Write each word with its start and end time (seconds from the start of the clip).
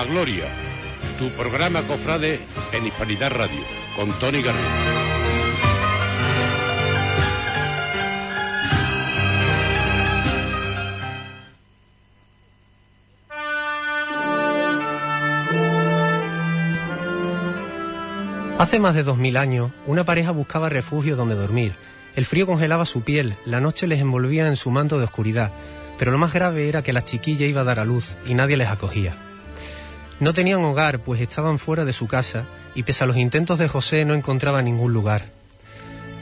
la 0.00 0.06
Gloria, 0.06 0.46
tu 1.18 1.28
programa 1.30 1.82
cofrade 1.82 2.40
en 2.72 2.86
Hispanidad 2.86 3.32
Radio, 3.32 3.60
con 3.96 4.10
Tony 4.18 4.40
Garrido. 4.40 4.64
Hace 18.58 18.80
más 18.80 18.94
de 18.94 19.02
dos 19.02 19.18
mil 19.18 19.36
años, 19.36 19.72
una 19.86 20.04
pareja 20.04 20.30
buscaba 20.30 20.70
refugio 20.70 21.16
donde 21.16 21.34
dormir. 21.34 21.74
El 22.14 22.24
frío 22.24 22.46
congelaba 22.46 22.86
su 22.86 23.02
piel, 23.02 23.36
la 23.44 23.60
noche 23.60 23.86
les 23.86 24.00
envolvía 24.00 24.46
en 24.46 24.56
su 24.56 24.70
manto 24.70 24.98
de 24.98 25.04
oscuridad, 25.04 25.52
pero 25.98 26.10
lo 26.10 26.16
más 26.16 26.32
grave 26.32 26.70
era 26.70 26.82
que 26.82 26.94
la 26.94 27.04
chiquilla 27.04 27.44
iba 27.44 27.60
a 27.60 27.64
dar 27.64 27.80
a 27.80 27.84
luz 27.84 28.16
y 28.26 28.32
nadie 28.32 28.56
les 28.56 28.68
acogía. 28.68 29.29
No 30.20 30.34
tenían 30.34 30.62
hogar, 30.62 31.00
pues 31.00 31.20
estaban 31.20 31.58
fuera 31.58 31.86
de 31.86 31.94
su 31.94 32.06
casa, 32.06 32.44
y 32.74 32.82
pese 32.82 33.04
a 33.04 33.06
los 33.06 33.16
intentos 33.16 33.58
de 33.58 33.68
José 33.68 34.04
no 34.04 34.14
encontraba 34.14 34.60
ningún 34.60 34.92
lugar. 34.92 35.26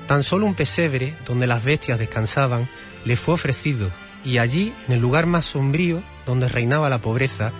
Tan 0.06 0.22
solo 0.22 0.46
un 0.46 0.54
pesebre, 0.54 1.14
donde 1.26 1.48
las 1.48 1.64
bestias 1.64 1.98
descansaban, 1.98 2.68
le 3.04 3.16
fue 3.16 3.34
ofrecido, 3.34 3.90
y 4.24 4.38
allí, 4.38 4.72
en 4.86 4.94
el 4.94 5.00
lugar 5.00 5.26
más 5.26 5.46
sombrío, 5.46 6.02
donde 6.26 6.48
reinaba 6.48 6.88
la 6.88 6.98
pobreza, 6.98 7.52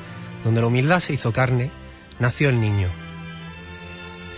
donde 0.45 0.61
la 0.61 0.69
humildad 0.69 1.01
se 1.01 1.13
hizo 1.13 1.33
carne, 1.33 1.71
nació 2.21 2.49
el 2.49 2.61
niño. 2.61 2.89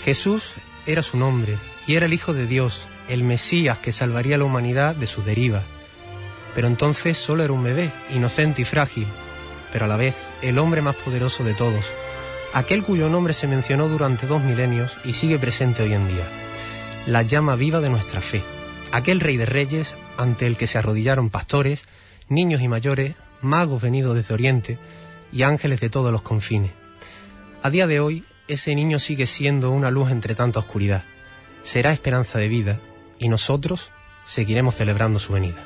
Jesús 0.04 0.54
era 0.86 1.02
su 1.02 1.18
nombre 1.18 1.58
y 1.86 1.96
era 1.96 2.06
el 2.06 2.14
Hijo 2.14 2.32
de 2.32 2.46
Dios, 2.46 2.86
el 3.08 3.22
Mesías 3.24 3.78
que 3.78 3.92
salvaría 3.92 4.36
a 4.36 4.38
la 4.38 4.44
humanidad 4.44 4.94
de 4.94 5.06
su 5.06 5.22
deriva. 5.22 5.64
Pero 6.54 6.66
entonces 6.66 7.18
solo 7.18 7.44
era 7.44 7.52
un 7.52 7.62
bebé, 7.62 7.92
inocente 8.14 8.62
y 8.62 8.64
frágil, 8.64 9.06
pero 9.72 9.84
a 9.84 9.88
la 9.88 9.96
vez 9.96 10.28
el 10.42 10.58
hombre 10.58 10.82
más 10.82 10.96
poderoso 10.96 11.44
de 11.44 11.54
todos, 11.54 11.86
aquel 12.52 12.82
cuyo 12.82 13.08
nombre 13.08 13.32
se 13.32 13.46
mencionó 13.46 13.88
durante 13.88 14.26
dos 14.26 14.42
milenios 14.42 14.96
y 15.04 15.12
sigue 15.12 15.38
presente 15.38 15.82
hoy 15.82 15.92
en 15.92 16.08
día, 16.08 16.28
la 17.06 17.22
llama 17.22 17.56
viva 17.56 17.80
de 17.80 17.90
nuestra 17.90 18.20
fe, 18.20 18.42
aquel 18.92 19.20
rey 19.20 19.36
de 19.36 19.46
reyes 19.46 19.94
ante 20.16 20.46
el 20.46 20.56
que 20.56 20.66
se 20.66 20.78
arrodillaron 20.78 21.30
pastores, 21.30 21.84
niños 22.28 22.60
y 22.62 22.68
mayores, 22.68 23.14
magos 23.40 23.82
venidos 23.82 24.14
desde 24.14 24.34
Oriente 24.34 24.78
y 25.32 25.42
ángeles 25.42 25.80
de 25.80 25.90
todos 25.90 26.12
los 26.12 26.22
confines. 26.22 26.72
A 27.62 27.70
día 27.70 27.86
de 27.86 28.00
hoy, 28.00 28.24
ese 28.48 28.74
niño 28.74 28.98
sigue 28.98 29.26
siendo 29.26 29.70
una 29.70 29.90
luz 29.90 30.10
entre 30.10 30.34
tanta 30.34 30.58
oscuridad. 30.58 31.04
Será 31.62 31.92
esperanza 31.92 32.38
de 32.38 32.48
vida 32.48 32.80
y 33.18 33.28
nosotros 33.28 33.90
seguiremos 34.26 34.74
celebrando 34.74 35.18
su 35.18 35.32
venida. 35.32 35.62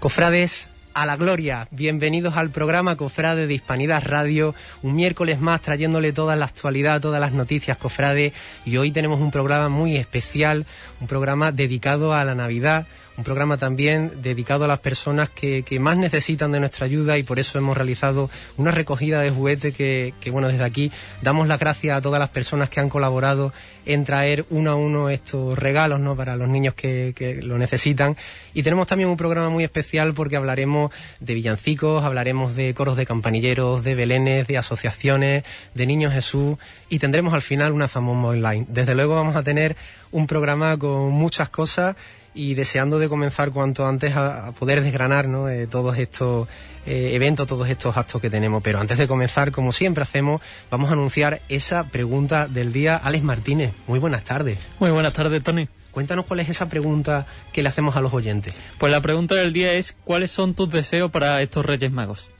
Cofrades, 0.00 0.66
a 0.94 1.04
la 1.04 1.18
gloria. 1.18 1.68
Bienvenidos 1.70 2.38
al 2.38 2.48
programa 2.48 2.96
Cofrade 2.96 3.46
de 3.46 3.52
Hispanidad 3.52 4.02
Radio. 4.02 4.54
Un 4.82 4.96
miércoles 4.96 5.40
más 5.40 5.60
trayéndole 5.60 6.14
toda 6.14 6.36
la 6.36 6.46
actualidad, 6.46 7.02
todas 7.02 7.20
las 7.20 7.32
noticias, 7.32 7.76
Cofrade. 7.76 8.32
Y 8.64 8.78
hoy 8.78 8.92
tenemos 8.92 9.20
un 9.20 9.30
programa 9.30 9.68
muy 9.68 9.98
especial, 9.98 10.64
un 11.02 11.06
programa 11.06 11.52
dedicado 11.52 12.14
a 12.14 12.24
la 12.24 12.34
Navidad, 12.34 12.86
un 13.20 13.24
programa 13.24 13.58
también 13.58 14.22
dedicado 14.22 14.64
a 14.64 14.68
las 14.68 14.80
personas 14.80 15.28
que, 15.28 15.62
más 15.78 15.98
necesitan 15.98 16.52
de 16.52 16.60
nuestra 16.60 16.86
ayuda 16.86 17.18
y 17.18 17.22
por 17.22 17.38
eso 17.38 17.58
hemos 17.58 17.76
realizado 17.76 18.30
una 18.56 18.70
recogida 18.70 19.20
de 19.20 19.30
juguete 19.30 19.72
que, 19.72 20.30
bueno, 20.30 20.48
desde 20.48 20.64
aquí 20.64 20.90
damos 21.20 21.46
las 21.46 21.60
gracias 21.60 21.98
a 21.98 22.00
todas 22.00 22.18
las 22.18 22.30
personas 22.30 22.70
que 22.70 22.80
han 22.80 22.88
colaborado 22.88 23.52
en 23.84 24.06
traer 24.06 24.46
uno 24.48 24.70
a 24.70 24.74
uno 24.74 25.10
estos 25.10 25.58
regalos 25.58 26.00
¿no? 26.00 26.16
para 26.16 26.34
los 26.36 26.48
niños 26.48 26.72
que, 26.72 27.12
que 27.14 27.42
lo 27.42 27.58
necesitan. 27.58 28.16
Y 28.54 28.62
tenemos 28.62 28.86
también 28.86 29.10
un 29.10 29.18
programa 29.18 29.50
muy 29.50 29.64
especial 29.64 30.14
porque 30.14 30.36
hablaremos 30.36 30.90
de 31.20 31.34
villancicos, 31.34 32.02
hablaremos 32.02 32.56
de 32.56 32.72
coros 32.72 32.96
de 32.96 33.04
campanilleros, 33.04 33.84
de 33.84 33.94
belenes, 33.94 34.46
de 34.46 34.56
asociaciones, 34.56 35.44
de 35.74 35.86
Niños 35.86 36.14
Jesús 36.14 36.56
y 36.88 36.98
tendremos 37.00 37.34
al 37.34 37.42
final 37.42 37.72
una 37.72 37.86
famosa 37.86 38.28
online. 38.28 38.64
Desde 38.68 38.94
luego 38.94 39.14
vamos 39.14 39.36
a 39.36 39.42
tener 39.42 39.76
un 40.10 40.26
programa 40.26 40.78
con 40.78 41.10
muchas 41.10 41.50
cosas 41.50 41.96
y 42.34 42.54
deseando 42.54 42.98
de 42.98 43.08
comenzar 43.08 43.50
cuanto 43.50 43.86
antes 43.86 44.14
a, 44.16 44.52
poder 44.52 44.82
desgranar 44.82 45.28
¿no? 45.28 45.48
Eh, 45.48 45.66
todos 45.66 45.98
estos 45.98 46.48
eh, 46.86 47.10
eventos, 47.14 47.46
todos 47.46 47.68
estos 47.68 47.96
actos 47.96 48.20
que 48.20 48.30
tenemos. 48.30 48.62
Pero 48.62 48.80
antes 48.80 48.98
de 48.98 49.08
comenzar, 49.08 49.52
como 49.52 49.72
siempre 49.72 50.02
hacemos, 50.02 50.40
vamos 50.70 50.90
a 50.90 50.94
anunciar 50.94 51.40
esa 51.48 51.84
pregunta 51.84 52.46
del 52.48 52.72
día. 52.72 52.96
Alex 52.96 53.24
Martínez, 53.24 53.72
muy 53.86 53.98
buenas 53.98 54.24
tardes. 54.24 54.58
Muy 54.78 54.90
buenas 54.90 55.14
tardes, 55.14 55.42
Tony. 55.42 55.68
Cuéntanos 55.90 56.24
cuál 56.26 56.40
es 56.40 56.48
esa 56.48 56.68
pregunta 56.68 57.26
que 57.52 57.62
le 57.62 57.68
hacemos 57.68 57.96
a 57.96 58.00
los 58.00 58.14
oyentes. 58.14 58.54
Pues 58.78 58.92
la 58.92 59.00
pregunta 59.00 59.34
del 59.34 59.52
día 59.52 59.72
es, 59.72 59.96
¿cuáles 60.04 60.30
son 60.30 60.54
tus 60.54 60.70
deseos 60.70 61.10
para 61.10 61.42
estos 61.42 61.66
Reyes 61.66 61.90
Magos? 61.90 62.30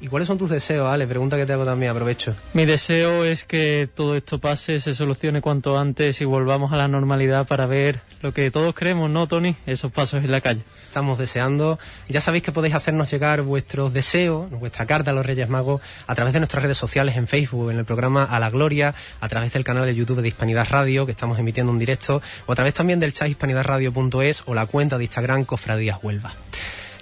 ¿Y 0.00 0.06
cuáles 0.06 0.28
son 0.28 0.38
tus 0.38 0.50
deseos, 0.50 0.86
Ale? 0.86 1.08
Pregunta 1.08 1.36
que 1.36 1.44
te 1.44 1.52
hago 1.52 1.64
también, 1.64 1.90
aprovecho. 1.90 2.34
Mi 2.52 2.66
deseo 2.66 3.24
es 3.24 3.44
que 3.44 3.88
todo 3.92 4.14
esto 4.14 4.38
pase, 4.38 4.78
se 4.78 4.94
solucione 4.94 5.40
cuanto 5.40 5.76
antes 5.76 6.20
y 6.20 6.24
volvamos 6.24 6.72
a 6.72 6.76
la 6.76 6.86
normalidad 6.86 7.48
para 7.48 7.66
ver 7.66 8.00
lo 8.22 8.32
que 8.32 8.50
todos 8.52 8.74
creemos, 8.74 9.10
¿no, 9.10 9.26
Tony? 9.26 9.56
Esos 9.66 9.90
pasos 9.90 10.22
en 10.22 10.30
la 10.30 10.40
calle. 10.40 10.62
Estamos 10.86 11.18
deseando. 11.18 11.80
Ya 12.08 12.20
sabéis 12.20 12.44
que 12.44 12.52
podéis 12.52 12.76
hacernos 12.76 13.10
llegar 13.10 13.42
vuestros 13.42 13.92
deseos, 13.92 14.48
vuestra 14.50 14.86
carta 14.86 15.10
a 15.10 15.14
los 15.14 15.26
Reyes 15.26 15.48
Magos, 15.48 15.80
a 16.06 16.14
través 16.14 16.32
de 16.32 16.40
nuestras 16.40 16.62
redes 16.62 16.78
sociales 16.78 17.16
en 17.16 17.26
Facebook, 17.26 17.72
en 17.72 17.78
el 17.78 17.84
programa 17.84 18.22
A 18.22 18.38
la 18.38 18.50
Gloria, 18.50 18.94
a 19.20 19.28
través 19.28 19.52
del 19.52 19.64
canal 19.64 19.84
de 19.84 19.96
YouTube 19.96 20.22
de 20.22 20.28
Hispanidad 20.28 20.68
Radio, 20.70 21.06
que 21.06 21.12
estamos 21.12 21.40
emitiendo 21.40 21.72
en 21.72 21.78
directo, 21.80 22.22
o 22.46 22.52
a 22.52 22.54
través 22.54 22.74
también 22.74 23.00
del 23.00 23.12
chat 23.12 23.28
hispanidadradio.es 23.28 24.44
o 24.46 24.54
la 24.54 24.66
cuenta 24.66 24.96
de 24.96 25.04
Instagram 25.04 25.44
Cofradías 25.44 25.98
Huelva. 26.02 26.34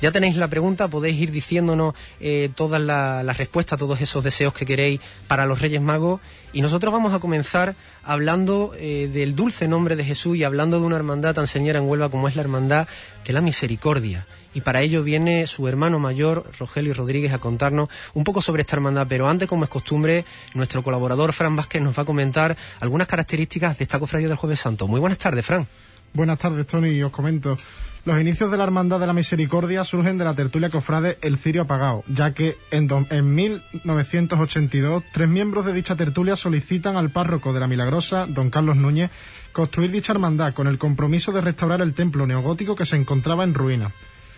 Ya 0.01 0.13
tenéis 0.13 0.37
la 0.37 0.49
pregunta, 0.49 0.89
podéis 0.89 1.21
ir 1.21 1.31
diciéndonos 1.31 1.95
eh, 2.21 2.51
todas 2.55 2.81
las 2.81 3.37
respuestas, 3.37 3.79
todos 3.79 4.01
esos 4.01 4.23
deseos 4.23 4.53
que 4.53 4.67
queréis 4.67 5.01
para 5.27 5.47
los 5.47 5.61
Reyes 5.61 5.81
Magos. 5.81 6.21
Y 6.53 6.63
nosotros 6.63 6.93
vamos 6.93 7.15
a 7.15 7.19
comenzar 7.19 7.75
hablando 8.03 8.75
eh, 8.79 9.11
del 9.13 9.35
dulce 9.35 9.69
nombre 9.69 9.97
de 9.97 10.05
Jesús 10.05 10.37
y 10.37 10.45
hablando 10.45 10.81
de 10.81 10.87
una 10.87 10.97
hermandad 10.97 11.35
tan 11.35 11.47
señora 11.47 11.79
en 11.79 11.89
Huelva 11.89 12.09
como 12.11 12.29
es 12.29 12.37
la 12.37 12.43
hermandad 12.43 12.89
de 13.27 13.33
la 13.33 13.41
misericordia. 13.41 14.27
Y 14.55 14.63
para 14.63 14.81
ello 14.81 15.03
viene 15.03 15.47
su 15.47 15.69
hermano 15.69 15.99
mayor, 15.99 16.51
Rogelio 16.59 16.95
Rodríguez, 16.95 17.33
a 17.35 17.39
contarnos 17.39 17.91
un 18.15 18.25
poco 18.25 18.41
sobre 18.41 18.63
esta 18.63 18.77
hermandad. 18.77 19.07
Pero 19.07 19.29
antes, 19.29 19.49
como 19.49 19.65
es 19.65 19.71
costumbre, 19.71 20.25
nuestro 20.55 20.83
colaborador 20.83 21.35
Fran 21.35 21.57
Vázquez 21.57 21.83
nos 21.83 21.99
va 21.99 22.05
a 22.05 22.07
comentar 22.07 22.57
algunas 22.81 23.07
características 23.07 23.77
de 23.77 23.85
esta 23.85 23.99
cofradía 23.99 24.29
del 24.29 24.39
Jueves 24.39 24.61
Santo. 24.61 24.87
Muy 24.87 24.99
buenas 24.99 25.19
tardes, 25.19 25.45
Fran. 25.45 25.67
Buenas 26.15 26.39
tardes, 26.39 26.67
Tony. 26.67 27.03
Os 27.03 27.13
comento. 27.13 27.59
Los 28.07 28.21
inicios 28.21 28.53
de 28.53 28.57
la 28.57 28.63
Hermandad 28.63 29.01
de 29.01 29.09
la 29.09 29.13
Misericordia 29.13 29.83
surgen 29.83 30.17
de 30.17 30.25
la 30.25 30.37
tertulia 30.37 30.71
cofrade 30.71 31.19
El 31.23 31.39
Cirio 31.39 31.63
Apagado, 31.63 32.05
ya 32.07 32.33
que 32.33 32.57
en, 32.71 32.89
en 33.11 33.35
1982 33.35 35.03
tres 35.13 35.29
miembros 35.29 35.67
de 35.67 35.73
dicha 35.73 35.97
tertulia 35.97 36.37
solicitan 36.37 36.97
al 36.97 37.11
párroco 37.11 37.53
de 37.53 37.59
la 37.59 37.67
Milagrosa, 37.67 38.27
don 38.29 38.49
Carlos 38.49 38.77
Núñez, 38.77 39.11
construir 39.51 39.91
dicha 39.91 40.13
hermandad 40.13 40.55
con 40.55 40.69
el 40.69 40.79
compromiso 40.79 41.33
de 41.33 41.41
restaurar 41.41 41.81
el 41.81 41.95
templo 41.95 42.29
neogótico 42.29 42.77
que 42.77 42.87
se 42.87 42.95
encontraba 42.95 43.43
en 43.43 43.55
ruina. 43.55 43.91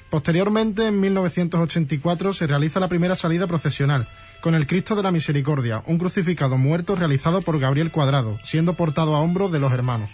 Posteriormente, 0.09 0.87
en 0.87 0.99
1984, 0.99 2.33
se 2.33 2.47
realiza 2.47 2.81
la 2.81 2.89
primera 2.89 3.17
salida 3.17 3.47
procesional, 3.47 4.09
con 4.41 4.55
el 4.55 4.67
Cristo 4.67 4.97
de 4.97 5.03
la 5.03 5.11
Misericordia, 5.11 5.83
un 5.85 5.99
crucificado 5.99 6.57
muerto 6.57 6.97
realizado 6.97 7.43
por 7.43 7.59
Gabriel 7.59 7.91
Cuadrado, 7.91 8.39
siendo 8.45 8.73
portado 8.73 9.15
a 9.15 9.21
hombros 9.21 9.53
de 9.53 9.59
los 9.59 9.75
hermanos. 9.75 10.11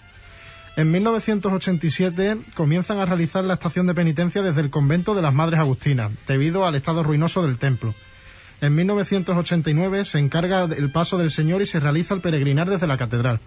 En 0.77 0.91
1987 0.91 2.37
comienzan 2.53 2.99
a 2.99 3.05
realizar 3.05 3.45
la 3.45 3.53
estación 3.53 3.87
de 3.87 3.93
penitencia 3.93 4.41
desde 4.41 4.59
el 4.59 4.69
convento 4.69 5.15
de 5.15 5.21
las 5.21 5.33
Madres 5.33 5.61
Agustinas, 5.61 6.11
debido 6.27 6.65
al 6.65 6.75
estado 6.75 7.01
ruinoso 7.01 7.41
del 7.43 7.57
templo. 7.57 7.93
En 8.59 8.75
1989 8.75 10.03
se 10.03 10.19
encarga 10.19 10.65
el 10.65 10.91
paso 10.91 11.17
del 11.17 11.31
Señor 11.31 11.61
y 11.61 11.65
se 11.65 11.79
realiza 11.79 12.13
el 12.13 12.19
peregrinar 12.19 12.69
desde 12.69 12.87
la 12.87 12.97
catedral. 12.97 13.39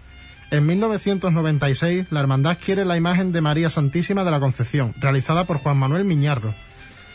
En 0.49 0.65
1996 0.65 2.07
la 2.11 2.19
hermandad 2.19 2.57
quiere 2.63 2.83
la 2.83 2.97
imagen 2.97 3.31
de 3.31 3.41
María 3.41 3.69
Santísima 3.69 4.23
de 4.23 4.31
la 4.31 4.39
Concepción, 4.39 4.95
realizada 4.99 5.45
por 5.45 5.57
Juan 5.57 5.77
Manuel 5.77 6.05
Miñarro. 6.05 6.55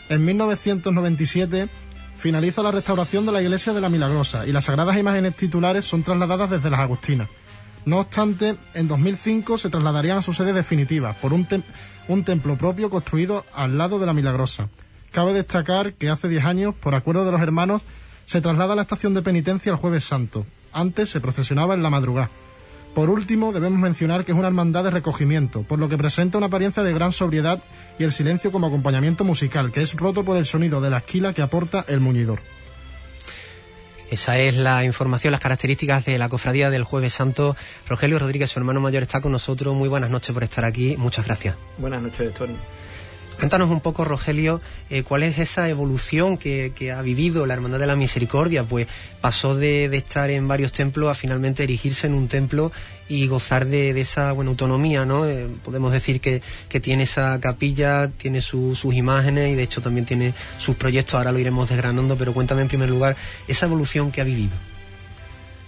En 0.07 0.23
1997 0.23 1.67
finaliza 2.17 2.63
la 2.63 2.71
restauración 2.71 3.25
de 3.25 3.33
la 3.33 3.41
iglesia 3.41 3.73
de 3.73 3.81
la 3.81 3.89
Milagrosa 3.89 4.45
y 4.47 4.53
las 4.53 4.63
sagradas 4.63 4.97
imágenes 4.97 5.35
titulares 5.35 5.83
son 5.83 6.03
trasladadas 6.03 6.49
desde 6.49 6.69
las 6.69 6.79
Agustinas. 6.79 7.27
No 7.85 7.99
obstante, 7.99 8.57
en 8.73 8.87
2005 8.87 9.59
se 9.59 9.69
trasladarían 9.69 10.17
a 10.17 10.21
su 10.23 10.33
sede 10.33 10.53
definitiva 10.53 11.13
por 11.13 11.33
un, 11.33 11.47
un 12.07 12.23
templo 12.23 12.57
propio 12.57 12.89
construido 12.89 13.45
al 13.53 13.77
lado 13.77 13.99
de 13.99 14.07
la 14.07 14.13
Milagrosa. 14.13 14.69
Cabe 15.11 15.33
destacar 15.33 15.93
que 15.93 16.09
hace 16.09 16.27
10 16.27 16.45
años, 16.45 16.75
por 16.75 16.95
acuerdo 16.95 17.25
de 17.25 17.31
los 17.31 17.41
hermanos, 17.41 17.83
se 18.25 18.41
traslada 18.41 18.75
la 18.75 18.81
estación 18.81 19.13
de 19.13 19.21
penitencia 19.21 19.71
el 19.71 19.77
jueves 19.77 20.03
santo. 20.03 20.45
Antes 20.73 21.11
se 21.11 21.21
procesionaba 21.21 21.75
en 21.75 21.83
la 21.83 21.91
madrugada. 21.91 22.31
Por 22.95 23.09
último, 23.09 23.51
debemos 23.51 23.77
mencionar 23.77 24.25
que 24.25 24.31
es 24.31 24.37
una 24.37 24.47
hermandad 24.47 24.85
de 24.85 24.89
recogimiento, 24.89 25.63
por 25.63 25.79
lo 25.79 25.87
que 25.89 25.97
presenta 25.97 26.37
una 26.37 26.47
apariencia 26.47 26.81
de 26.81 26.93
gran 26.93 27.11
sobriedad 27.11 27.61
y 27.99 28.03
el 28.03 28.13
silencio 28.13 28.51
como 28.51 28.67
acompañamiento 28.67 29.23
musical, 29.23 29.71
que 29.71 29.81
es 29.81 29.93
roto 29.95 30.23
por 30.23 30.37
el 30.37 30.45
sonido 30.45 30.81
de 30.81 30.89
la 30.89 30.99
esquila 30.99 31.33
que 31.33 31.41
aporta 31.41 31.85
el 31.87 31.99
muñidor. 31.99 32.39
Esa 34.11 34.37
es 34.37 34.55
la 34.55 34.83
información, 34.83 35.31
las 35.31 35.41
características 35.41 36.05
de 36.05 36.17
la 36.17 36.29
cofradía 36.29 36.69
del 36.69 36.83
Jueves 36.83 37.13
Santo. 37.13 37.55
Rogelio 37.87 38.19
Rodríguez, 38.19 38.49
su 38.49 38.59
hermano 38.59 38.79
mayor, 38.79 39.03
está 39.03 39.21
con 39.21 39.31
nosotros. 39.31 39.75
Muy 39.75 39.89
buenas 39.89 40.09
noches 40.09 40.33
por 40.33 40.43
estar 40.43 40.65
aquí. 40.65 40.95
Muchas 40.97 41.25
gracias. 41.25 41.55
Buenas 41.77 42.01
noches, 42.01 42.33
Tony. 42.33 42.55
Cuéntanos 43.37 43.69
un 43.69 43.81
poco, 43.81 44.05
Rogelio, 44.05 44.61
eh, 44.89 45.03
cuál 45.03 45.23
es 45.23 45.37
esa 45.39 45.67
evolución 45.67 46.37
que, 46.37 46.71
ha 46.95 47.01
vivido 47.01 47.45
la 47.45 47.53
Hermandad 47.53 47.79
de 47.79 47.87
la 47.87 47.95
Misericordia. 47.95 48.63
Pues 48.63 48.87
pasó 49.19 49.55
de, 49.55 49.85
estar 49.85 50.29
en 50.29 50.47
varios 50.47 50.71
templos 50.71 51.09
a 51.09 51.15
finalmente 51.15 51.63
erigirse 51.63 52.07
en 52.07 52.13
un 52.13 52.27
templo 52.29 52.71
y 53.09 53.27
gozar 53.27 53.65
de, 53.65 53.99
esa 53.99 54.31
buena 54.31 54.51
autonomía, 54.51 55.05
¿no? 55.05 55.27
Eh, 55.27 55.47
podemos 55.63 55.91
decir 55.91 56.21
que, 56.21 56.41
tiene 56.79 57.03
esa 57.03 57.39
capilla, 57.41 58.09
tiene 58.09 58.41
sus 58.41 58.83
imágenes 58.85 59.51
y 59.51 59.55
de 59.55 59.63
hecho 59.63 59.81
también 59.81 60.05
tiene 60.05 60.33
sus 60.57 60.75
proyectos. 60.75 61.15
Ahora 61.15 61.31
lo 61.31 61.39
iremos 61.39 61.69
desgranando, 61.69 62.15
pero 62.15 62.33
cuéntame 62.33 62.61
en 62.61 62.67
primer 62.69 62.89
lugar 62.89 63.17
esa 63.47 63.65
evolución 63.65 64.11
que 64.11 64.21
ha 64.21 64.25
vivido. 64.25 64.74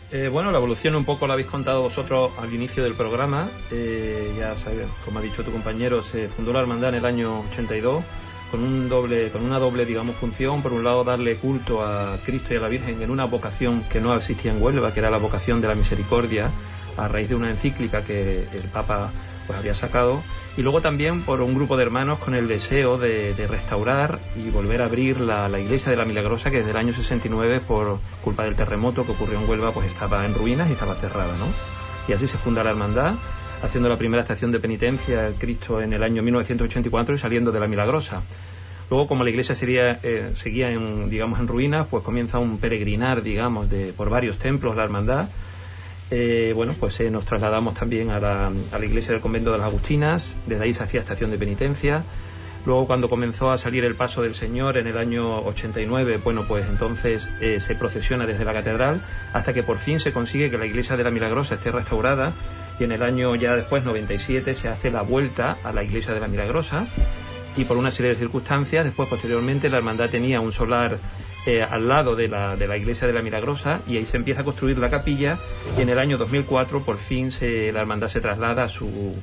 Eh, 0.09 0.29
bueno, 0.29 0.51
la 0.51 0.57
evolución 0.57 0.95
un 0.95 1.03
poco 1.03 1.27
la 1.27 1.33
habéis 1.33 1.49
contado 1.49 1.81
vosotros 1.81 2.31
al 2.39 2.53
inicio 2.53 2.81
del 2.81 2.93
programa. 2.93 3.49
Eh, 3.71 4.33
ya 4.37 4.57
sabéis, 4.57 4.87
como 5.03 5.19
ha 5.19 5.21
dicho 5.21 5.43
tu 5.43 5.51
compañero, 5.51 6.01
se 6.01 6.29
fundó 6.29 6.53
la 6.53 6.61
hermandad 6.61 6.89
en 6.89 6.95
el 6.95 7.05
año 7.05 7.41
82 7.51 8.05
con 8.49 8.63
un 8.63 8.87
doble, 8.87 9.29
con 9.31 9.43
una 9.43 9.59
doble, 9.59 9.85
digamos, 9.85 10.15
función. 10.15 10.61
Por 10.61 10.71
un 10.71 10.85
lado, 10.85 11.03
darle 11.03 11.35
culto 11.35 11.83
a 11.83 12.17
Cristo 12.25 12.53
y 12.53 12.57
a 12.57 12.61
la 12.61 12.69
Virgen 12.69 13.01
en 13.01 13.11
una 13.11 13.25
vocación 13.25 13.83
que 13.91 13.99
no 13.99 14.15
existía 14.15 14.53
en 14.53 14.61
Huelva, 14.61 14.93
que 14.93 15.01
era 15.01 15.09
la 15.09 15.17
vocación 15.17 15.59
de 15.59 15.67
la 15.67 15.75
misericordia, 15.75 16.51
a 16.95 17.09
raíz 17.09 17.27
de 17.27 17.35
una 17.35 17.49
encíclica 17.49 18.01
que 18.03 18.47
el 18.53 18.63
Papa 18.71 19.11
pues 19.45 19.59
había 19.59 19.73
sacado 19.73 20.23
y 20.57 20.63
luego 20.63 20.81
también 20.81 21.21
por 21.21 21.41
un 21.41 21.53
grupo 21.53 21.77
de 21.77 21.83
hermanos 21.83 22.17
con 22.17 22.33
el 22.33 22.47
deseo 22.47 22.97
de, 22.97 23.33
restaurar 23.47 24.19
y 24.35 24.49
volver 24.49 24.81
a 24.81 24.85
abrir 24.85 25.21
la, 25.21 25.47
iglesia 25.59 25.91
de 25.91 25.97
la 25.97 26.03
Milagrosa 26.03 26.49
que 26.49 26.57
desde 26.57 26.71
el 26.71 26.77
año 26.77 26.93
69 26.93 27.61
por 27.65 27.99
culpa 28.23 28.43
del 28.43 28.55
terremoto 28.55 29.05
que 29.05 29.11
ocurrió 29.11 29.39
en 29.39 29.47
Huelva 29.47 29.71
pues 29.71 29.87
estaba 29.87 30.25
en 30.25 30.33
ruinas 30.33 30.67
y 30.69 30.73
estaba 30.73 30.95
cerrada, 30.95 31.33
¿no? 31.37 31.45
Y 32.07 32.13
así 32.13 32.27
se 32.27 32.39
funda 32.39 32.63
la 32.63 32.71
hermandad 32.71 33.13
haciendo 33.61 33.87
la 33.87 33.97
primera 33.97 34.21
estación 34.21 34.51
de 34.51 34.59
penitencia 34.59 35.31
Cristo 35.37 35.79
en 35.79 35.93
el 35.93 36.01
año 36.01 36.23
1984 36.23 37.15
y 37.15 37.17
saliendo 37.19 37.51
de 37.51 37.59
la 37.59 37.67
Milagrosa. 37.67 38.23
Luego, 38.89 39.07
como 39.07 39.23
la 39.23 39.29
iglesia 39.29 39.53
sería, 39.53 39.99
eh, 40.01 40.31
seguía 40.37 40.71
en, 40.71 41.09
digamos, 41.09 41.39
en 41.39 41.47
ruinas, 41.47 41.87
pues 41.89 42.03
comienza 42.03 42.39
un 42.39 42.57
peregrinar, 42.57 43.21
digamos, 43.21 43.69
de, 43.69 43.91
por 43.91 44.09
varios 44.09 44.37
templos 44.37 44.77
la 44.77 44.83
hermandad, 44.85 45.27
eh, 46.09 46.53
bueno, 46.55 46.73
pues 46.79 46.99
eh, 47.01 47.11
nos 47.11 47.25
trasladamos 47.25 47.75
también 47.75 48.11
a 48.11 48.19
la, 48.19 48.51
iglesia 48.85 49.11
del 49.11 49.21
convento 49.21 49.51
de 49.51 49.57
las 49.57 49.67
Agustinas, 49.67 50.35
desde 50.45 50.63
ahí 50.63 50.73
se 50.73 50.83
hacía 50.83 51.01
estación 51.01 51.31
de 51.31 51.37
penitencia. 51.37 52.03
Luego 52.65 52.85
cuando 52.87 53.07
comenzó 53.07 53.51
a 53.51 53.57
salir 53.57 53.85
el 53.85 53.95
paso 53.95 54.21
del 54.21 54.35
Señor 54.35 54.77
en 54.77 54.87
el 54.87 54.97
año 54.97 55.39
89, 55.39 56.19
bueno, 56.23 56.45
pues 56.47 56.65
entonces 56.67 57.29
eh, 57.39 57.59
se 57.61 57.75
procesiona 57.75 58.25
desde 58.25 58.43
la 58.43 58.53
catedral 58.53 59.01
hasta 59.33 59.53
que 59.53 59.63
por 59.63 59.77
fin 59.77 59.99
se 59.99 60.11
consigue 60.11 60.49
que 60.51 60.57
la 60.57 60.65
iglesia 60.65 60.97
de 60.97 61.03
la 61.03 61.11
Milagrosa 61.11 61.55
esté 61.55 61.71
restaurada 61.71 62.33
y 62.79 62.83
en 62.83 62.91
el 62.91 63.03
año 63.03 63.35
ya 63.35 63.55
después, 63.55 63.83
97, 63.83 64.55
se 64.55 64.67
hace 64.67 64.91
la 64.91 65.01
vuelta 65.01 65.57
a 65.63 65.71
la 65.71 65.83
iglesia 65.83 66.13
de 66.13 66.19
la 66.19 66.27
Milagrosa 66.27 66.85
y 67.55 67.63
por 67.65 67.77
una 67.77 67.91
serie 67.91 68.11
de 68.11 68.17
circunstancias, 68.17 68.85
después 68.85 69.09
posteriormente 69.09 69.69
la 69.69 69.77
hermandad 69.77 70.09
tenía 70.09 70.41
un 70.41 70.51
solar 70.51 70.97
eh, 71.47 71.63
al 71.63 71.87
lado 71.87 72.17
de 72.17 72.27
la, 72.27 72.57
de 72.57 72.67
la 72.67 72.75
iglesia 72.75 73.07
de 73.07 73.13
la 73.13 73.21
Milagrosa 73.21 73.79
y 73.87 73.95
ahí 73.95 74.05
se 74.05 74.17
empieza 74.17 74.41
a 74.41 74.43
construir 74.43 74.77
la 74.77 74.89
capilla 74.89 75.37
y 75.77 75.81
en 75.81 75.87
el 75.87 75.97
año 75.97 76.17
2004 76.17 76.81
por 76.81 76.97
fin 76.97 77.31
se, 77.31 77.71
la 77.71 77.79
hermandad 77.79 78.09
se 78.09 78.19
traslada 78.19 78.65
a 78.65 78.67
su, 78.67 79.15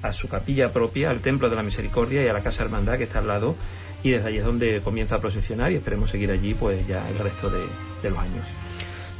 a 0.00 0.12
su 0.12 0.28
capilla 0.28 0.72
propia, 0.72 1.10
al 1.10 1.18
Templo 1.18 1.50
de 1.50 1.56
la 1.56 1.64
Misericordia 1.64 2.22
y 2.22 2.28
a 2.28 2.32
la 2.32 2.40
Casa 2.40 2.62
Hermandad 2.62 2.98
que 2.98 3.04
está 3.04 3.18
al 3.18 3.26
lado 3.26 3.56
y 4.04 4.10
desde 4.10 4.28
allí 4.28 4.38
es 4.38 4.44
donde 4.44 4.80
comienza 4.80 5.16
a 5.16 5.20
procesionar 5.20 5.72
y 5.72 5.74
esperemos 5.74 6.08
seguir 6.10 6.30
allí 6.30 6.54
pues 6.54 6.86
ya 6.86 7.02
el 7.10 7.18
resto 7.18 7.50
de, 7.50 7.64
de 8.00 8.10
los 8.10 8.18
años 8.20 8.46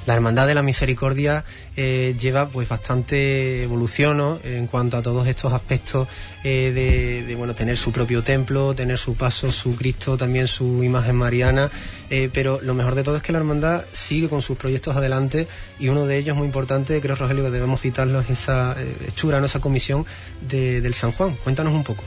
la 0.06 0.14
Hermandad 0.14 0.46
de 0.46 0.54
la 0.54 0.62
Misericordia 0.62 1.44
eh, 1.76 2.16
lleva 2.18 2.48
pues 2.48 2.68
bastante 2.68 3.62
evolución 3.62 4.40
en 4.44 4.66
cuanto 4.66 4.96
a 4.96 5.02
todos 5.02 5.26
estos 5.26 5.52
aspectos 5.52 6.08
eh, 6.44 7.24
de, 7.26 7.34
bueno 7.36 7.54
tener 7.54 7.76
su 7.76 7.92
propio 7.92 8.22
templo, 8.22 8.74
tener 8.74 8.98
su 8.98 9.14
paso, 9.14 9.52
su 9.52 9.76
Cristo, 9.76 10.16
también 10.16 10.48
su 10.48 10.82
imagen 10.82 11.16
mariana, 11.16 11.70
eh, 12.10 12.30
pero 12.32 12.60
lo 12.62 12.74
mejor 12.74 12.94
de 12.94 13.02
todo 13.02 13.16
es 13.16 13.22
que 13.22 13.32
la 13.32 13.38
Hermandad 13.38 13.84
sigue 13.92 14.28
con 14.28 14.42
sus 14.42 14.56
proyectos 14.56 14.96
adelante 14.96 15.46
y 15.78 15.88
uno 15.88 16.06
de 16.06 16.18
ellos 16.18 16.36
muy 16.36 16.46
importante, 16.46 17.00
creo 17.00 17.16
Rogelio 17.16 17.44
que 17.44 17.50
debemos 17.50 17.80
citarlo, 17.80 18.20
es 18.20 18.30
esa 18.30 18.76
hechura, 19.06 19.40
¿no? 19.40 19.46
esa 19.46 19.60
comisión 19.60 20.04
del 20.40 20.94
San 20.94 21.12
Juan. 21.12 21.36
Cuéntanos 21.44 21.74
un 21.74 21.84
poco. 21.84 22.02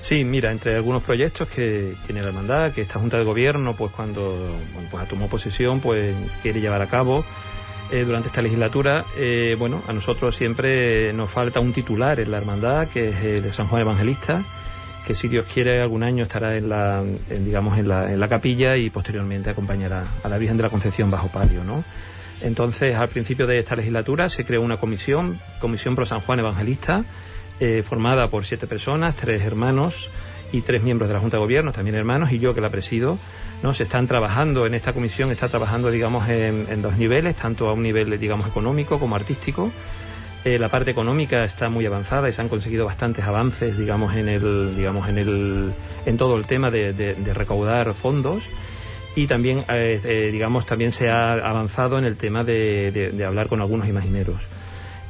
Sí, 0.00 0.24
mira, 0.24 0.50
entre 0.52 0.76
algunos 0.76 1.02
proyectos 1.02 1.48
que 1.48 1.94
tiene 2.06 2.22
la 2.22 2.28
hermandad, 2.28 2.72
que 2.72 2.82
esta 2.82 2.98
Junta 2.98 3.18
de 3.18 3.24
Gobierno, 3.24 3.74
pues 3.74 3.92
cuando 3.92 4.36
bueno, 4.72 4.88
pues 4.90 5.08
tomó 5.08 5.28
posesión, 5.28 5.80
pues 5.80 6.14
quiere 6.42 6.60
llevar 6.60 6.80
a 6.80 6.86
cabo 6.86 7.24
eh, 7.90 8.04
durante 8.04 8.28
esta 8.28 8.42
legislatura, 8.42 9.04
eh, 9.16 9.56
bueno, 9.58 9.82
a 9.88 9.92
nosotros 9.92 10.36
siempre 10.36 11.12
nos 11.12 11.30
falta 11.30 11.60
un 11.60 11.72
titular 11.72 12.20
en 12.20 12.30
la 12.30 12.38
hermandad, 12.38 12.88
que 12.88 13.08
es 13.08 13.44
el 13.44 13.52
San 13.52 13.66
Juan 13.66 13.82
Evangelista, 13.82 14.42
que 15.06 15.14
si 15.14 15.26
Dios 15.28 15.46
quiere 15.52 15.80
algún 15.80 16.02
año 16.02 16.24
estará 16.24 16.56
en 16.56 16.68
la, 16.68 17.02
digamos, 17.30 17.78
en 17.78 17.88
la, 17.88 18.12
en 18.12 18.20
la 18.20 18.28
capilla 18.28 18.76
y 18.76 18.90
posteriormente 18.90 19.50
acompañará 19.50 20.04
a 20.22 20.28
la 20.28 20.38
Virgen 20.38 20.58
de 20.58 20.62
la 20.62 20.68
Concepción 20.68 21.10
bajo 21.10 21.28
palio, 21.28 21.64
¿no? 21.64 21.82
Entonces, 22.42 22.94
al 22.94 23.08
principio 23.08 23.46
de 23.46 23.58
esta 23.58 23.74
legislatura 23.74 24.28
se 24.28 24.44
creó 24.44 24.62
una 24.62 24.76
comisión, 24.76 25.40
Comisión 25.60 25.96
Pro 25.96 26.06
San 26.06 26.20
Juan 26.20 26.38
Evangelista, 26.38 27.04
eh, 27.60 27.82
formada 27.82 28.28
por 28.28 28.44
siete 28.44 28.66
personas, 28.66 29.16
tres 29.16 29.42
hermanos 29.42 30.08
y 30.52 30.60
tres 30.62 30.82
miembros 30.82 31.08
de 31.08 31.14
la 31.14 31.20
Junta 31.20 31.36
de 31.36 31.42
Gobierno, 31.42 31.72
también 31.72 31.96
hermanos, 31.96 32.32
y 32.32 32.38
yo 32.38 32.54
que 32.54 32.60
la 32.60 32.70
presido. 32.70 33.18
¿no? 33.62 33.74
Se 33.74 33.82
están 33.82 34.06
trabajando 34.06 34.66
en 34.66 34.74
esta 34.74 34.92
comisión, 34.92 35.30
está 35.30 35.48
trabajando, 35.48 35.90
digamos, 35.90 36.28
en, 36.28 36.80
dos 36.82 36.96
niveles, 36.96 37.36
tanto 37.36 37.68
a 37.68 37.72
un 37.72 37.82
nivel, 37.82 38.18
digamos, 38.18 38.46
económico 38.46 38.98
como 39.00 39.16
artístico. 39.16 39.70
Eh, 40.44 40.58
la 40.58 40.68
parte 40.68 40.92
económica 40.92 41.44
está 41.44 41.68
muy 41.68 41.84
avanzada 41.84 42.28
y 42.28 42.32
se 42.32 42.40
han 42.40 42.48
conseguido 42.48 42.86
bastantes 42.86 43.24
avances, 43.24 43.76
digamos, 43.76 44.14
en 44.14 44.28
el, 44.28 44.76
digamos, 44.76 45.08
en 45.08 45.18
el, 45.18 45.72
en 46.06 46.16
todo 46.16 46.36
el 46.36 46.46
tema 46.46 46.70
de, 46.70 47.16
recaudar 47.34 47.92
fondos 47.94 48.44
y 49.16 49.26
también, 49.26 49.64
eh, 49.68 50.28
digamos, 50.30 50.64
también 50.64 50.92
se 50.92 51.10
ha 51.10 51.32
avanzado 51.32 51.98
en 51.98 52.04
el 52.04 52.16
tema 52.16 52.44
de 52.44 53.24
hablar 53.26 53.48
con 53.48 53.60
algunos 53.60 53.88
imagineros. 53.88 54.36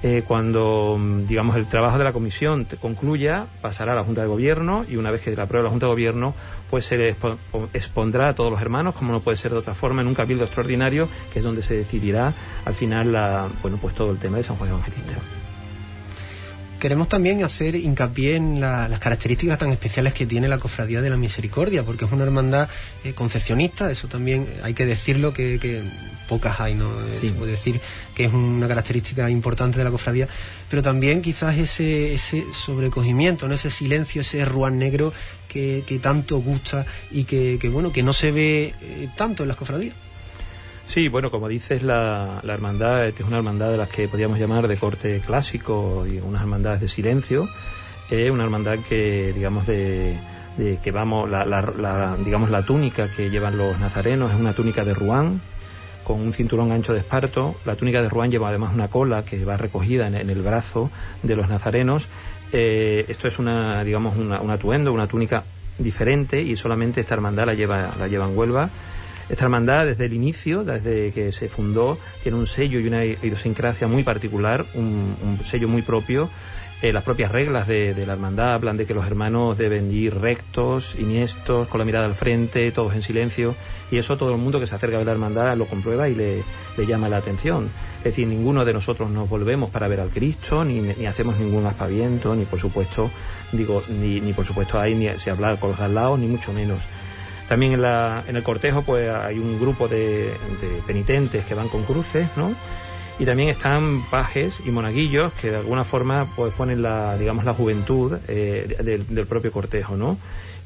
Eh, 0.02 0.22
cuando, 0.26 0.96
mm, 0.96 1.26
digamos, 1.26 1.56
el 1.56 1.66
trabajo 1.66 1.98
de 1.98 2.04
la 2.04 2.12
comisión 2.12 2.66
concluya, 2.80 3.46
pasará 3.60 3.92
a 3.92 3.94
la 3.96 4.04
Junta 4.04 4.20
de 4.20 4.28
Gobierno 4.28 4.84
y 4.88 4.96
una 4.96 5.10
vez 5.10 5.22
que 5.22 5.34
la 5.34 5.42
apruebe 5.42 5.64
la 5.64 5.70
Junta 5.70 5.86
de 5.86 5.92
Gobierno, 5.92 6.34
pues 6.70 6.84
se 6.84 6.96
le 6.96 7.16
expondrá 7.72 8.28
a 8.28 8.34
todos 8.34 8.50
los 8.52 8.60
hermanos, 8.60 8.94
como 8.94 9.12
no 9.12 9.20
puede 9.20 9.36
ser 9.36 9.50
de 9.50 9.58
otra 9.58 9.74
forma, 9.74 10.02
en 10.02 10.08
un 10.08 10.14
cabildo 10.14 10.44
extraordinario, 10.44 11.08
que 11.32 11.40
es 11.40 11.44
donde 11.44 11.62
se 11.62 11.74
decidirá 11.74 12.32
al 12.64 12.74
final 12.74 13.12
la, 13.12 13.48
bueno, 13.62 13.78
pues 13.80 13.94
todo 13.94 14.12
el 14.12 14.18
tema 14.18 14.36
de 14.36 14.44
San 14.44 14.56
Juan 14.56 14.70
Evangelista. 14.70 15.14
Queremos 16.78 17.08
también 17.08 17.42
hacer 17.42 17.74
hincapié 17.74 18.36
en 18.36 18.60
las 18.60 19.00
características 19.00 19.58
tan 19.58 19.70
especiales 19.70 20.14
que 20.14 20.26
tiene 20.26 20.46
la 20.46 20.58
Cofradía 20.58 21.00
de 21.00 21.10
la 21.10 21.16
Misericordia, 21.16 21.82
porque 21.82 22.04
es 22.04 22.12
una 22.12 22.22
hermandad 22.22 22.68
eh, 23.02 23.14
concepcionista, 23.14 23.90
eso 23.90 24.06
también 24.06 24.46
hay 24.62 24.74
que 24.74 24.86
decirlo, 24.86 25.32
que, 25.32 25.82
pocas 26.28 26.60
hay, 26.60 26.74
¿no? 26.74 26.88
Eh, 27.06 27.14
se 27.20 27.32
puede 27.32 27.52
decir 27.52 27.80
que 28.14 28.26
es 28.26 28.32
una 28.32 28.68
característica 28.68 29.28
importante 29.30 29.78
de 29.78 29.84
la 29.84 29.90
cofradía, 29.90 30.28
pero 30.70 30.82
también 30.82 31.22
quizás 31.22 31.56
ese, 31.58 32.14
ese 32.14 32.44
sobrecogimiento, 32.52 33.48
¿no? 33.48 33.54
ese 33.54 33.70
silencio, 33.70 34.20
ese 34.20 34.44
ruan 34.44 34.78
negro 34.78 35.12
que, 35.48 35.82
tanto 36.02 36.38
gusta 36.38 36.86
y 37.10 37.24
que, 37.24 37.58
bueno, 37.72 37.90
que 37.90 38.02
no 38.02 38.12
se 38.12 38.30
ve 38.30 38.74
eh, 38.80 39.08
tanto 39.16 39.42
en 39.42 39.48
las 39.48 39.56
cofradías. 39.56 39.94
Sí, 40.86 41.08
bueno, 41.08 41.30
como 41.30 41.48
dices, 41.48 41.82
la, 41.82 42.40
la 42.42 42.54
hermandad 42.54 43.06
es 43.08 43.20
una 43.20 43.36
hermandad 43.38 43.70
de 43.70 43.76
las 43.76 43.88
que 43.88 44.08
podríamos 44.08 44.38
llamar 44.38 44.68
de 44.68 44.76
corte 44.78 45.20
clásico 45.20 46.06
y 46.06 46.18
unas 46.18 46.40
hermandades 46.40 46.80
de 46.80 46.88
silencio. 46.88 47.48
Es 48.10 48.30
una 48.30 48.44
hermandad 48.44 48.78
que, 48.88 49.34
digamos, 49.34 49.66
de, 49.66 50.18
que 50.82 50.90
vamos, 50.90 51.28
la, 51.28 52.16
digamos, 52.24 52.50
la 52.50 52.62
túnica 52.62 53.08
que 53.14 53.28
llevan 53.28 53.58
los 53.58 53.78
nazarenos 53.78 54.32
es 54.32 54.40
una 54.40 54.54
túnica 54.54 54.84
de 54.84 54.94
ruán 54.94 55.42
con 56.08 56.20
un 56.20 56.32
cinturón 56.32 56.72
ancho 56.72 56.92
de 56.92 57.00
esparto. 57.00 57.54
La 57.64 57.76
túnica 57.76 58.02
de 58.02 58.08
ruán 58.08 58.32
lleva 58.32 58.48
además 58.48 58.74
una 58.74 58.88
cola 58.88 59.24
que 59.24 59.44
va 59.44 59.56
recogida 59.56 60.08
en, 60.08 60.16
el 60.16 60.42
brazo 60.42 60.90
de 61.22 61.36
los 61.36 61.48
nazarenos. 61.48 62.06
Eh, 62.50 63.04
esto 63.06 63.28
es 63.28 63.38
una, 63.38 63.84
digamos, 63.84 64.16
una, 64.16 64.40
un 64.40 64.50
atuendo, 64.50 64.92
una 64.92 65.06
túnica 65.06 65.44
diferente 65.78 66.40
y 66.40 66.56
solamente 66.56 67.00
esta 67.00 67.14
hermandad 67.14 67.46
la 67.46 67.54
lleva, 67.54 67.94
la 67.96 68.08
lleva 68.08 68.26
en 68.26 68.36
Huelva 68.36 68.70
esta 69.28 69.44
hermandad 69.44 69.86
desde 69.86 70.06
el 70.06 70.14
inicio, 70.14 70.64
desde 70.64 71.12
que 71.12 71.32
se 71.32 71.48
fundó, 71.48 71.98
tiene 72.22 72.38
un 72.38 72.46
sello 72.46 72.80
y 72.80 72.86
una 72.86 73.04
idiosincrasia 73.04 73.86
muy 73.86 74.02
particular, 74.02 74.64
un, 74.74 75.38
sello 75.44 75.68
muy 75.68 75.82
propio. 75.82 76.30
Eh, 76.80 76.92
las 76.92 77.02
propias 77.02 77.32
reglas 77.32 77.66
de, 77.66 77.92
la 78.06 78.12
hermandad 78.12 78.54
hablan 78.54 78.76
de 78.76 78.86
que 78.86 78.94
los 78.94 79.04
hermanos 79.04 79.58
deben 79.58 79.92
ir 79.92 80.14
rectos, 80.14 80.94
iniestos, 80.96 81.66
con 81.66 81.80
la 81.80 81.84
mirada 81.84 82.06
al 82.06 82.14
frente, 82.14 82.70
todos 82.70 82.94
en 82.94 83.02
silencio, 83.02 83.56
y 83.90 83.98
eso 83.98 84.16
todo 84.16 84.30
el 84.30 84.38
mundo 84.38 84.60
que 84.60 84.68
se 84.68 84.76
acerca 84.76 85.00
a 85.00 85.04
la 85.04 85.10
hermandad 85.10 85.56
lo 85.56 85.66
comprueba 85.66 86.08
y 86.08 86.14
le, 86.14 86.44
llama 86.86 87.08
la 87.08 87.16
atención. 87.16 87.68
Es 87.98 88.04
decir, 88.04 88.28
ninguno 88.28 88.64
de 88.64 88.72
nosotros 88.72 89.10
nos 89.10 89.28
volvemos 89.28 89.70
para 89.70 89.88
ver 89.88 89.98
al 89.98 90.10
Cristo, 90.10 90.64
ni, 90.64 91.04
hacemos 91.04 91.36
ningún 91.40 91.66
aspaviento, 91.66 92.36
ni 92.36 92.44
por 92.44 92.60
supuesto, 92.60 93.10
digo, 93.50 93.82
ni, 93.88 94.32
por 94.32 94.44
supuesto 94.44 94.78
hay 94.78 94.94
ni 94.94 95.08
se 95.18 95.30
habla 95.30 95.56
con 95.56 95.70
los 95.70 95.80
al 95.80 95.96
lado, 95.96 96.16
ni 96.16 96.28
mucho 96.28 96.52
menos. 96.52 96.78
También 97.48 97.72
en, 97.72 97.82
la, 97.82 98.22
en 98.28 98.36
el 98.36 98.44
cortejo 98.44 98.82
pues 98.82 99.12
hay 99.12 99.40
un 99.40 99.58
grupo 99.58 99.88
de, 99.88 100.26
de 100.60 100.82
penitentes 100.86 101.44
que 101.44 101.54
van 101.54 101.68
con 101.68 101.82
cruces, 101.82 102.28
¿no? 102.36 102.54
Y 103.18 103.24
también 103.24 103.48
están 103.48 104.04
pajes 104.10 104.54
y 104.64 104.70
monaguillos 104.70 105.32
que 105.34 105.50
de 105.50 105.56
alguna 105.56 105.84
forma 105.84 106.26
pues 106.36 106.54
ponen 106.54 106.82
la 106.82 107.18
digamos 107.18 107.44
la 107.44 107.52
juventud 107.52 108.16
eh, 108.28 108.76
del, 108.82 109.26
propio 109.26 109.50
cortejo 109.50 109.96
no 109.96 110.18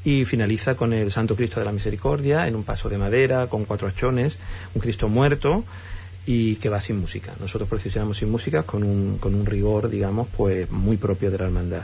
y 0.05 0.25
finaliza 0.25 0.75
con 0.75 0.93
el 0.93 1.11
Santo 1.11 1.35
Cristo 1.35 1.59
de 1.59 1.65
la 1.65 1.71
Misericordia 1.71 2.47
en 2.47 2.55
un 2.55 2.63
paso 2.63 2.89
de 2.89 2.97
madera 2.97 3.47
con 3.47 3.65
cuatro 3.65 3.87
achones 3.87 4.37
un 4.75 4.81
Cristo 4.81 5.09
muerto 5.09 5.63
y 6.25 6.55
que 6.55 6.69
va 6.69 6.79
sin 6.79 7.01
música. 7.01 7.33
Nosotros 7.41 7.67
procesionamos 7.67 8.17
sin 8.17 8.31
música 8.31 8.63
con 8.63 8.83
un, 8.83 9.17
con 9.17 9.35
un 9.35 9.45
rigor 9.45 9.89
digamos 9.89 10.27
pues 10.37 10.69
muy 10.69 10.97
propio 10.97 11.31
de 11.31 11.37
la 11.37 11.45
hermandad. 11.45 11.81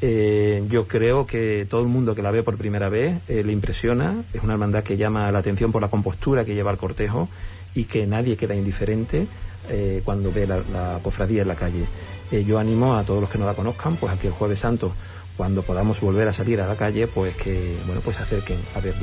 Eh, 0.00 0.62
yo 0.68 0.86
creo 0.86 1.26
que 1.26 1.66
todo 1.68 1.80
el 1.80 1.88
mundo 1.88 2.14
que 2.14 2.22
la 2.22 2.30
ve 2.30 2.42
por 2.42 2.56
primera 2.56 2.88
vez 2.88 3.18
eh, 3.28 3.42
le 3.44 3.52
impresiona. 3.52 4.22
Es 4.32 4.42
una 4.42 4.54
hermandad 4.54 4.84
que 4.84 4.96
llama 4.96 5.30
la 5.32 5.38
atención 5.38 5.72
por 5.72 5.82
la 5.82 5.88
compostura 5.88 6.44
que 6.44 6.54
lleva 6.54 6.70
el 6.70 6.76
cortejo 6.76 7.28
y 7.74 7.84
que 7.84 8.06
nadie 8.06 8.36
queda 8.36 8.54
indiferente 8.54 9.26
eh, 9.68 10.02
cuando 10.04 10.32
ve 10.32 10.46
la, 10.46 10.98
cofradía 11.02 11.42
en 11.42 11.48
la 11.48 11.54
calle. 11.54 11.86
Eh, 12.30 12.44
yo 12.44 12.58
animo 12.58 12.96
a 12.96 13.04
todos 13.04 13.20
los 13.20 13.30
que 13.30 13.38
no 13.38 13.46
la 13.46 13.54
conozcan, 13.54 13.96
pues 13.96 14.12
a 14.12 14.16
que 14.18 14.28
el 14.28 14.32
jueves 14.32 14.60
santo, 14.60 14.92
cuando 15.36 15.62
podamos 15.62 16.00
volver 16.00 16.28
a 16.28 16.32
salir 16.32 16.60
a 16.60 16.66
la 16.66 16.76
calle, 16.76 17.06
pues 17.06 17.34
que 17.36 17.76
bueno 17.86 18.00
pues 18.00 18.18
acerquen 18.18 18.58
a 18.74 18.80
ver 18.80 18.94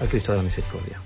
al 0.00 0.08
Cristo 0.08 0.32
de 0.32 0.38
la 0.38 0.44
Misericordia. 0.44 0.98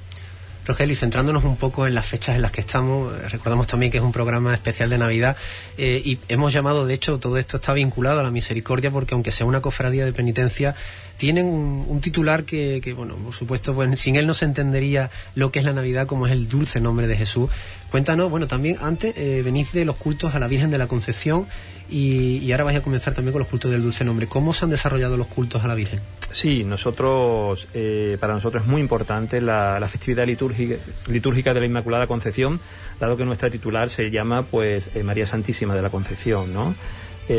Rogelio, 0.64 0.94
centrándonos 0.94 1.44
un 1.44 1.56
poco 1.56 1.87
en 1.87 1.94
las 1.94 2.04
fechas 2.04 2.37
en 2.37 2.42
las 2.42 2.52
que 2.52 2.61
estamos, 2.61 3.14
eh, 3.14 3.28
recordamos 3.30 3.66
también 3.66 3.90
que 3.90 3.99
es 3.99 4.04
un 4.04 4.12
programa 4.12 4.52
especial 4.52 4.90
de 4.90 4.99
Navidad 4.99 5.37
y 5.78 6.18
hemos 6.28 6.52
llamado, 6.52 6.87
de 6.87 6.92
hecho, 6.92 7.18
todo 7.18 7.38
esto 7.38 7.56
está 7.56 7.73
vinculado 7.73 8.20
a 8.20 8.23
la 8.23 8.30
misericordia 8.30 8.90
porque 8.90 9.14
aunque 9.14 9.30
sea 9.30 9.47
una 9.47 9.62
cofradía 9.62 10.04
de 10.04 10.12
penitencia, 10.12 10.75
tienen 11.18 11.47
un, 11.47 12.00
titular 12.00 12.44
que, 12.44 12.94
bueno, 12.97 13.16
por 13.16 13.35
supuesto, 13.35 13.75
pues 13.75 13.99
sin 13.99 14.14
él 14.16 14.26
no 14.26 14.35
se 14.35 14.44
entendería 14.44 15.11
lo 15.35 15.50
que 15.50 15.58
es 15.58 15.64
la 15.64 15.73
Navidad 15.73 16.06
como 16.06 16.26
es 16.26 16.32
el 16.32 16.49
dulce 16.49 16.80
nombre 16.80 17.08
de 17.08 17.16
Jesús. 17.16 17.50
Cuéntanos, 17.90 18.30
bueno, 18.30 18.47
también 18.47 18.76
antes 18.83 19.14
eh, 19.16 19.40
venís 19.42 19.73
de 19.73 19.87
los 19.87 19.97
cultos 19.97 20.35
a 20.35 20.38
la 20.38 20.47
Virgen 20.47 20.71
de 20.71 20.76
la 20.76 20.87
Concepción 20.87 21.47
y, 21.88 22.52
ahora 22.52 22.64
vais 22.64 22.76
a 22.76 22.83
comenzar 22.83 23.14
también 23.14 23.33
con 23.33 23.40
los 23.40 23.49
cultos 23.49 23.71
del 23.71 23.83
dulce 23.83 24.04
nombre. 24.04 24.26
¿Cómo 24.26 24.52
se 24.52 24.66
han 24.66 24.71
desarrollado 24.71 25.16
los 25.16 25.26
cultos 25.26 25.64
a 25.64 25.68
la 25.68 25.75
Virgen? 25.75 26.00
Sí, 26.30 26.64
nosotros, 26.64 27.66
eh, 27.73 28.18
para 28.21 28.35
nosotros 28.35 28.64
es 28.64 28.68
muy 28.68 28.83
importante 28.83 29.40
la, 29.40 29.83
festividad 29.88 30.26
litúrgica, 30.26 31.54
de 31.54 31.61
la 31.61 31.66
Inmaculada 31.66 32.07
Concepción, 32.07 32.61
dado 33.00 33.16
que 33.16 33.25
nuestra 33.25 33.49
titular 33.49 33.88
se 33.88 34.11
llama 34.11 34.42
pues 34.42 34.90
eh, 34.95 35.02
María 35.02 35.26
Santísima 35.26 35.75
de 35.75 35.80
la 35.80 35.88
Concepción, 35.88 36.52
¿no? 36.52 36.75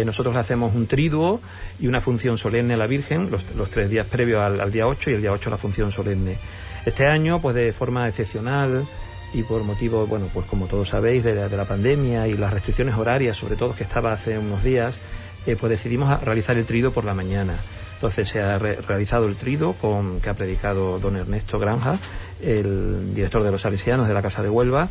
Nosotros 0.06 0.36
hacemos 0.36 0.76
un 0.76 0.86
triduo 0.86 1.42
y 1.80 1.88
una 1.88 2.00
función 2.00 2.38
solemne 2.38 2.76
a 2.76 2.78
la 2.78 2.86
Virgen, 2.86 3.32
los, 3.32 3.72
tres 3.72 3.90
días 3.90 4.06
previos 4.06 4.40
al, 4.40 4.72
día 4.72 4.86
8 4.86 5.10
y 5.10 5.14
el 5.14 5.22
día 5.22 5.32
8 5.32 5.50
la 5.50 5.58
función 5.58 5.92
solemne. 5.92 6.38
Este 6.86 7.08
año, 7.08 7.42
pues 7.42 7.56
de 7.56 7.74
forma 7.74 8.08
excepcional 8.08 8.86
y 9.34 9.44
por 9.44 9.64
motivo, 9.64 10.08
bueno, 10.08 10.28
pues 10.34 10.46
como 10.48 10.68
todos 10.68 10.90
sabéis, 10.90 11.24
de 11.24 11.36
la, 11.36 11.66
pandemia 11.66 12.28
y 12.28 12.34
las 12.34 12.52
restricciones 12.54 12.96
horarias, 12.96 13.38
sobre 13.38 13.56
todo 13.56 13.76
que 13.76 13.84
estaba 13.84 14.14
hace 14.14 14.38
unos 14.38 14.64
días, 14.64 15.00
eh, 15.46 15.56
pues 15.56 15.70
decidimos 15.70 16.22
realizar 16.22 16.58
el 16.58 16.66
trido 16.66 16.92
por 16.92 17.06
la 17.06 17.14
mañana. 17.14 17.56
Entonces 17.96 18.30
se 18.30 18.42
ha 18.42 18.58
realizado 18.58 19.28
el 19.28 19.36
trido 19.36 19.74
con, 19.74 20.22
que 20.22 20.30
ha 20.30 20.34
predicado 20.34 21.00
don 21.00 21.18
Ernesto 21.18 21.60
Granja, 21.60 22.00
el 22.42 23.14
director 23.14 23.44
de 23.44 23.52
los 23.52 23.62
salesianos 23.62 24.08
de 24.08 24.14
la 24.14 24.22
Casa 24.22 24.42
de 24.42 24.50
Huelva, 24.50 24.90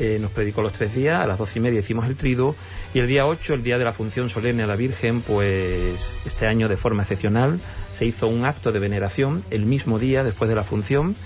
eh, 0.00 0.18
nos 0.18 0.30
predicó 0.30 0.62
los 0.62 0.72
tres 0.72 0.94
días, 0.94 1.20
a 1.20 1.26
las 1.26 1.36
doce 1.36 1.58
y 1.58 1.62
media 1.62 1.80
hicimos 1.80 2.06
el 2.06 2.16
trido 2.16 2.56
y 2.94 3.00
el 3.00 3.06
día 3.06 3.26
8, 3.26 3.52
el 3.52 3.62
día 3.62 3.76
de 3.76 3.84
la 3.84 3.92
función 3.92 4.30
solemne 4.30 4.62
a 4.62 4.66
la 4.66 4.74
Virgen, 4.74 5.20
pues 5.20 6.18
este 6.24 6.46
año 6.46 6.70
de 6.70 6.78
forma 6.78 7.02
excepcional 7.02 7.60
se 7.92 8.06
hizo 8.06 8.26
un 8.26 8.46
acto 8.46 8.72
de 8.72 8.78
veneración 8.78 9.44
el 9.50 9.66
mismo 9.66 9.98
día 9.98 10.24
después 10.24 10.48
de 10.48 10.54
la 10.54 10.64
función 10.64 11.16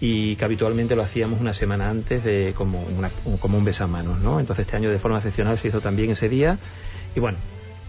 y 0.00 0.36
que 0.36 0.44
habitualmente 0.44 0.94
lo 0.94 1.02
hacíamos 1.02 1.40
una 1.40 1.52
semana 1.52 1.90
antes 1.90 2.22
de 2.22 2.52
como, 2.56 2.84
como 3.40 3.58
un 3.58 3.64
besamanos, 3.64 4.20
¿no? 4.20 4.38
Entonces 4.38 4.66
este 4.66 4.76
año 4.76 4.90
de 4.90 4.98
forma 4.98 5.18
excepcional 5.18 5.58
se 5.58 5.68
hizo 5.68 5.80
también 5.80 6.10
ese 6.10 6.28
día 6.28 6.58
y 7.16 7.20
bueno, 7.20 7.38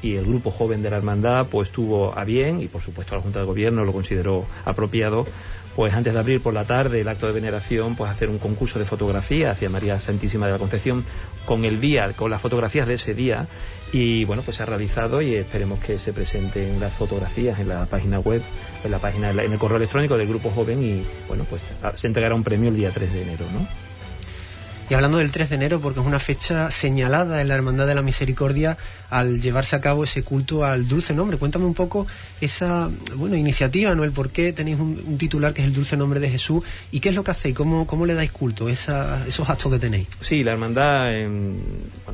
y 0.01 0.15
el 0.15 0.25
grupo 0.25 0.49
joven 0.51 0.81
de 0.81 0.89
la 0.89 0.97
hermandad 0.97 1.47
pues 1.47 1.71
tuvo 1.71 2.17
a 2.17 2.23
bien 2.23 2.61
y 2.61 2.67
por 2.67 2.81
supuesto 2.81 3.15
la 3.15 3.21
Junta 3.21 3.39
de 3.39 3.45
Gobierno 3.45 3.85
lo 3.85 3.93
consideró 3.93 4.45
apropiado 4.65 5.27
pues 5.79 5.93
antes 5.93 6.11
de 6.11 6.19
abrir 6.19 6.41
por 6.41 6.53
la 6.53 6.65
tarde 6.65 6.99
el 6.99 7.07
acto 7.07 7.25
de 7.25 7.31
veneración, 7.31 7.95
pues 7.95 8.11
hacer 8.11 8.27
un 8.27 8.37
concurso 8.37 8.79
de 8.79 8.83
fotografía 8.83 9.51
hacia 9.51 9.69
María 9.69 9.97
Santísima 9.97 10.45
de 10.45 10.51
la 10.51 10.57
Concepción 10.57 11.05
con 11.45 11.63
el 11.63 11.79
día, 11.79 12.11
con 12.17 12.29
las 12.29 12.41
fotografías 12.41 12.85
de 12.85 12.95
ese 12.95 13.13
día. 13.13 13.47
Y 13.93 14.25
bueno, 14.25 14.41
pues 14.41 14.57
se 14.57 14.63
ha 14.63 14.65
realizado 14.65 15.21
y 15.21 15.35
esperemos 15.35 15.79
que 15.79 15.97
se 15.97 16.11
presenten 16.11 16.81
las 16.81 16.91
fotografías 16.91 17.61
en 17.61 17.69
la 17.69 17.85
página 17.85 18.19
web, 18.19 18.41
en 18.83 18.91
la 18.91 18.99
página, 18.99 19.31
en 19.31 19.53
el 19.53 19.57
correo 19.57 19.77
electrónico 19.77 20.17
del 20.17 20.27
Grupo 20.27 20.49
Joven 20.49 20.83
y 20.83 21.05
bueno, 21.29 21.45
pues 21.49 21.61
se 21.95 22.07
entregará 22.07 22.35
un 22.35 22.43
premio 22.43 22.67
el 22.71 22.75
día 22.75 22.91
3 22.93 23.13
de 23.13 23.21
enero, 23.21 23.45
¿no? 23.53 23.88
Y 24.89 24.95
hablando 24.95 25.19
del 25.19 25.31
3 25.31 25.49
de 25.49 25.55
enero, 25.55 25.79
porque 25.79 25.99
es 25.99 26.05
una 26.05 26.17
fecha 26.17 26.71
señalada 26.71 27.41
en 27.41 27.47
la 27.47 27.53
Hermandad 27.53 27.85
de 27.85 27.93
la 27.93 28.01
Misericordia 28.01 28.75
al 29.11 29.39
llevarse 29.39 29.75
a 29.75 29.81
cabo 29.81 30.03
ese 30.03 30.23
culto 30.23 30.65
al 30.65 30.87
dulce 30.87 31.13
nombre. 31.13 31.37
Cuéntame 31.37 31.65
un 31.65 31.75
poco 31.75 32.07
esa 32.41 32.89
bueno, 33.15 33.35
iniciativa, 33.35 33.93
¿no? 33.93 34.03
El 34.03 34.11
por 34.11 34.31
qué 34.31 34.51
tenéis 34.51 34.79
un, 34.79 35.15
titular 35.19 35.53
que 35.53 35.61
es 35.61 35.67
el 35.67 35.75
dulce 35.75 35.95
nombre 35.95 36.19
de 36.19 36.31
Jesús 36.31 36.63
y 36.91 37.01
qué 37.01 37.09
es 37.09 37.15
lo 37.15 37.23
que 37.23 37.29
hacéis, 37.29 37.55
cómo, 37.55 37.85
cómo 37.85 38.07
le 38.07 38.15
dais 38.15 38.31
culto, 38.31 38.67
esa, 38.67 39.27
esos 39.27 39.47
actos 39.47 39.71
que 39.73 39.77
tenéis. 39.77 40.07
Sí, 40.21 40.43
la 40.43 40.53
Hermandad 40.53 41.11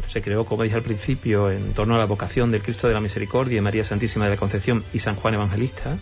se 0.07 0.21
creó, 0.21 0.43
como 0.43 0.63
dije 0.63 0.75
al 0.75 0.83
principio, 0.83 1.49
en 1.49 1.71
torno 1.71 1.95
a 1.95 1.97
la 1.97 2.05
vocación 2.05 2.51
del 2.51 2.61
Cristo 2.61 2.89
de 2.89 2.93
la 2.93 2.99
Misericordia, 2.99 3.61
María 3.61 3.85
Santísima 3.85 4.25
de 4.25 4.31
la 4.31 4.37
Concepción 4.37 4.83
y 4.93 4.99
San 4.99 5.15
Juan 5.15 5.35
Evangelista 5.35 5.97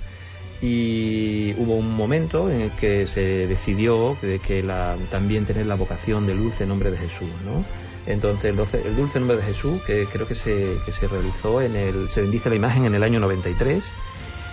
y 0.64 1.54
hubo 1.58 1.76
un 1.76 1.94
momento 1.94 2.50
en 2.50 2.62
el 2.62 2.72
que 2.72 3.06
se 3.06 3.48
decidió 3.48 4.16
de 4.22 4.40
que 4.40 4.64
la, 4.64 4.96
también 5.12 5.46
tener 5.46 5.66
la 5.66 5.76
vocación 5.76 6.26
del 6.26 6.38
dulce 6.38 6.66
nombre 6.66 6.90
de 6.90 6.98
Jesús, 6.98 7.28
¿no? 7.44 7.66
Entonces 8.08 8.46
el, 8.46 8.96
dulce 8.96 9.20
nombre 9.20 9.36
de 9.36 9.44
Jesús, 9.44 9.82
que 9.84 10.06
creo 10.06 10.26
que 10.26 10.36
se, 10.36 10.78
que 10.86 11.08
realizó 11.10 11.62
en 11.62 11.76
el, 11.76 12.08
se 12.10 12.22
bendice 12.22 12.50
la 12.50 12.56
imagen 12.56 12.86
en 12.86 12.96
el 12.96 13.04
año 13.04 13.20
93 13.20 13.84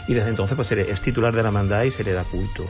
y 0.08 0.14
desde 0.14 0.30
entonces 0.30 0.56
pues 0.56 0.72
es 0.72 1.00
titular 1.00 1.32
de 1.32 1.44
la 1.44 1.52
mandada 1.52 1.86
y 1.86 1.92
se 1.92 2.02
le 2.02 2.12
da 2.12 2.24
culto. 2.24 2.64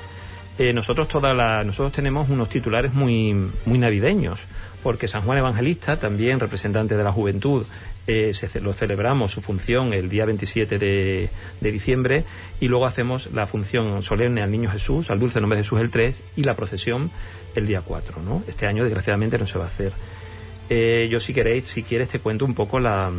Eh, 0.58 0.74
nosotros 0.74 1.08
toda 1.08 1.32
la, 1.32 1.64
nosotros 1.64 1.92
tenemos 1.92 2.28
unos 2.28 2.50
titulares 2.50 2.92
muy, 2.92 3.34
muy 3.64 3.78
navideños, 3.78 4.40
porque 4.82 5.08
San 5.08 5.22
Juan 5.22 5.38
Evangelista, 5.38 5.96
también 5.96 6.40
representante 6.40 6.94
de 6.94 7.04
la 7.04 7.12
juventud, 7.12 7.64
eh, 8.06 8.32
lo 8.62 8.72
celebramos 8.72 9.32
su 9.32 9.42
función 9.42 9.92
el 9.92 10.08
día 10.08 10.24
27 10.24 10.78
de, 10.78 11.28
diciembre 11.60 12.24
y 12.60 12.68
luego 12.68 12.86
hacemos 12.86 13.32
la 13.32 13.46
función 13.46 14.02
solemne 14.02 14.42
al 14.42 14.50
Niño 14.50 14.70
Jesús, 14.70 15.10
al 15.10 15.20
Dulce 15.20 15.40
Nombre 15.40 15.58
de 15.58 15.64
Jesús 15.64 15.80
el 15.80 15.90
3 15.90 16.20
y 16.36 16.44
la 16.44 16.54
procesión 16.54 17.10
el 17.54 17.66
día 17.66 17.82
4. 17.82 18.22
¿no? 18.22 18.42
Este 18.48 18.66
año 18.66 18.84
desgraciadamente 18.84 19.38
no 19.38 19.46
se 19.46 19.58
va 19.58 19.64
a 19.64 19.68
hacer. 19.68 19.92
Eh, 20.72 21.08
yo 21.10 21.18
si 21.18 21.34
queréis, 21.34 21.68
si 21.68 21.82
quieres 21.82 22.08
te 22.10 22.20
cuento 22.20 22.44
un 22.44 22.54
poco 22.54 22.78
la, 22.78 23.10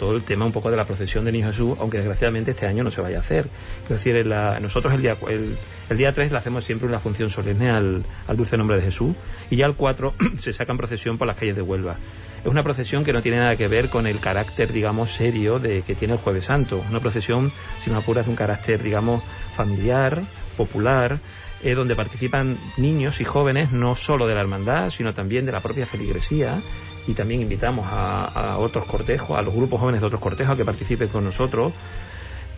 todo 0.00 0.16
el 0.16 0.24
tema 0.24 0.44
un 0.44 0.50
poco 0.50 0.68
de 0.68 0.76
la 0.76 0.84
procesión 0.84 1.24
del 1.24 1.34
Niño 1.34 1.46
Jesús, 1.46 1.78
aunque 1.80 1.98
desgraciadamente 1.98 2.50
este 2.50 2.66
año 2.66 2.82
no 2.82 2.90
se 2.90 3.00
vaya 3.00 3.18
a 3.18 3.20
hacer. 3.20 3.46
Es 3.84 3.88
decir, 3.88 4.26
nosotros 4.60 4.92
el 4.92 5.02
día, 5.02 5.16
el, 5.28 5.96
día 5.96 6.12
3 6.12 6.32
le 6.32 6.38
hacemos 6.38 6.64
siempre 6.64 6.88
una 6.88 6.98
función 6.98 7.30
solemne 7.30 7.70
al, 7.70 8.04
al 8.26 8.36
Dulce 8.36 8.56
Nombre 8.56 8.76
de 8.76 8.82
Jesús 8.82 9.14
y 9.48 9.56
ya 9.56 9.66
el 9.66 9.74
4 9.74 10.14
se 10.38 10.52
saca 10.52 10.72
en 10.72 10.78
procesión 10.78 11.18
por 11.18 11.28
las 11.28 11.36
calles 11.36 11.54
de 11.54 11.62
Huelva. 11.62 11.96
Es 12.40 12.46
una 12.46 12.62
procesión 12.62 13.04
que 13.04 13.12
no 13.12 13.22
tiene 13.22 13.38
nada 13.38 13.56
que 13.56 13.68
ver 13.68 13.88
con 13.88 14.06
el 14.06 14.20
carácter, 14.20 14.72
digamos, 14.72 15.12
serio 15.12 15.58
de 15.58 15.82
que 15.82 15.94
tiene 15.94 16.14
el 16.14 16.20
Jueves 16.20 16.46
Santo. 16.46 16.82
Una 16.88 17.00
procesión, 17.00 17.52
si 17.82 17.90
no 17.90 17.98
apuras, 17.98 18.26
de 18.26 18.30
un 18.30 18.36
carácter, 18.36 18.82
digamos, 18.82 19.22
familiar, 19.56 20.22
popular, 20.56 21.18
eh, 21.62 21.74
donde 21.74 21.96
participan 21.96 22.56
niños 22.76 23.20
y 23.20 23.24
jóvenes 23.24 23.72
no 23.72 23.94
solo 23.94 24.26
de 24.26 24.34
la 24.34 24.40
hermandad, 24.40 24.90
sino 24.90 25.14
también 25.14 25.46
de 25.46 25.52
la 25.52 25.60
propia 25.60 25.86
feligresía. 25.86 26.60
Y 27.06 27.14
también 27.14 27.40
invitamos 27.40 27.86
a, 27.90 28.24
a 28.24 28.58
otros 28.58 28.84
cortejos, 28.84 29.38
a 29.38 29.42
los 29.42 29.54
grupos 29.54 29.80
jóvenes 29.80 30.00
de 30.00 30.06
otros 30.06 30.20
cortejos 30.20 30.54
a 30.54 30.56
que 30.56 30.64
participen 30.64 31.08
con 31.08 31.24
nosotros 31.24 31.72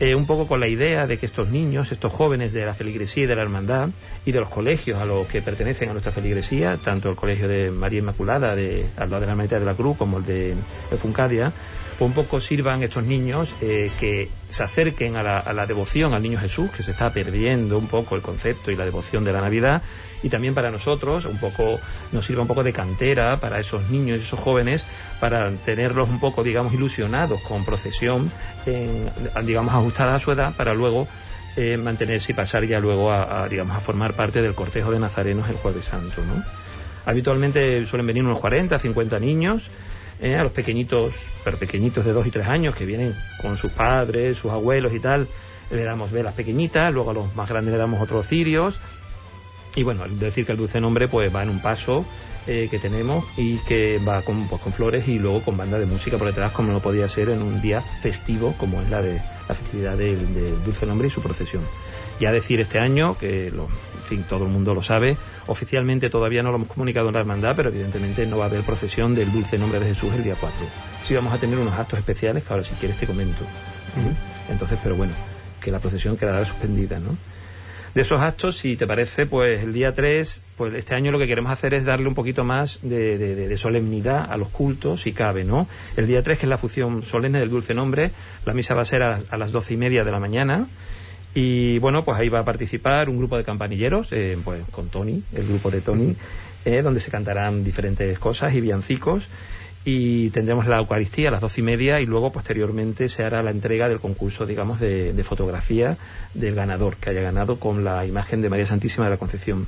eh, 0.01 0.15
un 0.15 0.27
poco 0.27 0.47
con 0.47 0.61
la 0.61 0.67
idea 0.67 1.07
de 1.07 1.19
que 1.19 1.27
estos 1.27 1.51
niños, 1.51 1.93
estos 1.93 2.13
jóvenes 2.13 2.53
de 2.53 2.65
la 2.65 2.75
feligresía 2.75 3.25
y 3.25 3.27
de 3.27 3.37
la 3.37 3.43
hermandad 3.43 3.91
y 4.25 4.33
de 4.33 4.41
los 4.41 4.49
colegios 4.49 4.99
a 4.99 5.05
los 5.05 5.27
que 5.27 5.43
pertenecen 5.43 5.91
a 5.91 5.93
nuestra 5.93 6.11
feligresía, 6.11 6.79
tanto 6.83 7.11
el 7.11 7.17
colegio 7.17 7.47
de 7.47 7.71
María 7.71 7.99
Inmaculada 7.99 8.57
de, 8.57 8.87
al 8.97 9.11
lado 9.11 9.21
de 9.21 9.27
la 9.27 9.33
Hermandad 9.33 9.61
de 9.61 9.67
la 9.67 9.75
Cruz 9.75 9.99
como 9.99 10.19
el 10.19 10.25
de 10.25 10.57
Funcadia, 11.01 11.53
pues 12.01 12.09
un 12.09 12.15
poco 12.15 12.41
sirvan 12.41 12.83
estos 12.83 13.05
niños 13.05 13.55
eh, 13.61 13.91
que 14.01 14.31
se 14.49 14.63
acerquen 14.63 15.17
a 15.17 15.23
la, 15.23 15.39
a 15.39 15.53
la 15.53 15.67
devoción 15.67 16.15
al 16.15 16.23
niño 16.23 16.41
Jesús, 16.41 16.71
que 16.71 16.83
se 16.83 16.93
está 16.93 17.13
perdiendo 17.13 17.77
un 17.77 17.89
poco 17.89 18.17
el 18.17 18.23
concepto 18.23 18.71
y 18.71 18.77
la 18.77 18.87
devoción 18.87 19.23
de 19.23 19.35
la 19.35 19.43
Navidad, 19.43 19.83
y 20.23 20.31
también 20.31 20.55
para 20.55 20.71
nosotros 20.71 21.27
un 21.27 21.37
poco 21.37 21.79
nos 22.11 22.25
sirva 22.25 22.41
un 22.41 22.49
poco 22.49 22.63
de 22.63 22.73
cantera 22.73 23.39
para 23.39 23.61
esos 23.61 23.91
niños 23.91 24.19
y 24.19 24.23
esos 24.23 24.41
jóvenes 24.41 24.83
para 25.21 25.51
tenerlos 25.51 26.09
un 26.09 26.21
poco 26.21 26.43
digamos 26.43 26.73
ilusionados 26.73 27.39
con 27.43 27.67
procesión 27.67 28.33
en, 28.65 29.11
digamos 29.45 29.75
ajustada 29.75 30.15
a 30.15 30.21
su 30.21 30.33
edad 30.33 30.57
para 30.57 30.73
luego 30.73 31.07
eh, 31.57 31.77
mantenerse 31.77 32.33
y 32.33 32.35
pasar 32.35 32.65
ya 32.65 32.81
luego 32.81 33.13
a, 33.13 33.43
a, 33.45 33.49
digamos 33.51 33.77
a 33.77 33.81
formar 33.81 34.15
parte 34.15 34.41
del 34.41 34.55
cortejo 34.55 34.91
de 34.91 35.01
nazarenos 35.01 35.51
el 35.51 35.57
jueves 35.57 35.85
santo 35.85 36.23
¿no? 36.25 36.43
habitualmente 37.05 37.85
suelen 37.85 38.07
venir 38.07 38.25
unos 38.25 38.41
40 38.41 38.79
50 38.79 39.19
niños 39.19 39.69
eh, 40.21 40.37
a 40.37 40.43
los 40.43 40.53
pequeñitos 40.53 41.13
pero 41.45 41.57
pequeñitos 41.57 42.05
de 42.05 42.13
2 42.13 42.27
y 42.27 42.31
3 42.31 42.47
años 42.49 42.75
que 42.75 42.85
vienen 42.85 43.15
con 43.41 43.57
sus 43.57 43.73
padres 43.73 44.39
sus 44.39 44.51
abuelos 44.51 44.93
y 44.93 45.01
tal 45.01 45.29
le 45.71 45.85
damos 45.85 46.11
velas 46.11 46.35
pequeñitas 46.35 46.93
luego 46.93 47.11
a 47.11 47.15
los 47.15 47.35
más 47.35 47.49
grandes 47.49 47.73
le 47.73 47.79
damos 47.79 48.03
otros 48.03 48.27
cirios 48.27 48.81
y 49.77 49.83
bueno, 49.83 50.05
decir 50.09 50.45
que 50.45 50.53
el 50.53 50.59
dulce 50.59 50.81
nombre 50.81 51.09
pues 51.09 51.35
va 51.35 51.43
en 51.43 51.49
un 51.49 51.61
paso 51.61 52.05
eh, 52.47 52.69
que 52.71 52.79
tenemos 52.79 53.25
y 53.37 53.59
que 53.59 53.99
va 53.99 54.23
con, 54.23 54.49
pues, 54.49 54.61
con 54.61 54.73
flores 54.73 55.07
y 55.07 55.19
luego 55.19 55.43
con 55.43 55.57
banda 55.57 55.79
de 55.79 55.87
música 55.87 56.19
por 56.19 56.27
detrás 56.27 56.53
como 56.53 56.73
no 56.73 56.81
podía 56.81 57.09
ser 57.09 57.29
en 57.29 57.43
un 57.43 57.61
día 57.61 57.81
festivo 58.03 58.55
como 58.59 58.81
es 58.81 58.91
la 58.91 59.03
de 59.03 59.21
la 59.49 59.55
festividad 59.55 59.97
del, 59.97 60.65
dulce 60.65 60.87
nombre 60.87 61.09
y 61.09 61.11
su 61.11 61.23
procesión. 61.23 61.63
Ya 62.21 62.33
decir 62.33 62.61
este 62.61 62.79
año, 62.79 63.17
que 63.19 63.51
lo, 63.51 63.65
en 63.65 64.05
fin, 64.07 64.25
todo 64.29 64.45
el 64.45 64.51
mundo 64.51 64.75
lo 64.75 64.83
sabe, 64.83 65.17
oficialmente 65.51 66.09
todavía 66.11 66.43
no 66.43 66.51
lo 66.51 66.57
hemos 66.57 66.69
comunicado 66.69 67.09
en 67.09 67.15
la 67.15 67.21
hermandad, 67.21 67.55
pero 67.57 67.69
evidentemente 67.69 68.27
no 68.27 68.39
va 68.39 68.45
a 68.45 68.49
haber 68.49 68.63
procesión 68.63 69.15
del 69.15 69.33
dulce 69.33 69.59
nombre 69.59 69.81
de 69.81 69.87
Jesús 69.87 70.13
el 70.15 70.23
día 70.23 70.37
4. 70.39 70.59
Sí 71.05 71.15
vamos 71.15 71.33
a 71.33 71.39
tener 71.39 71.59
unos 71.59 71.75
actos 71.75 71.99
especiales 71.99 72.45
que 72.45 72.53
ahora 72.53 72.65
si 72.65 72.75
quieres 72.75 72.97
te 72.99 73.07
comento. 73.07 73.45
Entonces, 74.49 74.79
pero 74.83 74.95
bueno, 74.95 75.13
que 75.61 75.71
la 75.71 75.81
procesión 75.81 76.17
quedará 76.17 76.45
suspendida, 76.45 77.01
¿no? 77.01 77.17
de 77.95 78.03
esos 78.03 78.21
actos, 78.21 78.57
si 78.57 78.77
te 78.77 78.87
parece, 78.87 79.27
pues 79.27 79.63
el 79.63 79.73
día 79.73 79.93
3, 79.93 80.43
pues 80.57 80.75
este 80.75 80.95
año 80.95 81.11
lo 81.11 81.19
que 81.19 81.27
queremos 81.27 81.51
hacer 81.51 81.75
es 81.75 81.85
darle 81.85 82.07
un 82.07 82.15
poquito 82.15 82.45
más 82.45 82.81
de, 82.83 83.19
de, 83.19 83.49
de 83.49 83.57
solemnidad 83.57 84.31
a 84.31 84.37
los 84.37 84.49
cultos, 84.49 85.03
si 85.03 85.13
cabe, 85.13 85.45
¿no? 85.45 85.67
El 85.97 86.07
día 86.07 86.23
3, 86.23 86.39
que 86.39 86.47
es 86.47 86.51
la 86.51 86.59
función 86.59 87.03
solemne 87.03 87.41
del 87.41 87.51
Dulce 87.51 87.75
Nombre, 87.75 88.13
la 88.47 88.55
misa 88.55 88.75
va 88.75 88.83
a 88.83 88.85
ser 88.85 89.03
a, 89.03 89.21
a 89.29 89.37
las 89.37 89.51
doce 89.51 89.75
y 89.75 89.77
media 89.77 90.05
de 90.05 90.13
la 90.13 90.21
mañana. 90.21 90.67
Y 91.35 91.79
bueno, 91.79 92.05
pues 92.05 92.19
ahí 92.19 92.29
va 92.29 92.41
a 92.41 92.45
participar 92.45 93.09
un 93.09 93.19
grupo 93.19 93.37
de 93.37 93.45
campanilleros, 93.45 94.09
eh, 94.13 94.37
pues 94.43 94.65
con 94.73 94.89
Tony, 94.89 95.23
el 95.35 95.47
grupo 95.47 95.71
de 95.71 95.81
Tony, 95.81 96.17
eh, 96.65 96.83
donde 96.83 97.01
se 97.01 97.11
cantarán 97.11 97.63
diferentes 97.63 98.19
cosas 98.19 98.55
y 98.55 98.61
villancicos 98.61 99.29
y 99.85 100.31
tendremos 100.31 100.67
la 100.67 100.79
Eucaristía 100.79 101.29
a 101.29 101.33
las 101.33 101.41
doce 101.41 101.63
y 101.63 101.65
media 101.65 102.01
y 102.01 102.07
luego 102.07 102.33
posteriormente 102.33 103.09
se 103.09 103.25
hará 103.25 103.43
la 103.43 103.51
entrega 103.51 103.89
del 103.89 103.99
concurso, 103.99 104.45
digamos, 104.45 104.79
de, 104.79 105.25
fotografía 105.25 105.97
del 106.35 106.55
ganador, 106.55 106.97
que 106.97 107.11
haya 107.11 107.23
ganado 107.23 107.59
con 107.59 107.85
la 107.85 108.05
imagen 108.05 108.43
de 108.43 108.51
María 108.51 108.67
Santísima 108.67 109.07
de 109.07 109.13
la 109.13 109.17
Concepción. 109.17 109.67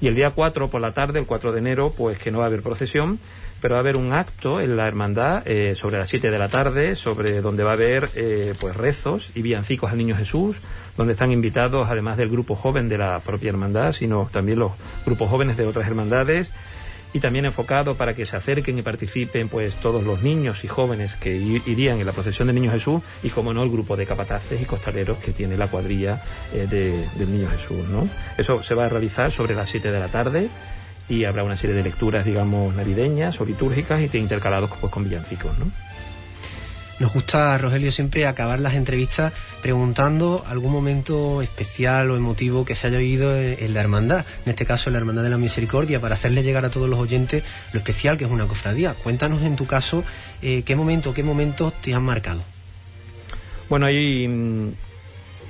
Y 0.00 0.06
el 0.06 0.14
día 0.14 0.30
4 0.30 0.68
por 0.68 0.80
la 0.80 0.92
tarde, 0.92 1.18
el 1.18 1.26
4 1.26 1.52
de 1.52 1.58
enero, 1.58 1.92
pues 1.96 2.18
que 2.18 2.30
no 2.30 2.38
va 2.38 2.44
a 2.44 2.46
haber 2.46 2.62
procesión, 2.62 3.18
pero 3.60 3.74
va 3.74 3.78
a 3.78 3.80
haber 3.80 3.96
un 3.96 4.12
acto 4.12 4.60
en 4.60 4.76
la 4.76 4.86
hermandad 4.88 5.42
eh, 5.46 5.74
sobre 5.74 5.98
las 5.98 6.08
7 6.08 6.30
de 6.30 6.38
la 6.38 6.48
tarde, 6.48 6.96
sobre 6.96 7.40
donde 7.40 7.64
va 7.64 7.70
a 7.70 7.74
haber 7.74 8.10
eh, 8.14 8.52
pues 8.58 8.76
rezos 8.76 9.30
y 9.34 9.42
villancicos 9.42 9.90
al 9.90 9.98
Niño 9.98 10.16
Jesús, 10.16 10.56
donde 10.96 11.14
están 11.14 11.32
invitados, 11.32 11.88
además 11.90 12.16
del 12.16 12.28
grupo 12.28 12.54
joven 12.54 12.88
de 12.88 12.98
la 12.98 13.20
propia 13.20 13.50
hermandad, 13.50 13.92
sino 13.92 14.28
también 14.32 14.58
los 14.58 14.72
grupos 15.04 15.30
jóvenes 15.30 15.56
de 15.56 15.66
otras 15.66 15.86
hermandades, 15.86 16.52
y 17.14 17.20
también 17.20 17.44
enfocado 17.44 17.94
para 17.94 18.14
que 18.14 18.26
se 18.26 18.36
acerquen 18.36 18.76
y 18.76 18.82
participen 18.82 19.48
pues 19.48 19.76
todos 19.76 20.02
los 20.02 20.22
niños 20.22 20.64
y 20.64 20.68
jóvenes 20.68 21.14
que 21.14 21.34
irían 21.36 22.00
en 22.00 22.06
la 22.06 22.12
procesión 22.12 22.48
del 22.48 22.56
Niño 22.56 22.72
Jesús 22.72 23.02
y 23.22 23.30
como 23.30 23.54
no 23.54 23.62
el 23.62 23.70
grupo 23.70 23.96
de 23.96 24.04
capataces 24.04 24.60
y 24.60 24.64
costaleros 24.64 25.18
que 25.18 25.30
tiene 25.30 25.56
la 25.56 25.68
cuadrilla 25.68 26.20
eh, 26.52 26.66
de, 26.68 27.08
del 27.16 27.30
Niño 27.30 27.48
Jesús 27.48 27.88
¿no? 27.88 28.08
eso 28.36 28.64
se 28.64 28.74
va 28.74 28.86
a 28.86 28.88
realizar 28.88 29.30
sobre 29.30 29.54
las 29.54 29.70
7 29.70 29.92
de 29.92 30.00
la 30.00 30.08
tarde 30.08 30.48
y 31.08 31.24
habrá 31.24 31.44
una 31.44 31.56
serie 31.56 31.76
de 31.76 31.84
lecturas 31.84 32.24
digamos 32.24 32.74
navideñas 32.74 33.40
o 33.40 33.44
litúrgicas 33.44 34.00
y 34.00 34.18
intercalados 34.18 34.70
pues, 34.80 34.92
con 34.92 35.04
villancicos 35.04 35.56
¿no? 35.56 35.66
Nos 37.00 37.12
gusta, 37.12 37.58
Rogelio, 37.58 37.90
siempre 37.90 38.24
acabar 38.24 38.60
las 38.60 38.74
entrevistas 38.74 39.32
preguntando 39.62 40.44
algún 40.46 40.72
momento 40.72 41.42
especial 41.42 42.08
o 42.10 42.16
emotivo 42.16 42.64
que 42.64 42.76
se 42.76 42.86
haya 42.86 42.98
vivido 42.98 43.36
en 43.36 43.74
la 43.74 43.80
hermandad, 43.80 44.24
en 44.46 44.50
este 44.50 44.64
caso 44.64 44.88
en 44.88 44.92
la 44.92 45.00
Hermandad 45.00 45.24
de 45.24 45.30
la 45.30 45.36
Misericordia, 45.36 46.00
para 46.00 46.14
hacerle 46.14 46.44
llegar 46.44 46.64
a 46.64 46.70
todos 46.70 46.88
los 46.88 47.00
oyentes 47.00 47.42
lo 47.72 47.78
especial 47.78 48.16
que 48.16 48.24
es 48.24 48.30
una 48.30 48.46
cofradía. 48.46 48.94
Cuéntanos 48.94 49.42
en 49.42 49.56
tu 49.56 49.66
caso 49.66 50.04
eh, 50.40 50.62
qué 50.64 50.76
momento, 50.76 51.12
qué 51.12 51.24
momentos 51.24 51.72
te 51.80 51.94
han 51.94 52.04
marcado. 52.04 52.44
Bueno, 53.68 53.86
hay, 53.86 54.26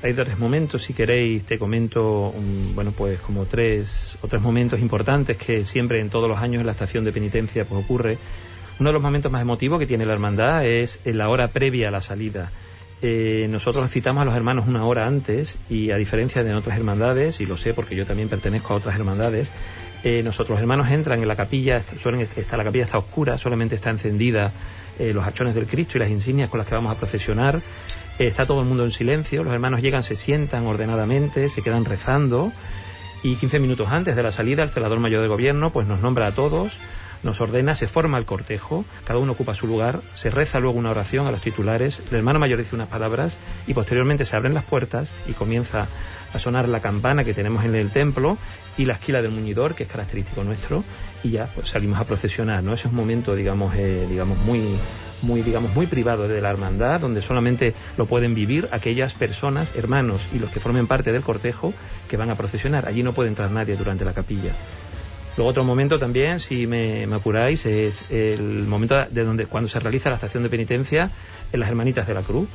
hay 0.02 0.14
tres 0.14 0.38
momentos, 0.38 0.82
si 0.82 0.94
queréis, 0.94 1.44
te 1.44 1.58
comento, 1.58 2.30
um, 2.30 2.74
bueno, 2.74 2.92
pues 2.92 3.18
como 3.18 3.44
tres 3.44 4.16
o 4.22 4.28
tres 4.28 4.40
momentos 4.40 4.80
importantes 4.80 5.36
que 5.36 5.66
siempre 5.66 6.00
en 6.00 6.08
todos 6.08 6.26
los 6.26 6.38
años 6.38 6.60
en 6.60 6.66
la 6.66 6.72
estación 6.72 7.04
de 7.04 7.12
penitencia 7.12 7.66
pues 7.66 7.84
ocurre. 7.84 8.16
Uno 8.80 8.88
de 8.88 8.92
los 8.94 9.02
momentos 9.02 9.30
más 9.30 9.42
emotivos 9.42 9.78
que 9.78 9.86
tiene 9.86 10.04
la 10.06 10.12
hermandad 10.12 10.66
es 10.66 11.00
en 11.04 11.18
la 11.18 11.28
hora 11.28 11.48
previa 11.48 11.88
a 11.88 11.90
la 11.90 12.00
salida. 12.00 12.50
Eh, 13.02 13.46
nosotros 13.50 13.90
citamos 13.90 14.22
a 14.22 14.24
los 14.24 14.34
hermanos 14.34 14.66
una 14.66 14.84
hora 14.86 15.06
antes 15.06 15.58
y 15.68 15.90
a 15.90 15.96
diferencia 15.96 16.42
de 16.42 16.54
otras 16.54 16.76
hermandades, 16.76 17.40
y 17.40 17.46
lo 17.46 17.56
sé 17.56 17.74
porque 17.74 17.94
yo 17.94 18.06
también 18.06 18.28
pertenezco 18.28 18.72
a 18.72 18.76
otras 18.76 18.96
hermandades, 18.96 19.50
eh, 20.04 20.22
nosotros 20.22 20.50
los 20.56 20.60
hermanos 20.60 20.90
entran 20.90 21.22
en 21.22 21.28
la 21.28 21.34
capilla, 21.34 21.80
suelen 21.82 22.20
estar, 22.20 22.58
la 22.58 22.64
capilla 22.64 22.84
está 22.84 22.98
oscura, 22.98 23.38
solamente 23.38 23.74
está 23.74 23.88
encendida 23.88 24.52
eh, 24.98 25.14
los 25.14 25.24
hachones 25.24 25.54
del 25.54 25.66
Cristo 25.66 25.96
y 25.96 26.00
las 26.00 26.10
insignias 26.10 26.50
con 26.50 26.58
las 26.58 26.66
que 26.66 26.74
vamos 26.74 26.92
a 26.92 26.98
procesionar. 26.98 27.56
Eh, 28.18 28.26
está 28.26 28.44
todo 28.44 28.60
el 28.60 28.66
mundo 28.66 28.84
en 28.84 28.90
silencio, 28.90 29.42
los 29.42 29.54
hermanos 29.54 29.80
llegan, 29.80 30.02
se 30.02 30.14
sientan 30.14 30.66
ordenadamente, 30.66 31.48
se 31.48 31.62
quedan 31.62 31.86
rezando 31.86 32.52
y 33.22 33.36
15 33.36 33.58
minutos 33.60 33.88
antes 33.88 34.14
de 34.14 34.22
la 34.22 34.30
salida 34.30 34.62
el 34.62 34.68
celador 34.68 35.00
mayor 35.00 35.22
de 35.22 35.28
gobierno 35.28 35.70
pues 35.70 35.86
nos 35.86 36.00
nombra 36.00 36.26
a 36.26 36.32
todos 36.32 36.80
nos 37.24 37.40
ordena, 37.40 37.74
se 37.74 37.88
forma 37.88 38.18
el 38.18 38.26
cortejo, 38.26 38.84
cada 39.04 39.18
uno 39.18 39.32
ocupa 39.32 39.54
su 39.54 39.66
lugar, 39.66 40.00
se 40.14 40.30
reza 40.30 40.60
luego 40.60 40.78
una 40.78 40.90
oración 40.90 41.26
a 41.26 41.32
los 41.32 41.40
titulares, 41.40 42.00
el 42.10 42.18
hermano 42.18 42.38
mayor 42.38 42.58
dice 42.58 42.76
unas 42.76 42.88
palabras 42.88 43.36
y 43.66 43.74
posteriormente 43.74 44.24
se 44.24 44.36
abren 44.36 44.54
las 44.54 44.64
puertas 44.64 45.10
y 45.26 45.32
comienza 45.32 45.88
a 46.32 46.38
sonar 46.38 46.68
la 46.68 46.80
campana 46.80 47.24
que 47.24 47.32
tenemos 47.32 47.64
en 47.64 47.74
el 47.74 47.90
templo 47.90 48.36
y 48.76 48.84
la 48.84 48.94
esquila 48.94 49.22
del 49.22 49.30
muñidor, 49.30 49.74
que 49.74 49.84
es 49.84 49.88
característico 49.88 50.44
nuestro, 50.44 50.84
y 51.22 51.30
ya 51.30 51.46
pues, 51.54 51.68
salimos 51.68 51.98
a 51.98 52.04
procesionar, 52.04 52.62
¿no? 52.62 52.74
Ese 52.74 52.88
es 52.88 52.92
un 52.92 52.96
momento, 52.96 53.34
digamos, 53.34 53.74
eh, 53.76 54.06
digamos 54.08 54.38
muy 54.38 54.76
muy 55.22 55.40
digamos 55.40 55.74
muy 55.74 55.86
privado 55.86 56.28
de 56.28 56.40
la 56.42 56.50
hermandad 56.50 57.00
donde 57.00 57.22
solamente 57.22 57.72
lo 57.96 58.04
pueden 58.04 58.34
vivir 58.34 58.68
aquellas 58.72 59.14
personas 59.14 59.74
hermanos 59.74 60.20
y 60.34 60.38
los 60.38 60.50
que 60.50 60.60
formen 60.60 60.86
parte 60.86 61.12
del 61.12 61.22
cortejo 61.22 61.72
que 62.10 62.18
van 62.18 62.28
a 62.28 62.34
procesionar 62.34 62.86
allí 62.86 63.02
no 63.02 63.14
puede 63.14 63.30
entrar 63.30 63.50
nadie 63.50 63.74
durante 63.74 64.04
la 64.04 64.12
capilla 64.12 64.52
Luego 65.36 65.50
otro 65.50 65.64
momento 65.64 65.98
también, 65.98 66.38
si 66.38 66.66
me, 66.66 67.06
me, 67.06 67.16
apuráis, 67.16 67.66
es 67.66 68.04
el 68.10 68.66
momento 68.66 69.04
de 69.10 69.24
donde 69.24 69.46
cuando 69.46 69.68
se 69.68 69.80
realiza 69.80 70.08
la 70.08 70.16
estación 70.16 70.44
de 70.44 70.48
penitencia 70.48 71.10
en 71.52 71.60
las 71.60 71.68
Hermanitas 71.68 72.06
de 72.06 72.14
la 72.14 72.22
Cruz. 72.22 72.48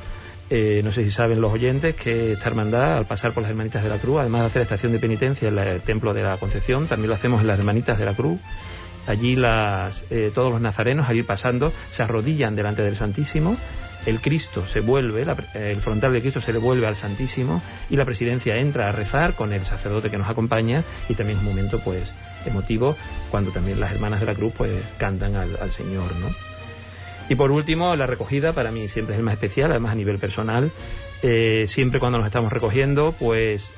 Eh, 0.48 0.80
no 0.82 0.90
sé 0.90 1.04
si 1.04 1.10
saben 1.10 1.40
los 1.40 1.52
oyentes 1.52 1.94
que 1.94 2.32
esta 2.32 2.48
hermandad, 2.48 2.96
al 2.96 3.04
pasar 3.04 3.32
por 3.32 3.42
las 3.42 3.50
Hermanitas 3.50 3.84
de 3.84 3.90
la 3.90 3.98
Cruz, 3.98 4.20
además 4.20 4.40
de 4.40 4.46
hacer 4.46 4.62
estación 4.62 4.92
de 4.92 4.98
penitencia 4.98 5.48
en 5.48 5.58
el 5.58 5.80
Templo 5.82 6.14
de 6.14 6.22
la 6.22 6.38
Concepción, 6.38 6.86
también 6.86 7.10
lo 7.10 7.14
hacemos 7.14 7.42
en 7.42 7.46
las 7.46 7.58
Hermanitas 7.58 7.98
de 7.98 8.04
la 8.04 8.14
Cruz. 8.14 8.40
Allí 9.06 9.36
las, 9.36 10.04
eh, 10.10 10.32
todos 10.34 10.50
los 10.50 10.60
nazarenos, 10.60 11.08
al 11.08 11.16
ir 11.16 11.26
pasando, 11.26 11.72
se 11.92 12.02
arrodillan 12.02 12.56
delante 12.56 12.82
del 12.82 12.96
Santísimo 12.96 13.56
el 14.06 14.20
Cristo 14.20 14.66
se 14.66 14.80
vuelve, 14.80 15.24
la, 15.24 15.36
el 15.54 15.80
frontal 15.80 16.12
de 16.12 16.20
Cristo 16.20 16.40
se 16.40 16.54
le 16.54 16.58
vuelve 16.58 16.86
al 16.86 16.96
Santísimo 16.96 17.62
y 17.90 17.96
la 17.96 18.04
presidencia 18.06 18.56
entra 18.56 18.88
a 18.88 18.92
rezar 18.92 19.34
con 19.34 19.52
el 19.52 19.64
sacerdote 19.64 20.10
que 20.10 20.18
nos 20.18 20.28
acompaña 20.28 20.84
y 21.08 21.14
también 21.14 21.38
es 21.38 21.44
un 21.44 21.50
momento 21.50 21.80
pues 21.80 22.10
emotivo 22.46 22.96
cuando 23.30 23.50
también 23.50 23.80
las 23.80 23.92
hermanas 23.92 24.20
de 24.20 24.26
la 24.26 24.34
cruz 24.34 24.52
pues 24.56 24.70
cantan 24.98 25.36
al, 25.36 25.70
Señor, 25.70 26.14
¿no? 26.16 26.28
Y 27.28 27.36
por 27.36 27.52
último, 27.52 27.94
la 27.94 28.06
recogida 28.06 28.52
para 28.52 28.72
mí 28.72 28.88
siempre 28.88 29.14
es 29.14 29.18
el 29.18 29.24
más 29.24 29.34
especial, 29.34 29.70
además 29.70 29.92
a 29.92 29.94
nivel 29.94 30.18
personal. 30.18 30.70
Eh, 31.22 31.66
siempre 31.68 32.00
cuando 32.00 32.18
nos 32.18 32.26
estamos 32.26 32.52
recogiendo, 32.52 33.14
pues 33.16 33.72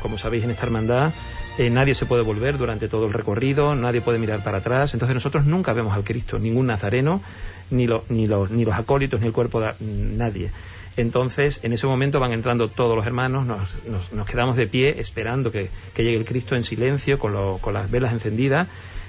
como 0.00 0.18
sabéis 0.18 0.44
en 0.44 0.52
esta 0.52 0.64
hermandad, 0.66 1.12
eh, 1.58 1.70
nadie 1.70 1.94
se 1.94 2.04
puede 2.04 2.22
volver 2.22 2.58
durante 2.58 2.86
todo 2.86 3.06
el 3.06 3.14
recorrido, 3.14 3.74
nadie 3.74 4.02
puede 4.02 4.18
mirar 4.18 4.44
para 4.44 4.58
atrás. 4.58 4.92
Entonces 4.92 5.14
nosotros 5.14 5.46
nunca 5.46 5.72
vemos 5.72 5.94
al 5.94 6.04
Cristo, 6.04 6.38
ningún 6.38 6.66
nazareno, 6.66 7.22
ni, 7.70 7.86
lo, 7.86 8.04
ni, 8.10 8.26
los, 8.26 8.50
ni 8.50 8.64
los 8.64 8.74
acólitos, 8.74 9.20
ni 9.20 9.26
el 9.26 9.32
cuerpo 9.32 9.60
de 9.60 9.72
nadie. 9.80 10.50
Entonces, 10.96 11.60
en 11.62 11.72
ese 11.72 11.86
momento 11.86 12.20
van 12.20 12.32
entrando 12.32 12.68
todos 12.68 12.96
los 12.96 13.06
hermanos, 13.06 13.46
nos, 13.46 14.26
quedamos 14.26 14.56
de 14.56 14.66
pie 14.66 14.98
esperando 14.98 15.50
que, 15.50 15.68
que, 15.94 16.04
llegue 16.04 16.16
el 16.16 16.24
Cristo 16.24 16.56
en 16.56 16.64
silencio, 16.64 17.18
con, 17.18 17.32
lo, 17.32 17.58
con 17.58 17.74
las 17.74 17.90
velas 17.90 18.12
encendidas, 18.12 18.68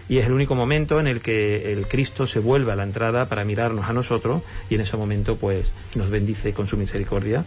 y 0.09 0.19
es 0.19 0.25
el 0.25 0.33
único 0.33 0.55
momento 0.55 0.99
en 0.99 1.07
el 1.07 1.21
que 1.21 1.71
el 1.71 1.87
Cristo 1.87 2.27
se 2.27 2.39
vuelve 2.39 2.71
a 2.71 2.75
la 2.75 2.83
entrada 2.83 3.27
para 3.27 3.45
mirarnos 3.45 3.89
a 3.89 3.93
nosotros, 3.93 4.41
y 4.69 4.75
en 4.75 4.81
ese 4.81 4.97
momento, 4.97 5.37
pues, 5.37 5.65
nos 5.95 6.09
bendice 6.09 6.53
con 6.53 6.67
su 6.67 6.77
misericordia. 6.77 7.45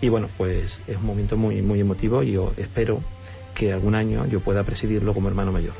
Y 0.00 0.08
bueno, 0.08 0.28
pues 0.36 0.82
es 0.86 0.96
un 0.96 1.06
momento 1.06 1.36
muy, 1.36 1.62
muy 1.62 1.80
emotivo 1.80 2.22
y 2.22 2.32
yo 2.32 2.52
espero 2.58 3.00
que 3.54 3.72
algún 3.72 3.94
año 3.94 4.26
yo 4.26 4.40
pueda 4.40 4.62
presidirlo 4.62 5.14
como 5.14 5.28
hermano 5.28 5.52
mayor. 5.52 5.72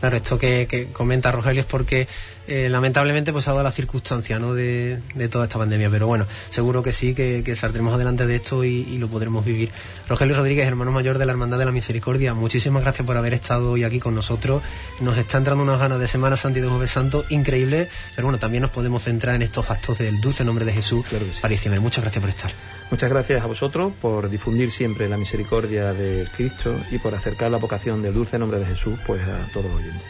Claro, 0.00 0.16
esto 0.16 0.38
que, 0.38 0.88
comenta 0.92 1.30
Rogelio 1.30 1.60
es 1.60 1.66
porque 1.66 2.08
eh, 2.48 2.68
lamentablemente 2.68 3.32
pues 3.32 3.46
ha 3.46 3.52
dado 3.52 3.62
la 3.62 3.70
circunstancia 3.70 4.38
¿no? 4.38 4.52
de, 4.54 4.98
toda 5.30 5.44
esta 5.44 5.58
pandemia, 5.58 5.88
pero 5.90 6.06
bueno, 6.06 6.26
seguro 6.50 6.82
que 6.82 6.92
sí, 6.92 7.14
que, 7.14 7.56
saldremos 7.56 7.94
adelante 7.94 8.26
de 8.26 8.36
esto 8.36 8.64
y, 8.64 8.98
lo 8.98 9.08
podremos 9.08 9.44
vivir. 9.44 9.70
Rogelio 10.08 10.36
Rodríguez, 10.36 10.66
hermano 10.66 10.92
mayor 10.92 11.18
de 11.18 11.26
la 11.26 11.32
Hermandad 11.32 11.58
de 11.58 11.64
la 11.64 11.72
Misericordia, 11.72 12.34
muchísimas 12.34 12.82
gracias 12.82 13.06
por 13.06 13.16
haber 13.16 13.34
estado 13.34 13.72
hoy 13.72 13.84
aquí 13.84 14.00
con 14.00 14.14
nosotros. 14.14 14.62
Nos 15.00 15.18
está 15.18 15.38
entrando 15.38 15.62
unas 15.62 15.78
ganas 15.78 15.98
de 15.98 16.06
Semana 16.06 16.36
Santa 16.36 16.58
y 16.58 16.62
de 16.62 16.68
Jueves 16.68 16.90
Santo 16.90 17.24
increíble, 17.30 17.88
pero 18.14 18.26
bueno, 18.26 18.38
también 18.38 18.62
nos 18.62 18.70
podemos 18.70 19.02
centrar 19.02 19.34
en 19.36 19.42
estos 19.42 19.68
actos 19.70 19.98
del 19.98 20.20
dulce 20.20 20.44
nombre 20.44 20.64
de 20.64 20.72
Jesús 20.72 21.06
para 21.40 21.52
diciembre. 21.52 21.80
Muchas 21.80 22.02
gracias 22.02 22.20
por 22.20 22.30
estar. 22.30 22.52
Muchas 22.90 23.08
gracias 23.08 23.42
a 23.42 23.46
vosotros 23.46 23.92
por 24.00 24.28
difundir 24.28 24.70
siempre 24.70 25.08
la 25.08 25.16
misericordia 25.16 25.92
de 25.94 26.28
Cristo 26.36 26.74
y 26.90 26.98
por 26.98 27.14
acercar 27.14 27.50
la 27.50 27.56
vocación 27.56 28.02
del 28.02 28.12
dulce 28.12 28.38
nombre 28.38 28.58
de 28.58 28.66
Jesús 28.66 28.98
pues 29.06 29.22
a 29.22 29.50
todos 29.52 29.66
los 29.66 29.76
oyentes. 29.76 30.02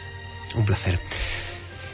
Un 0.55 0.65
placer. 0.65 0.99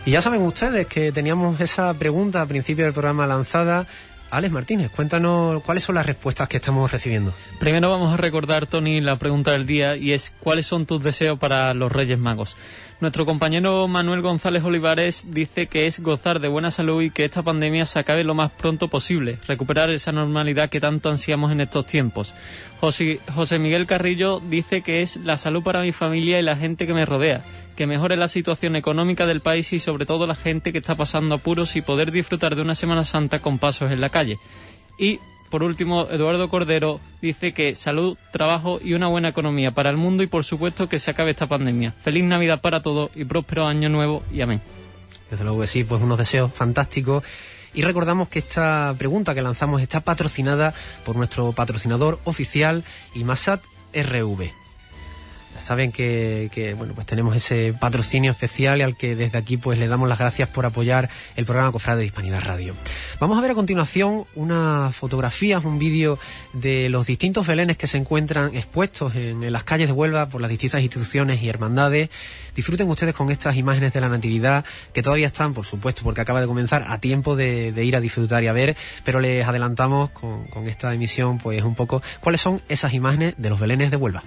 Y 0.05 0.11
ya 0.11 0.21
saben 0.21 0.41
ustedes 0.41 0.87
que 0.87 1.11
teníamos 1.11 1.59
esa 1.59 1.93
pregunta 1.93 2.41
al 2.41 2.47
principio 2.47 2.85
del 2.85 2.93
programa 2.93 3.27
lanzada. 3.27 3.85
Alex 4.31 4.53
Martínez, 4.53 4.91
cuéntanos 4.91 5.63
cuáles 5.63 5.83
son 5.83 5.95
las 5.95 6.05
respuestas 6.05 6.47
que 6.47 6.57
estamos 6.57 6.91
recibiendo. 6.91 7.33
Primero 7.59 7.89
vamos 7.89 8.13
a 8.13 8.17
recordar, 8.17 8.67
Tony, 8.67 9.01
la 9.01 9.17
pregunta 9.17 9.51
del 9.51 9.65
día 9.65 9.95
y 9.95 10.13
es 10.13 10.33
¿cuáles 10.39 10.67
son 10.67 10.85
tus 10.85 11.03
deseos 11.03 11.39
para 11.39 11.73
los 11.73 11.91
Reyes 11.91 12.19
Magos? 12.19 12.55
Nuestro 13.01 13.25
compañero 13.25 13.87
Manuel 13.87 14.21
González 14.21 14.61
Olivares 14.61 15.27
dice 15.29 15.67
que 15.67 15.85
es 15.85 16.01
gozar 16.01 16.41
de 16.41 16.49
buena 16.49 16.69
salud 16.69 17.01
y 17.01 17.11
que 17.11 17.23
esta 17.23 17.41
pandemia 17.41 17.85
se 17.85 17.97
acabe 17.97 18.25
lo 18.25 18.35
más 18.35 18.51
pronto 18.51 18.89
posible, 18.89 19.37
recuperar 19.47 19.89
esa 19.89 20.11
normalidad 20.11 20.69
que 20.69 20.81
tanto 20.81 21.09
ansiamos 21.09 21.53
en 21.53 21.61
estos 21.61 21.85
tiempos. 21.85 22.33
José, 22.81 23.57
Miguel 23.57 23.85
Carrillo 23.85 24.41
dice 24.41 24.81
que 24.81 25.01
es 25.01 25.15
la 25.15 25.37
salud 25.37 25.63
para 25.63 25.81
mi 25.81 25.93
familia 25.93 26.39
y 26.39 26.43
la 26.43 26.57
gente 26.57 26.85
que 26.85 26.93
me 26.93 27.05
rodea, 27.05 27.41
que 27.77 27.87
mejore 27.87 28.17
la 28.17 28.27
situación 28.27 28.75
económica 28.75 29.25
del 29.25 29.39
país 29.39 29.71
y 29.71 29.79
sobre 29.79 30.05
todo 30.05 30.27
la 30.27 30.35
gente 30.35 30.73
que 30.73 30.79
está 30.79 30.95
pasando 30.95 31.35
apuros 31.35 31.77
y 31.77 31.81
poder 31.81 32.11
disfrutar 32.11 32.57
de 32.57 32.63
una 32.63 32.75
Semana 32.75 33.05
Santa 33.05 33.39
con 33.39 33.59
pasos 33.59 33.93
en 33.93 34.01
la 34.01 34.09
calle. 34.09 34.37
Y 34.97 35.21
por 35.49 35.63
último, 35.63 36.07
Eduardo 36.09 36.49
Cordero 36.49 36.99
dice 37.21 37.53
que 37.53 37.75
salud, 37.75 38.17
trabajo 38.31 38.79
y 38.83 38.93
una 38.93 39.07
buena 39.07 39.29
economía 39.29 39.71
para 39.71 39.89
el 39.89 39.97
mundo 39.97 40.23
y 40.23 40.27
por 40.27 40.43
supuesto 40.43 40.87
que 40.87 40.99
se 40.99 41.11
acabe 41.11 41.31
esta 41.31 41.47
pandemia. 41.47 41.91
Feliz 41.91 42.23
Navidad 42.23 42.61
para 42.61 42.81
todos 42.81 43.11
y 43.15 43.25
próspero 43.25 43.65
año 43.65 43.89
nuevo 43.89 44.23
y 44.31 44.41
amén. 44.41 44.61
Desde 45.29 45.43
luego 45.43 45.61
que 45.61 45.67
sí, 45.67 45.83
pues 45.83 46.01
unos 46.01 46.17
deseos 46.17 46.51
fantásticos. 46.53 47.23
Y 47.73 47.83
recordamos 47.83 48.29
que 48.29 48.39
esta 48.39 48.95
pregunta 48.97 49.35
que 49.35 49.41
lanzamos 49.41 49.81
está 49.81 49.99
patrocinada 49.99 50.73
por 51.05 51.15
nuestro 51.15 51.51
patrocinador 51.51 52.19
oficial, 52.23 52.83
IMASAT 53.13 53.61
RV 53.93 54.68
saben 55.59 55.91
que, 55.91 56.75
bueno 56.77 56.93
pues 56.93 57.07
tenemos 57.07 57.35
ese 57.35 57.73
patrocinio 57.79 58.31
especial 58.31 58.79
y 58.79 58.83
al 58.83 58.95
que 58.95 59.15
desde 59.15 59.37
aquí 59.37 59.57
pues 59.57 59.79
le 59.79 59.87
damos 59.87 60.09
las 60.09 60.19
gracias 60.19 60.49
por 60.49 60.65
apoyar 60.65 61.09
el 61.35 61.45
programa 61.45 61.71
Cofrade 61.71 61.99
de 61.99 62.05
Hispanidad 62.05 62.41
Radio. 62.41 62.75
Vamos 63.19 63.37
a 63.37 63.41
ver 63.41 63.51
a 63.51 63.55
continuación 63.55 64.25
unas 64.35 64.95
fotografías, 64.95 65.63
un 65.65 65.79
vídeo 65.79 66.19
de 66.53 66.89
los 66.89 67.07
distintos 67.07 67.47
belenes 67.47 67.77
que 67.77 67.87
se 67.87 67.97
encuentran 67.97 68.55
expuestos 68.55 69.15
en, 69.15 69.51
las 69.51 69.63
calles 69.63 69.87
de 69.87 69.93
Huelva 69.93 70.29
por 70.29 70.41
las 70.41 70.49
distintas 70.49 70.81
instituciones 70.81 71.41
y 71.41 71.49
hermandades. 71.49 72.09
Disfruten 72.55 72.89
ustedes 72.89 73.13
con 73.13 73.31
estas 73.31 73.55
imágenes 73.55 73.93
de 73.93 74.01
la 74.01 74.09
Natividad 74.09 74.65
que 74.93 75.01
todavía 75.01 75.27
están, 75.27 75.53
por 75.53 75.65
supuesto, 75.65 76.03
porque 76.03 76.21
acaba 76.21 76.41
de 76.41 76.47
comenzar 76.47 76.85
a 76.87 76.99
tiempo 76.99 77.35
de, 77.35 77.73
ir 77.83 77.95
a 77.95 78.01
disfrutar 78.01 78.43
y 78.43 78.47
a 78.47 78.53
ver, 78.53 78.75
pero 79.03 79.19
les 79.19 79.47
adelantamos 79.47 80.11
con, 80.11 80.45
con 80.47 80.67
esta 80.67 80.93
emisión 80.93 81.37
pues 81.37 81.63
un 81.63 81.75
poco 81.75 82.01
cuáles 82.19 82.41
son 82.41 82.61
esas 82.69 82.93
imágenes 82.93 83.35
de 83.37 83.49
los 83.49 83.59
belenes 83.59 83.91
de 83.91 83.97
Huelva. 83.97 84.23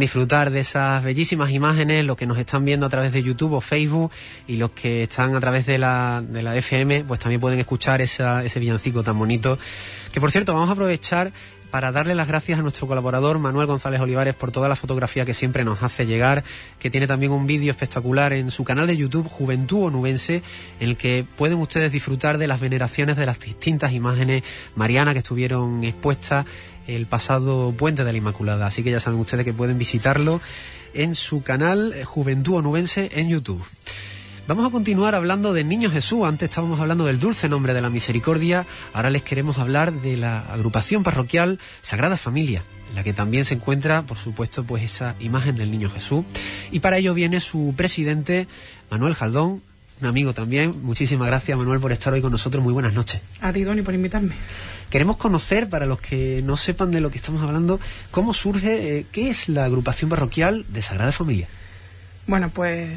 Disfrutar 0.00 0.50
de 0.50 0.60
esas 0.60 1.02
bellísimas 1.04 1.50
imágenes, 1.50 2.04
los 2.04 2.16
que 2.16 2.26
nos 2.26 2.38
están 2.38 2.64
viendo 2.64 2.86
a 2.86 2.88
través 2.88 3.12
de 3.12 3.22
YouTube 3.22 3.54
o 3.54 3.60
Facebook 3.60 4.10
y 4.46 4.56
los 4.56 4.70
que 4.70 5.04
están 5.04 5.34
a 5.34 5.40
través 5.40 5.66
de 5.66 5.78
la, 5.78 6.22
de 6.26 6.42
la 6.42 6.56
FM, 6.56 7.04
pues 7.04 7.20
también 7.20 7.40
pueden 7.40 7.58
escuchar 7.58 8.00
ese 8.00 8.60
villancico 8.60 9.02
tan 9.02 9.18
bonito. 9.18 9.58
Que 10.12 10.20
por 10.20 10.30
cierto, 10.30 10.52
vamos 10.52 10.68
a 10.68 10.72
aprovechar 10.72 11.32
para 11.70 11.92
darle 11.92 12.14
las 12.14 12.28
gracias 12.28 12.58
a 12.58 12.62
nuestro 12.62 12.86
colaborador 12.86 13.38
Manuel 13.38 13.66
González 13.66 14.00
Olivares 14.00 14.34
por 14.34 14.50
toda 14.50 14.68
la 14.68 14.76
fotografía 14.76 15.24
que 15.24 15.34
siempre 15.34 15.64
nos 15.64 15.82
hace 15.82 16.06
llegar, 16.06 16.44
que 16.78 16.90
tiene 16.90 17.06
también 17.06 17.32
un 17.32 17.46
vídeo 17.46 17.70
espectacular 17.70 18.32
en 18.32 18.50
su 18.50 18.64
canal 18.64 18.86
de 18.86 18.96
YouTube 18.96 19.28
Juventud 19.28 19.84
Onubense, 19.84 20.42
en 20.80 20.88
el 20.88 20.96
que 20.96 21.26
pueden 21.36 21.58
ustedes 21.58 21.92
disfrutar 21.92 22.38
de 22.38 22.46
las 22.46 22.60
veneraciones 22.60 23.16
de 23.16 23.26
las 23.26 23.38
distintas 23.38 23.92
imágenes 23.92 24.42
marianas 24.74 25.14
que 25.14 25.18
estuvieron 25.18 25.84
expuestas 25.84 26.46
el 26.86 27.06
pasado 27.06 27.72
Puente 27.72 28.04
de 28.04 28.12
la 28.12 28.18
Inmaculada. 28.18 28.66
Así 28.66 28.82
que 28.82 28.90
ya 28.90 29.00
saben 29.00 29.20
ustedes 29.20 29.44
que 29.44 29.52
pueden 29.52 29.78
visitarlo 29.78 30.40
en 30.94 31.14
su 31.14 31.42
canal 31.42 31.92
eh, 31.92 32.04
Juventud 32.04 32.54
Onubense 32.54 33.10
en 33.14 33.28
YouTube. 33.28 33.64
Vamos 34.48 34.64
a 34.64 34.70
continuar 34.70 35.16
hablando 35.16 35.52
del 35.52 35.66
Niño 35.66 35.90
Jesús. 35.90 36.24
Antes 36.24 36.48
estábamos 36.48 36.78
hablando 36.78 37.04
del 37.04 37.18
dulce 37.18 37.48
nombre 37.48 37.74
de 37.74 37.82
la 37.82 37.90
misericordia. 37.90 38.64
Ahora 38.92 39.10
les 39.10 39.22
queremos 39.22 39.58
hablar 39.58 39.92
de 39.92 40.16
la 40.16 40.38
agrupación 40.38 41.02
parroquial 41.02 41.58
Sagrada 41.82 42.16
Familia, 42.16 42.62
en 42.88 42.94
la 42.94 43.02
que 43.02 43.12
también 43.12 43.44
se 43.44 43.54
encuentra, 43.54 44.02
por 44.02 44.18
supuesto, 44.18 44.62
pues 44.62 44.84
esa 44.84 45.16
imagen 45.18 45.56
del 45.56 45.72
Niño 45.72 45.90
Jesús. 45.90 46.24
Y 46.70 46.78
para 46.78 46.98
ello 46.98 47.12
viene 47.12 47.40
su 47.40 47.74
presidente, 47.76 48.46
Manuel 48.88 49.14
Jaldón, 49.14 49.62
un 50.00 50.06
amigo 50.06 50.32
también. 50.32 50.80
Muchísimas 50.80 51.26
gracias, 51.26 51.58
Manuel, 51.58 51.80
por 51.80 51.90
estar 51.90 52.12
hoy 52.12 52.20
con 52.20 52.30
nosotros. 52.30 52.62
Muy 52.62 52.72
buenas 52.72 52.94
noches. 52.94 53.20
A 53.40 53.52
ti, 53.52 53.64
Doni, 53.64 53.82
por 53.82 53.94
invitarme. 53.94 54.36
Queremos 54.90 55.16
conocer, 55.16 55.68
para 55.68 55.86
los 55.86 56.00
que 56.00 56.42
no 56.42 56.56
sepan 56.56 56.90
de 56.90 57.00
lo 57.00 57.10
que 57.10 57.18
estamos 57.18 57.42
hablando, 57.42 57.80
cómo 58.10 58.32
surge, 58.34 58.98
eh, 58.98 59.06
qué 59.10 59.30
es 59.30 59.48
la 59.48 59.64
agrupación 59.64 60.08
parroquial 60.10 60.64
de 60.68 60.82
Sagrada 60.82 61.12
Familia. 61.12 61.48
Bueno, 62.26 62.50
pues 62.50 62.90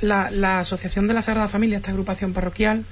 la, 0.00 0.58
Asociación 0.58 1.08
de 1.08 1.14
la 1.14 1.22
Sagrada 1.22 1.48
Familia, 1.48 1.78
esta 1.78 1.90
agrupación 1.90 2.32
parroquial, 2.32 2.84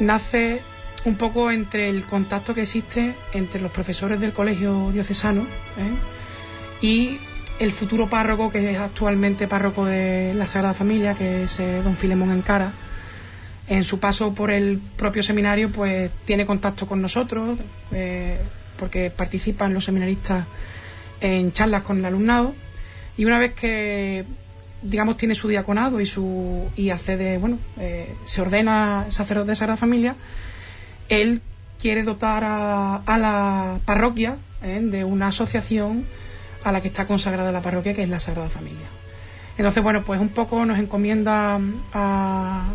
nace 0.00 0.60
un 1.04 1.16
poco 1.16 1.50
entre 1.50 1.88
el 1.88 2.04
contacto 2.04 2.54
que 2.54 2.62
existe 2.62 3.14
entre 3.32 3.60
los 3.60 3.70
profesores 3.70 4.20
del 4.20 4.32
colegio 4.32 4.90
diocesano 4.92 5.42
¿eh? 5.42 6.84
y 6.86 7.18
el 7.60 7.72
futuro 7.72 8.08
párroco 8.08 8.50
que 8.50 8.72
es 8.72 8.78
actualmente 8.78 9.48
párroco 9.48 9.84
de 9.84 10.34
la 10.34 10.46
Sagrada 10.46 10.74
Familia, 10.74 11.14
que 11.14 11.44
es 11.44 11.60
eh, 11.60 11.82
don 11.82 11.96
Filemón 11.96 12.30
Encara. 12.30 12.72
En 13.68 13.84
su 13.84 14.00
paso 14.00 14.34
por 14.34 14.50
el 14.50 14.78
propio 14.96 15.22
seminario, 15.22 15.70
pues 15.70 16.10
tiene 16.24 16.46
contacto 16.46 16.86
con 16.86 17.02
nosotros, 17.02 17.58
eh, 17.92 18.38
porque 18.78 19.10
participan 19.10 19.74
los 19.74 19.84
seminaristas 19.84 20.46
en 21.20 21.52
charlas 21.52 21.82
con 21.82 21.98
el 21.98 22.04
alumnado. 22.04 22.54
Y 23.16 23.24
una 23.24 23.38
vez 23.38 23.52
que, 23.54 24.24
digamos, 24.80 25.16
tiene 25.16 25.34
su 25.34 25.48
diaconado 25.48 26.00
y 26.00 26.06
su 26.06 26.68
y 26.76 26.90
accede, 26.90 27.36
bueno, 27.38 27.58
eh, 27.78 28.14
se 28.24 28.40
ordena 28.40 29.06
sacerdote 29.10 29.50
de 29.50 29.56
Sagrada 29.56 29.76
Familia, 29.76 30.14
él 31.08 31.42
quiere 31.80 32.04
dotar 32.04 32.44
a, 32.44 32.96
a 32.96 33.18
la 33.18 33.78
parroquia 33.84 34.36
de 34.62 35.04
una 35.04 35.28
asociación 35.28 36.04
a 36.64 36.72
la 36.72 36.80
que 36.80 36.88
está 36.88 37.06
consagrada 37.06 37.52
la 37.52 37.62
parroquia, 37.62 37.94
que 37.94 38.02
es 38.02 38.08
la 38.08 38.20
Sagrada 38.20 38.48
Familia. 38.48 38.86
Entonces, 39.56 39.82
bueno, 39.82 40.02
pues 40.02 40.20
un 40.20 40.28
poco 40.28 40.64
nos 40.64 40.78
encomienda 40.78 41.60
a, 41.92 42.66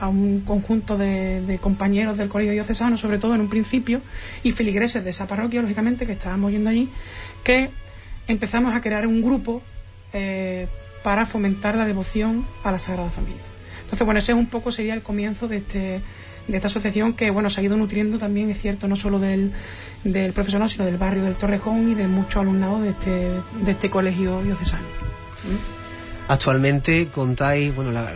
un 0.00 0.40
conjunto 0.40 0.98
de, 0.98 1.58
compañeros 1.60 2.18
del 2.18 2.28
Colegio 2.28 2.52
Diocesano, 2.52 2.98
sobre 2.98 3.18
todo 3.18 3.34
en 3.34 3.40
un 3.40 3.48
principio, 3.48 4.00
y 4.42 4.52
filigreses 4.52 5.02
de 5.04 5.10
esa 5.10 5.26
parroquia, 5.26 5.62
lógicamente, 5.62 6.06
que 6.06 6.12
estábamos 6.12 6.52
yendo 6.52 6.70
allí, 6.70 6.88
que 7.42 7.70
empezamos 8.28 8.74
a 8.74 8.80
crear 8.80 9.06
un 9.06 9.22
grupo 9.22 9.62
eh, 10.12 10.66
para 11.02 11.24
fomentar 11.26 11.76
la 11.76 11.84
devoción 11.84 12.46
a 12.62 12.72
la 12.72 12.78
Sagrada 12.78 13.10
Familia. 13.10 13.42
Entonces, 13.84 14.04
bueno, 14.04 14.18
ese 14.18 14.32
es 14.32 14.38
un 14.38 14.46
poco 14.46 14.72
sería 14.72 14.94
el 14.94 15.02
comienzo 15.02 15.48
de 15.48 15.58
este 15.58 16.00
de 16.48 16.56
esta 16.56 16.68
asociación 16.68 17.12
que 17.12 17.30
bueno 17.30 17.50
se 17.50 17.60
ha 17.60 17.64
ido 17.64 17.76
nutriendo 17.76 18.18
también 18.18 18.50
es 18.50 18.60
cierto 18.60 18.86
no 18.86 18.94
solo 18.94 19.18
del, 19.18 19.52
del 20.04 20.32
profesional, 20.32 20.70
sino 20.70 20.84
del 20.84 20.96
barrio 20.96 21.24
del 21.24 21.34
Torrejón 21.34 21.90
y 21.90 21.94
de 21.94 22.06
muchos 22.06 22.36
alumnados 22.36 22.82
de 22.82 22.90
este, 22.90 23.10
de 23.64 23.70
este 23.72 23.90
colegio 23.90 24.42
diocesano. 24.42 24.84
Actualmente 26.28 27.06
contáis, 27.14 27.72
bueno, 27.74 27.92
la, 27.92 28.12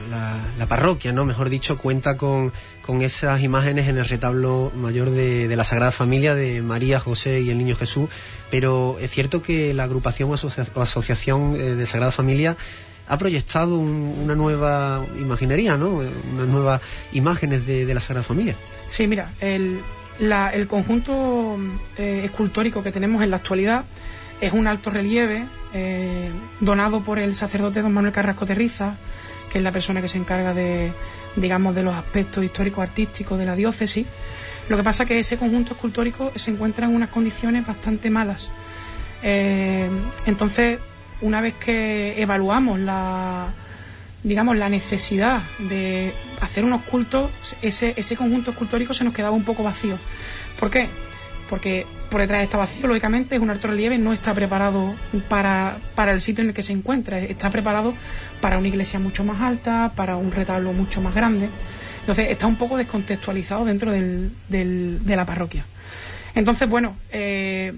la, 0.59 0.67
parroquia, 0.67 1.13
¿no? 1.13 1.25
Mejor 1.25 1.49
dicho, 1.49 1.79
cuenta 1.79 2.17
con, 2.17 2.53
con 2.83 3.03
esas 3.03 3.41
imágenes 3.41 3.87
en 3.87 3.99
el 3.99 4.05
retablo 4.05 4.73
mayor 4.75 5.11
de, 5.11 5.55
la 5.55 5.63
Sagrada 5.63 5.93
Familia 5.93 6.35
de 6.35 6.61
María, 6.61 6.99
José 6.99 7.41
y 7.41 7.51
el 7.51 7.59
Niño 7.59 7.77
Jesús, 7.77 8.11
pero 8.51 8.97
es 9.01 9.13
cierto 9.13 9.43
que 9.43 9.73
la 9.75 9.85
agrupación 9.85 10.29
o, 10.29 10.81
asociación 10.83 11.55
eh, 11.55 11.77
de 11.77 11.87
Sagrada 11.87 12.11
Familia 12.11 12.57
ha 13.07 13.17
proyectado 13.17 13.79
una 13.79 14.35
nueva 14.35 15.05
imaginería, 15.21 15.77
¿no? 15.77 16.01
Unas 16.35 16.49
nuevas 16.49 16.81
imágenes 17.13 17.65
de, 17.65 17.95
la 17.95 18.01
Sagrada 18.01 18.25
Familia. 18.25 18.57
Sí, 18.89 19.07
mira, 19.07 19.31
el, 19.41 19.81
el 20.19 20.67
conjunto 20.67 21.59
eh, 21.97 22.23
escultórico 22.25 22.83
que 22.83 22.91
tenemos 22.91 23.23
en 23.23 23.31
la 23.31 23.37
actualidad 23.37 23.85
es 24.41 24.53
un 24.53 24.67
alto 24.67 24.91
relieve 24.91 25.45
eh, 25.75 26.31
donado 26.61 27.03
por 27.03 27.19
el 27.19 27.35
sacerdote 27.35 27.83
don 27.83 27.93
Manuel 27.93 28.13
Carrasco 28.13 28.47
Terriza, 28.47 28.95
que 29.51 29.59
es 29.59 29.65
la 29.65 29.73
persona 29.73 30.01
que 30.01 30.09
se 30.09 30.19
encarga 30.19 30.55
de, 30.55 30.93
digamos, 31.37 31.75
de 31.75 31.83
los 31.83 31.95
aspectos 31.95 32.45
históricos 32.45 32.83
artísticos 32.83 33.39
de 33.39 33.47
la 33.47 33.57
diócesis. 33.57 34.07
Lo 34.69 34.77
que 34.77 34.83
pasa 34.83 35.03
es 35.03 35.09
que 35.09 35.19
ese 35.19 35.37
conjunto 35.37 35.73
escultórico 35.73 36.33
se 36.37 36.53
encuentra 36.53 36.87
en 36.87 36.95
unas 36.95 37.09
condiciones 37.09 37.67
bastante 37.67 38.09
malas. 38.09 38.51
Eh, 39.23 39.89
entonces, 40.27 40.79
una 41.21 41.41
vez 41.41 41.55
que 41.55 42.21
evaluamos 42.23 42.79
la, 42.79 43.49
digamos, 44.23 44.57
la 44.57 44.69
necesidad 44.69 45.43
de 45.59 46.13
hacer 46.41 46.65
unos 46.65 46.83
cultos, 46.83 47.31
ese, 47.63 47.95
ese 47.97 48.17
conjunto 48.17 48.53
escultórico 48.53 48.95
se 48.95 49.05
nos 49.05 49.13
quedaba 49.13 49.35
un 49.35 49.45
poco 49.45 49.63
vacío. 49.63 49.99
¿Por 50.59 50.71
qué? 50.71 50.89
Porque 51.51 51.85
por 52.11 52.21
detrás 52.21 52.45
está 52.45 52.57
vacío, 52.57 52.87
lógicamente, 52.87 53.35
es 53.35 53.43
un 53.43 53.51
alto 53.51 53.69
relieve, 53.69 53.99
no 53.99 54.13
está 54.13 54.33
preparado 54.33 54.95
para, 55.29 55.79
para 55.97 56.13
el 56.13 56.21
sitio 56.21 56.43
en 56.43 56.49
el 56.49 56.55
que 56.55 56.63
se 56.63 56.73
encuentra, 56.73 57.19
está 57.19 57.51
preparado 57.51 57.93
para 58.41 58.57
una 58.57 58.69
iglesia 58.69 59.01
mucho 59.01 59.25
más 59.25 59.41
alta, 59.41 59.93
para 59.97 60.17
un 60.17 60.31
retablo 60.31 60.73
mucho 60.73 61.01
más 61.01 61.13
grande. 61.13 61.49
Entonces 62.01 62.31
está 62.31 62.47
un 62.47 62.57
poco 62.57 62.77
descontextualizado 62.77 63.65
dentro 63.65 63.91
de 63.93 64.31
la 65.05 65.27
parroquia. 65.27 65.65
Entonces, 66.35 66.69
bueno, 66.69 66.97
eh, 67.11 67.73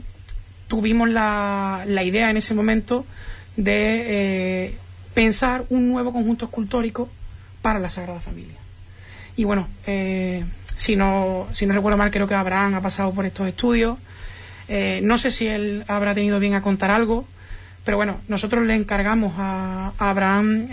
tuvimos 0.68 1.08
la, 1.08 1.84
la, 1.86 2.02
idea 2.02 2.30
en 2.30 2.36
ese 2.36 2.54
momento 2.54 3.06
de 3.56 4.04
eh, 4.06 4.74
pensar 5.14 5.64
un 5.70 5.88
nuevo 5.88 6.12
conjunto 6.12 6.44
escultórico 6.44 7.08
para 7.62 7.78
la 7.78 7.90
Sagrada 7.90 8.20
Familia. 8.20 8.56
Y 9.36 9.44
bueno, 9.44 9.68
eh, 9.86 10.44
si, 10.82 10.96
no, 10.96 11.46
si 11.54 11.64
no 11.64 11.74
recuerdo 11.74 11.96
mal, 11.96 12.10
creo 12.10 12.26
que 12.26 12.34
Abraham 12.34 12.74
ha 12.74 12.80
pasado 12.80 13.12
por 13.12 13.24
estos 13.24 13.46
estudios. 13.46 13.98
Eh, 14.66 14.98
no 15.04 15.16
sé 15.16 15.30
si 15.30 15.46
él 15.46 15.84
habrá 15.86 16.12
tenido 16.12 16.40
bien 16.40 16.54
a 16.54 16.60
contar 16.60 16.90
algo, 16.90 17.24
pero 17.84 17.96
bueno, 17.96 18.18
nosotros 18.26 18.66
le 18.66 18.74
encargamos 18.74 19.34
a, 19.38 19.92
Abraham 19.96 20.66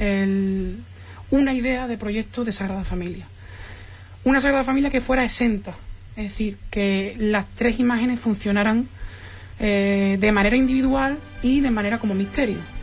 una 1.30 1.54
idea 1.54 1.88
de 1.88 1.96
proyecto 1.96 2.44
de 2.44 2.52
Sagrada 2.52 2.84
Familia. 2.84 3.28
Una 4.24 4.42
Sagrada 4.42 4.64
Familia 4.64 4.90
que 4.90 5.00
fuera 5.00 5.24
exenta, 5.24 5.76
es 6.16 6.30
decir, 6.30 6.58
que 6.72 7.16
las 7.20 7.46
tres 7.54 7.80
imágenes 7.80 8.20
funcionaran 8.20 8.88
eh, 9.60 10.18
de 10.20 10.32
manera 10.32 10.56
individual 10.56 11.20
y 11.44 11.62
de 11.62 11.70
manera 11.70 12.00
como 12.00 12.16
misterio 12.16 12.79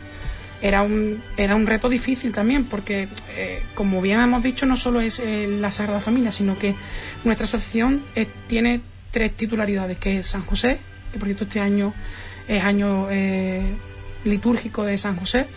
era 0.61 0.81
un, 0.81 1.21
era 1.37 1.55
un 1.55 1.67
reto 1.67 1.89
difícil 1.89 2.33
también, 2.33 2.65
porque, 2.65 3.07
eh, 3.35 3.61
como 3.75 4.01
bien 4.01 4.19
hemos 4.19 4.41
dicho, 4.43 4.65
no 4.65 4.75
solo 4.77 5.01
es 5.01 5.19
eh, 5.19 5.47
la 5.47 5.71
Sagrada 5.71 5.99
Familia, 5.99 6.31
sino 6.31 6.57
que 6.57 6.75
nuestra 7.23 7.45
asociación 7.45 8.03
eh, 8.15 8.27
tiene 8.47 8.81
tres 9.11 9.33
titularidades, 9.33 9.97
que 9.97 10.19
es 10.19 10.27
San 10.27 10.43
José, 10.43 10.79
que 11.11 11.19
por 11.19 11.27
cierto 11.27 11.43
este 11.45 11.59
año 11.59 11.93
es 12.47 12.63
año 12.63 13.07
litúrgico 14.23 14.83
de 14.85 14.97
San 14.97 15.17
José, 15.17 15.47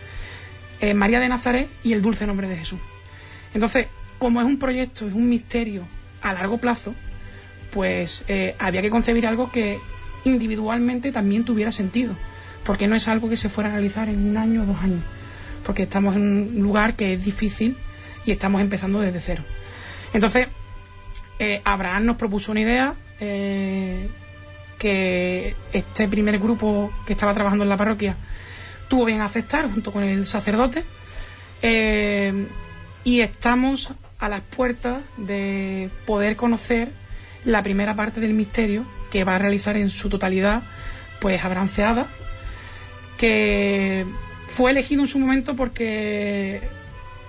María 0.94 1.20
de 1.20 1.28
Nazaret 1.28 1.68
y 1.84 1.92
el 1.92 2.02
dulce 2.02 2.26
nombre 2.26 2.48
de 2.48 2.56
Jesús. 2.56 2.80
Entonces, 3.54 3.86
como 4.18 4.40
es 4.40 4.46
un 4.46 4.58
proyecto, 4.58 5.06
es 5.06 5.14
un 5.14 5.28
misterio 5.28 5.84
a 6.22 6.32
largo 6.32 6.58
plazo, 6.58 6.94
pues 7.72 8.24
había 8.58 8.82
que 8.82 8.90
concebir 8.90 9.26
algo 9.26 9.52
que 9.52 9.78
individualmente 10.24 11.12
también 11.12 11.44
tuviera 11.44 11.70
sentido 11.70 12.14
porque 12.64 12.86
no 12.86 12.96
es 12.96 13.08
algo 13.08 13.28
que 13.28 13.36
se 13.36 13.48
fuera 13.48 13.70
a 13.70 13.72
realizar 13.72 14.08
en 14.08 14.30
un 14.30 14.36
año 14.36 14.62
o 14.62 14.66
dos 14.66 14.78
años, 14.82 15.02
porque 15.64 15.84
estamos 15.84 16.16
en 16.16 16.22
un 16.22 16.62
lugar 16.62 16.94
que 16.94 17.14
es 17.14 17.24
difícil 17.24 17.76
y 18.26 18.32
estamos 18.32 18.60
empezando 18.60 19.00
desde 19.00 19.20
cero. 19.20 19.42
Entonces, 20.12 20.48
eh, 21.38 21.62
Abraham 21.64 22.04
nos 22.04 22.16
propuso 22.16 22.52
una 22.52 22.60
idea 22.60 22.94
eh, 23.18 24.08
que 24.78 25.54
este 25.72 26.08
primer 26.08 26.38
grupo 26.38 26.92
que 27.06 27.12
estaba 27.12 27.34
trabajando 27.34 27.64
en 27.64 27.70
la 27.70 27.76
parroquia 27.76 28.16
tuvo 28.88 29.04
bien 29.04 29.20
aceptar 29.20 29.70
junto 29.70 29.92
con 29.92 30.02
el 30.02 30.26
sacerdote 30.26 30.84
eh, 31.62 32.46
y 33.04 33.20
estamos 33.20 33.92
a 34.18 34.28
las 34.28 34.40
puertas 34.40 34.98
de 35.16 35.90
poder 36.06 36.36
conocer 36.36 36.90
la 37.44 37.62
primera 37.62 37.94
parte 37.94 38.20
del 38.20 38.34
misterio 38.34 38.84
que 39.10 39.24
va 39.24 39.36
a 39.36 39.38
realizar 39.38 39.76
en 39.76 39.90
su 39.90 40.08
totalidad 40.08 40.62
pues 41.20 41.42
Abraham 41.44 41.68
Ceada 41.68 42.06
que 43.20 44.06
fue 44.56 44.70
elegido 44.70 45.02
en 45.02 45.08
su 45.08 45.18
momento 45.18 45.54
porque 45.54 46.62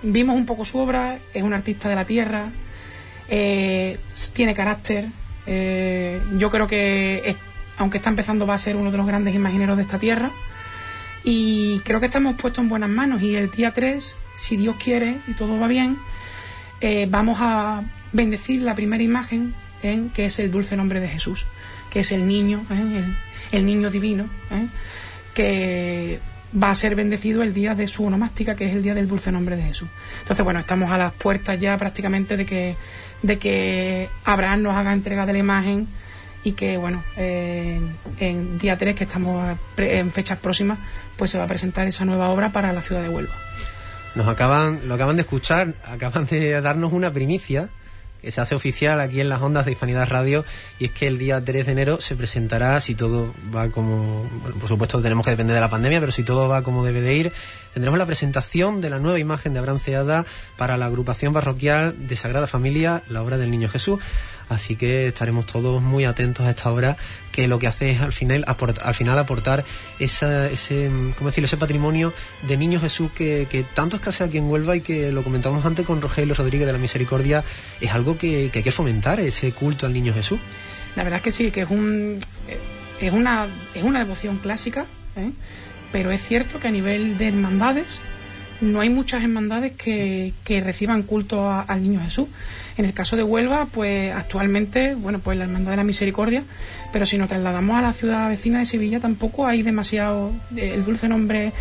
vimos 0.02 0.34
un 0.34 0.46
poco 0.46 0.64
su 0.64 0.78
obra, 0.78 1.18
es 1.34 1.42
un 1.42 1.52
artista 1.52 1.90
de 1.90 1.94
la 1.94 2.06
tierra, 2.06 2.48
eh, 3.28 3.98
tiene 4.32 4.54
carácter, 4.54 5.08
eh, 5.46 6.18
yo 6.38 6.50
creo 6.50 6.66
que 6.66 7.36
aunque 7.76 7.98
está 7.98 8.08
empezando 8.08 8.46
va 8.46 8.54
a 8.54 8.58
ser 8.58 8.76
uno 8.76 8.90
de 8.90 8.96
los 8.96 9.06
grandes 9.06 9.34
imagineros 9.34 9.76
de 9.76 9.82
esta 9.82 9.98
tierra 9.98 10.30
y 11.24 11.80
creo 11.80 12.00
que 12.00 12.06
estamos 12.06 12.36
puestos 12.36 12.62
en 12.62 12.70
buenas 12.70 12.88
manos 12.88 13.20
y 13.20 13.34
el 13.36 13.50
día 13.50 13.72
3, 13.72 14.14
si 14.38 14.56
Dios 14.56 14.76
quiere 14.82 15.18
y 15.28 15.34
todo 15.34 15.60
va 15.60 15.68
bien, 15.68 15.98
eh, 16.80 17.06
vamos 17.10 17.36
a 17.38 17.82
bendecir 18.14 18.62
la 18.62 18.74
primera 18.74 19.02
imagen 19.02 19.52
en 19.82 20.08
que 20.08 20.24
es 20.24 20.38
el 20.38 20.50
dulce 20.50 20.74
nombre 20.74 21.00
de 21.00 21.08
Jesús, 21.08 21.44
que 21.90 22.00
es 22.00 22.12
el 22.12 22.26
niño, 22.26 22.64
el, 22.70 23.14
el, 23.52 23.66
niño 23.66 23.90
divino 23.90 24.24
que 25.34 26.20
va 26.60 26.70
a 26.70 26.74
ser 26.74 26.94
bendecido 26.94 27.42
el 27.42 27.54
día 27.54 27.74
de 27.74 27.88
su 27.88 28.04
onomástica, 28.04 28.54
que 28.54 28.68
es 28.68 28.74
el 28.74 28.82
día 28.82 28.94
del 28.94 29.08
dulce 29.08 29.32
nombre 29.32 29.56
de 29.56 29.62
Jesús. 29.62 29.88
Entonces, 30.20 30.44
bueno, 30.44 30.60
estamos 30.60 30.90
a 30.90 30.98
las 30.98 31.12
puertas 31.12 31.58
ya 31.58 31.78
prácticamente 31.78 32.36
de 32.36 32.44
que, 32.44 32.76
de 33.22 33.38
que 33.38 34.08
Abraham 34.24 34.62
nos 34.62 34.76
haga 34.76 34.92
entrega 34.92 35.24
de 35.24 35.32
la 35.32 35.38
imagen 35.38 35.88
y 36.44 36.52
que, 36.52 36.76
bueno, 36.76 37.02
en 37.16 38.58
día 38.58 38.76
3, 38.76 38.94
que 38.94 39.04
estamos 39.04 39.56
en 39.78 40.10
fechas 40.10 40.38
próximas, 40.38 40.78
pues 41.16 41.30
se 41.30 41.38
va 41.38 41.44
a 41.44 41.48
presentar 41.48 41.86
esa 41.86 42.04
nueva 42.04 42.28
obra 42.30 42.52
para 42.52 42.72
la 42.72 42.82
ciudad 42.82 43.02
de 43.02 43.08
Huelva. 43.08 43.34
Nos 44.14 44.28
acaban, 44.28 44.80
lo 44.86 44.94
acaban 44.94 45.16
de 45.16 45.22
escuchar, 45.22 45.74
acaban 45.84 46.26
de 46.26 46.60
darnos 46.60 46.92
una 46.92 47.10
primicia 47.10 47.70
que 48.22 48.30
se 48.32 48.40
hace 48.40 48.54
oficial 48.54 49.00
aquí 49.00 49.20
en 49.20 49.28
las 49.28 49.42
ondas 49.42 49.66
de 49.66 49.72
Hispanidad 49.72 50.08
Radio 50.08 50.44
y 50.78 50.86
es 50.86 50.90
que 50.92 51.06
el 51.08 51.18
día 51.18 51.44
3 51.44 51.66
de 51.66 51.72
enero 51.72 52.00
se 52.00 52.16
presentará, 52.16 52.78
si 52.80 52.94
todo 52.94 53.34
va 53.54 53.68
como, 53.68 54.24
bueno, 54.42 54.56
por 54.58 54.68
supuesto 54.68 55.02
tenemos 55.02 55.24
que 55.24 55.30
depender 55.30 55.54
de 55.54 55.60
la 55.60 55.68
pandemia, 55.68 56.00
pero 56.00 56.12
si 56.12 56.22
todo 56.22 56.48
va 56.48 56.62
como 56.62 56.84
debe 56.84 57.00
de 57.00 57.14
ir, 57.14 57.32
tendremos 57.72 57.98
la 57.98 58.06
presentación 58.06 58.80
de 58.80 58.90
la 58.90 58.98
nueva 58.98 59.18
imagen 59.18 59.52
de 59.52 59.58
Abraham 59.58 59.78
Ceada 59.78 60.26
para 60.56 60.76
la 60.76 60.86
agrupación 60.86 61.32
parroquial 61.32 62.06
de 62.06 62.16
Sagrada 62.16 62.46
Familia, 62.46 63.02
la 63.08 63.22
obra 63.22 63.38
del 63.38 63.50
Niño 63.50 63.68
Jesús. 63.68 64.00
Así 64.48 64.76
que 64.76 65.08
estaremos 65.08 65.46
todos 65.46 65.80
muy 65.80 66.04
atentos 66.04 66.44
a 66.44 66.50
esta 66.50 66.70
obra 66.70 66.96
que 67.30 67.48
lo 67.48 67.58
que 67.58 67.66
hace 67.66 67.92
es 67.92 68.00
al 68.00 68.12
final, 68.12 68.44
al 68.46 68.94
final 68.94 69.18
aportar 69.18 69.64
ese, 69.98 70.50
patrimonio 71.58 72.12
de 72.46 72.56
Niño 72.56 72.80
Jesús 72.80 73.10
que, 73.12 73.46
que 73.50 73.62
tanto 73.62 73.96
escasea 73.96 74.26
aquí 74.26 74.38
en 74.38 74.50
Huelva 74.50 74.76
y 74.76 74.82
que 74.82 75.10
lo 75.10 75.22
comentamos 75.22 75.64
antes 75.64 75.86
con 75.86 76.02
Rogelio 76.02 76.34
Rodríguez 76.34 76.66
de 76.66 76.72
la 76.72 76.78
Misericordia, 76.78 77.44
es 77.80 77.90
algo 77.92 78.18
que, 78.18 78.50
que 78.52 78.58
hay 78.58 78.62
que 78.62 78.72
fomentar, 78.72 79.20
ese 79.20 79.52
culto 79.52 79.86
al 79.86 79.94
Niño 79.94 80.12
Jesús. 80.12 80.38
La 80.96 81.04
verdad 81.04 81.18
es 81.18 81.22
que 81.22 81.32
sí, 81.32 81.50
que 81.50 81.62
es 81.62 81.70
un 81.70 82.20
es 83.02 83.12
una, 83.12 83.48
es 83.74 83.82
una 83.82 83.98
devoción 83.98 84.38
clásica, 84.38 84.86
¿eh? 85.16 85.30
Pero 85.92 86.10
es 86.10 86.22
cierto 86.22 86.58
que 86.58 86.68
a 86.68 86.72
nivel 86.72 87.18
de 87.18 87.28
hermandades 87.28 88.00
no 88.62 88.80
hay 88.80 88.88
muchas 88.88 89.22
hermandades 89.22 89.72
que, 89.72 90.32
que 90.44 90.60
reciban 90.60 91.02
culto 91.02 91.50
al 91.50 91.82
Niño 91.82 92.00
Jesús. 92.00 92.28
En 92.76 92.86
el 92.86 92.94
caso 92.94 93.16
de 93.16 93.22
Huelva, 93.22 93.66
pues 93.66 94.14
actualmente, 94.14 94.94
bueno, 94.94 95.18
pues 95.18 95.36
la 95.36 95.44
Hermandad 95.44 95.72
de 95.72 95.76
la 95.76 95.84
Misericordia, 95.84 96.42
pero 96.92 97.04
si 97.04 97.18
nos 97.18 97.28
trasladamos 97.28 97.76
a 97.76 97.82
la 97.82 97.92
ciudad 97.92 98.28
vecina 98.28 98.60
de 98.60 98.66
Sevilla, 98.66 99.00
tampoco 99.00 99.46
hay 99.46 99.62
demasiado 99.62 100.32
eh, 100.56 100.72
el 100.74 100.84
dulce 100.84 101.08
nombre. 101.08 101.52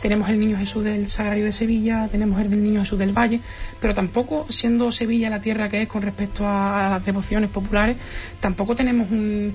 Tenemos 0.00 0.30
el 0.30 0.38
Niño 0.38 0.56
Jesús 0.56 0.84
del 0.84 1.10
Sagrario 1.10 1.44
de 1.44 1.52
Sevilla, 1.52 2.08
tenemos 2.10 2.40
el 2.40 2.50
Niño 2.50 2.80
Jesús 2.80 2.98
del 2.98 3.12
Valle, 3.12 3.40
pero 3.80 3.94
tampoco, 3.94 4.46
siendo 4.48 4.92
Sevilla 4.92 5.28
la 5.28 5.40
tierra 5.40 5.68
que 5.68 5.82
es 5.82 5.88
con 5.88 6.02
respecto 6.02 6.46
a, 6.46 6.88
las 6.90 7.04
devociones 7.04 7.50
populares, 7.50 7.96
tampoco 8.38 8.74
tenemos 8.74 9.10
un, 9.10 9.54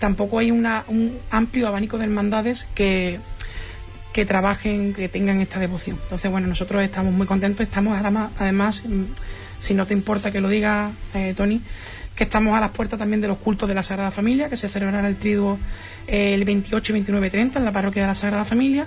tampoco 0.00 0.40
hay 0.40 0.50
una, 0.50 0.84
un 0.88 1.16
amplio 1.30 1.68
abanico 1.68 1.98
de 1.98 2.04
hermandades 2.04 2.66
que, 2.74 3.20
que 4.16 4.24
trabajen, 4.24 4.94
que 4.94 5.10
tengan 5.10 5.42
esta 5.42 5.60
devoción. 5.60 5.98
Entonces, 6.04 6.30
bueno, 6.30 6.46
nosotros 6.46 6.82
estamos 6.82 7.12
muy 7.12 7.26
contentos, 7.26 7.60
estamos 7.60 7.98
además, 7.98 8.32
además 8.38 8.82
si 9.60 9.74
no 9.74 9.86
te 9.86 9.92
importa 9.92 10.32
que 10.32 10.40
lo 10.40 10.48
diga, 10.48 10.90
eh, 11.12 11.34
Tony, 11.36 11.60
que 12.14 12.24
estamos 12.24 12.56
a 12.56 12.60
las 12.60 12.70
puertas 12.70 12.98
también 12.98 13.20
de 13.20 13.28
los 13.28 13.36
cultos 13.36 13.68
de 13.68 13.74
la 13.74 13.82
Sagrada 13.82 14.10
Familia, 14.10 14.48
que 14.48 14.56
se 14.56 14.70
celebrará 14.70 15.06
el 15.06 15.16
triduo 15.16 15.58
eh, 16.08 16.32
el 16.32 16.46
28 16.46 16.92
y 16.92 16.94
29 16.94 17.28
30 17.28 17.58
en 17.58 17.64
la 17.66 17.72
parroquia 17.72 18.04
de 18.04 18.08
la 18.08 18.14
Sagrada 18.14 18.46
Familia, 18.46 18.86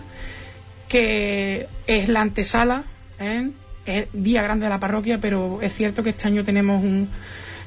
que 0.88 1.68
es 1.86 2.10
la 2.10 2.22
antesala, 2.22 2.86
¿eh? 3.20 3.52
es 3.86 4.08
día 4.14 4.42
grande 4.42 4.64
de 4.64 4.70
la 4.72 4.80
parroquia, 4.80 5.20
pero 5.22 5.60
es 5.62 5.76
cierto 5.76 6.02
que 6.02 6.10
este 6.10 6.28
año 6.28 6.44
tenemos 6.44 6.84
un 6.84 7.08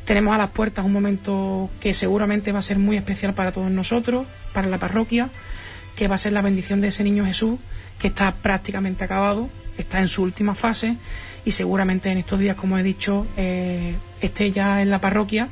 tenemos 0.04 0.34
a 0.34 0.38
las 0.38 0.50
puertas 0.50 0.84
un 0.84 0.92
momento 0.92 1.70
que 1.80 1.94
seguramente 1.94 2.50
va 2.50 2.58
a 2.58 2.62
ser 2.62 2.80
muy 2.80 2.96
especial 2.96 3.34
para 3.34 3.52
todos 3.52 3.70
nosotros, 3.70 4.26
para 4.52 4.66
la 4.66 4.78
parroquia, 4.78 5.28
que 5.96 6.08
va 6.08 6.16
a 6.16 6.18
ser 6.18 6.32
la 6.32 6.42
bendición 6.42 6.80
de 6.80 6.88
ese 6.88 7.04
niño 7.04 7.24
Jesús, 7.24 7.58
que 7.98 8.08
está 8.08 8.34
prácticamente 8.34 9.04
acabado, 9.04 9.48
está 9.78 10.00
en 10.00 10.08
su 10.08 10.22
última 10.22 10.54
fase 10.54 10.96
y 11.44 11.52
seguramente 11.52 12.10
en 12.10 12.18
estos 12.18 12.38
días, 12.40 12.56
como 12.56 12.78
he 12.78 12.82
dicho, 12.82 13.26
eh, 13.36 13.94
esté 14.20 14.50
ya 14.50 14.82
en 14.82 14.90
la 14.90 15.00
parroquia 15.00 15.48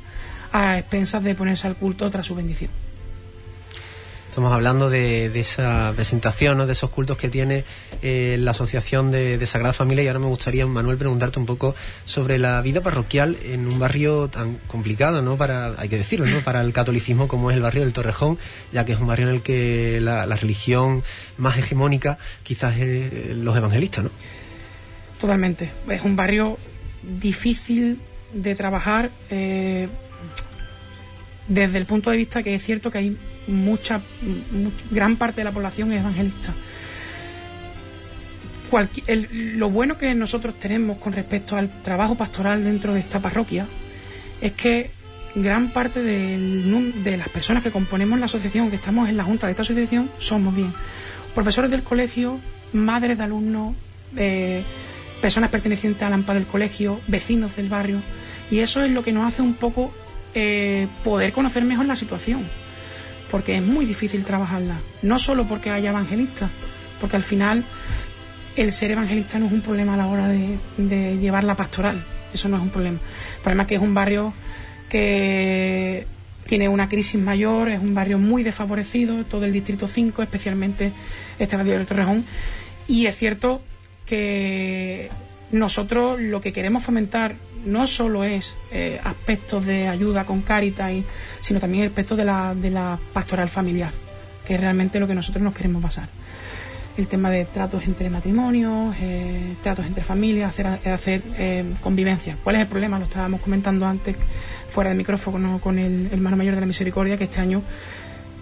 a 0.52 0.78
expensas 0.78 1.22
de 1.22 1.34
ponerse 1.34 1.66
al 1.66 1.76
culto 1.76 2.10
tras 2.10 2.26
su 2.26 2.34
bendición. 2.34 2.70
Estamos 4.30 4.52
hablando 4.52 4.88
de, 4.90 5.26
esa 5.40 5.92
presentación, 5.96 6.56
¿no? 6.56 6.64
de 6.64 6.74
esos 6.74 6.88
cultos 6.90 7.16
que 7.16 7.28
tiene 7.28 7.64
eh, 8.00 8.36
la 8.38 8.52
Asociación 8.52 9.10
de, 9.10 9.44
Sagrada 9.44 9.72
Familia 9.72 10.04
y 10.04 10.06
ahora 10.06 10.20
me 10.20 10.26
gustaría, 10.26 10.64
Manuel, 10.68 10.96
preguntarte 10.98 11.40
un 11.40 11.46
poco 11.46 11.74
sobre 12.04 12.38
la 12.38 12.62
vida 12.62 12.80
parroquial 12.80 13.36
en 13.42 13.66
un 13.66 13.80
barrio 13.80 14.28
tan 14.28 14.58
complicado, 14.68 15.20
¿no? 15.20 15.36
Para, 15.36 15.74
hay 15.76 15.88
que 15.88 15.96
decirlo, 15.96 16.26
¿no? 16.26 16.42
Para 16.42 16.60
el 16.60 16.72
catolicismo 16.72 17.26
como 17.26 17.50
es 17.50 17.56
el 17.56 17.62
barrio 17.62 17.82
del 17.82 17.92
Torrejón, 17.92 18.38
ya 18.72 18.84
que 18.84 18.92
es 18.92 19.00
un 19.00 19.08
barrio 19.08 19.28
en 19.28 19.34
el 19.34 19.42
que 19.42 20.00
la, 20.00 20.24
religión 20.26 21.02
más 21.36 21.58
hegemónica 21.58 22.16
quizás 22.44 22.78
es 22.78 23.36
los 23.36 23.56
evangelistas, 23.56 24.04
¿no? 24.04 24.10
Totalmente. 25.20 25.72
Es 25.88 26.02
un 26.02 26.14
barrio 26.14 26.56
difícil 27.02 27.98
de 28.32 28.54
trabajar 28.54 29.10
eh, 29.28 29.88
desde 31.48 31.78
el 31.78 31.86
punto 31.86 32.10
de 32.10 32.16
vista 32.16 32.44
que 32.44 32.54
es 32.54 32.62
cierto 32.62 32.92
que 32.92 32.98
hay 32.98 33.16
mucha, 33.46 34.00
gran 34.90 35.16
parte 35.16 35.40
de 35.40 35.44
la 35.44 35.52
población 35.52 35.92
es 35.92 36.00
evangelista. 36.00 36.54
lo 39.32 39.70
bueno 39.70 39.98
que 39.98 40.14
nosotros 40.14 40.58
tenemos 40.58 40.98
con 40.98 41.12
respecto 41.12 41.56
al 41.56 41.82
trabajo 41.82 42.14
pastoral 42.14 42.64
dentro 42.64 42.94
de 42.94 43.00
esta 43.00 43.20
parroquia 43.20 43.66
es 44.40 44.52
que 44.52 44.90
gran 45.34 45.70
parte 45.70 46.02
de 46.02 47.16
las 47.16 47.28
personas 47.28 47.62
que 47.62 47.70
componemos 47.70 48.18
la 48.18 48.26
asociación, 48.26 48.70
que 48.70 48.76
estamos 48.76 49.08
en 49.08 49.16
la 49.16 49.24
junta 49.24 49.46
de 49.46 49.52
esta 49.52 49.62
asociación, 49.62 50.10
somos 50.18 50.54
bien. 50.54 50.72
Profesores 51.34 51.70
del 51.70 51.82
colegio, 51.82 52.38
madres 52.72 53.18
de 53.18 53.24
alumnos, 53.24 53.74
eh, 54.16 54.62
personas 55.20 55.50
pertenecientes 55.50 56.02
al 56.02 56.12
AMPA 56.12 56.34
del 56.34 56.46
colegio, 56.46 57.00
vecinos 57.06 57.54
del 57.56 57.68
barrio, 57.68 57.98
y 58.50 58.60
eso 58.60 58.82
es 58.82 58.90
lo 58.90 59.02
que 59.02 59.12
nos 59.12 59.26
hace 59.26 59.42
un 59.42 59.54
poco 59.54 59.92
eh, 60.34 60.88
poder 61.04 61.32
conocer 61.32 61.64
mejor 61.64 61.86
la 61.86 61.96
situación, 61.96 62.42
porque 63.30 63.56
es 63.56 63.62
muy 63.62 63.84
difícil 63.86 64.24
trabajarla, 64.24 64.76
no 65.02 65.18
solo 65.18 65.44
porque 65.46 65.70
haya 65.70 65.90
evangelistas, 65.90 66.50
porque 67.00 67.16
al 67.16 67.22
final 67.22 67.64
el 68.56 68.72
ser 68.72 68.90
evangelista 68.90 69.38
no 69.38 69.46
es 69.46 69.52
un 69.52 69.60
problema 69.60 69.94
a 69.94 69.96
la 69.96 70.06
hora 70.06 70.28
de, 70.28 70.58
de 70.76 71.18
llevar 71.18 71.44
la 71.44 71.54
pastoral, 71.54 72.04
eso 72.34 72.48
no 72.48 72.56
es 72.56 72.62
un 72.62 72.70
problema. 72.70 72.98
El 73.36 73.42
problema 73.42 73.62
es 73.62 73.68
que 73.68 73.74
es 73.76 73.82
un 73.82 73.94
barrio 73.94 74.32
que 74.88 76.06
tiene 76.46 76.68
una 76.68 76.88
crisis 76.88 77.20
mayor, 77.20 77.68
es 77.68 77.80
un 77.80 77.94
barrio 77.94 78.18
muy 78.18 78.42
desfavorecido, 78.42 79.24
todo 79.24 79.44
el 79.44 79.52
distrito 79.52 79.86
5, 79.86 80.22
especialmente 80.22 80.92
este 81.38 81.56
barrio 81.56 81.74
del 81.74 81.86
Torrejón, 81.86 82.24
y 82.88 83.06
es 83.06 83.16
cierto 83.16 83.62
que 84.04 85.08
nosotros 85.52 86.20
lo 86.20 86.40
que 86.40 86.52
queremos 86.52 86.84
fomentar 86.84 87.34
no 87.64 87.86
solo 87.86 88.24
es 88.24 88.54
eh, 88.70 89.00
aspectos 89.04 89.66
de 89.66 89.88
ayuda 89.88 90.24
con 90.24 90.42
Caritas, 90.42 90.92
sino 91.40 91.60
también 91.60 91.86
aspectos 91.86 92.16
de 92.16 92.24
la, 92.24 92.54
de 92.54 92.70
la 92.70 92.98
pastoral 93.12 93.48
familiar, 93.48 93.92
que 94.46 94.54
es 94.54 94.60
realmente 94.60 95.00
lo 95.00 95.06
que 95.06 95.14
nosotros 95.14 95.42
nos 95.42 95.54
queremos 95.54 95.82
basar. 95.82 96.08
El 96.96 97.06
tema 97.06 97.30
de 97.30 97.44
tratos 97.44 97.84
entre 97.84 98.10
matrimonios, 98.10 98.94
eh, 99.00 99.54
tratos 99.62 99.86
entre 99.86 100.02
familias, 100.02 100.50
hacer, 100.50 100.66
hacer 100.66 101.22
eh. 101.38 101.64
¿Cuál 102.42 102.56
es 102.56 102.62
el 102.62 102.66
problema? 102.68 102.98
Lo 102.98 103.04
estábamos 103.04 103.40
comentando 103.40 103.86
antes 103.86 104.16
fuera 104.70 104.90
del 104.90 104.98
micrófono 104.98 105.60
con 105.60 105.78
el 105.78 106.08
hermano 106.12 106.36
mayor 106.36 106.54
de 106.54 106.60
la 106.60 106.66
misericordia, 106.66 107.16
que 107.16 107.24
este 107.24 107.40
año 107.40 107.62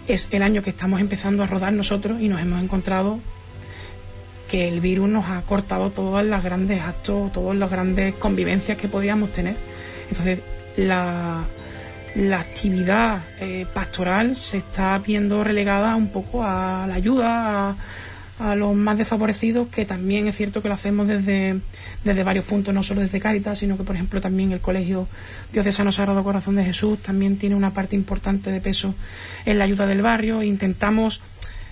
es 0.07 0.27
el 0.31 0.41
año 0.41 0.61
que 0.61 0.71
estamos 0.71 0.99
empezando 0.99 1.43
a 1.43 1.45
rodar 1.47 1.71
nosotros 1.73 2.19
y 2.19 2.29
nos 2.29 2.41
hemos 2.41 2.61
encontrado 2.61 3.19
que 4.49 4.67
el 4.67 4.81
virus 4.81 5.07
nos 5.07 5.29
ha 5.29 5.41
cortado 5.43 5.91
todos 5.91 6.25
los 6.25 6.43
grandes 6.43 6.81
actos, 6.81 7.31
todas 7.31 7.55
las 7.55 7.69
grandes 7.69 8.15
convivencias 8.15 8.77
que 8.77 8.87
podíamos 8.87 9.31
tener. 9.31 9.55
Entonces, 10.09 10.39
la, 10.75 11.45
actividad 12.33 13.21
eh, 13.39 13.65
pastoral 13.73 14.35
se 14.35 14.57
está 14.57 14.97
viendo 14.97 15.43
relegada 15.43 15.95
un 15.95 16.09
poco 16.09 16.43
a 16.43 16.85
la 16.87 16.95
ayuda 16.95 17.75
a, 18.39 18.55
los 18.55 18.73
más 18.73 18.97
desfavorecidos, 18.97 19.67
que 19.67 19.85
también 19.85 20.27
es 20.27 20.35
cierto 20.35 20.61
que 20.61 20.69
lo 20.69 20.73
hacemos 20.73 21.07
desde, 21.07 21.59
desde 22.03 22.23
varios 22.23 22.45
puntos, 22.45 22.73
no 22.73 22.83
solo 22.83 23.01
desde 23.01 23.19
Cáritas, 23.19 23.59
sino 23.59 23.77
que, 23.77 23.83
por 23.83 23.95
ejemplo, 23.95 24.21
también 24.21 24.53
el 24.53 24.61
Colegio 24.61 25.07
Diocesano 25.51 25.91
Sagrado 25.91 26.23
Corazón 26.23 26.55
de 26.55 26.63
Jesús 26.63 26.99
también 26.99 27.37
tiene 27.37 27.55
una 27.55 27.73
parte 27.73 27.97
importante 27.97 28.49
de 28.49 28.61
peso 28.61 28.95
en 29.45 29.59
la 29.59 29.65
ayuda 29.65 29.85
del 29.85 30.01
barrio. 30.01 30.41
Intentamos 30.41 31.21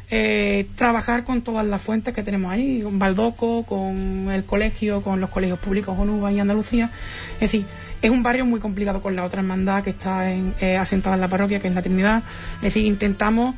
eh, 0.10 0.68
trabajar 0.76 1.26
con 1.26 1.42
todas 1.42 1.66
las 1.66 1.82
fuentes 1.82 2.14
que 2.14 2.24
tenemos 2.24 2.52
ahí, 2.52 2.82
con 2.82 2.98
Baldoco, 2.98 3.64
con 3.64 4.30
el 4.32 4.46
colegio, 4.46 5.02
con 5.02 5.20
los 5.20 5.30
colegios 5.30 5.60
públicos 5.60 5.98
UBA 5.98 6.32
y 6.32 6.40
Andalucía. 6.40 6.90
Es 7.36 7.52
decir, 7.52 7.66
es 8.02 8.10
un 8.10 8.24
barrio 8.24 8.46
muy 8.46 8.60
complicado 8.60 9.02
con 9.02 9.16
la 9.16 9.26
otra 9.26 9.42
hermandad 9.42 9.84
que 9.84 9.90
está 9.90 10.32
eh, 10.32 10.78
asentada 10.78 11.16
en 11.16 11.22
la 11.22 11.28
parroquia, 11.28 11.60
que 11.60 11.68
es 11.68 11.76
la 11.76 11.82
Trinidad. 11.82 12.24
Es 12.58 12.74
decir, 12.74 12.86
intentamos. 12.86 13.56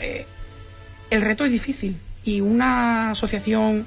Eh, 0.00 0.26
el 1.10 1.20
reto 1.20 1.44
es 1.44 1.52
difícil 1.52 1.96
y 2.24 2.40
una 2.40 3.10
asociación 3.10 3.84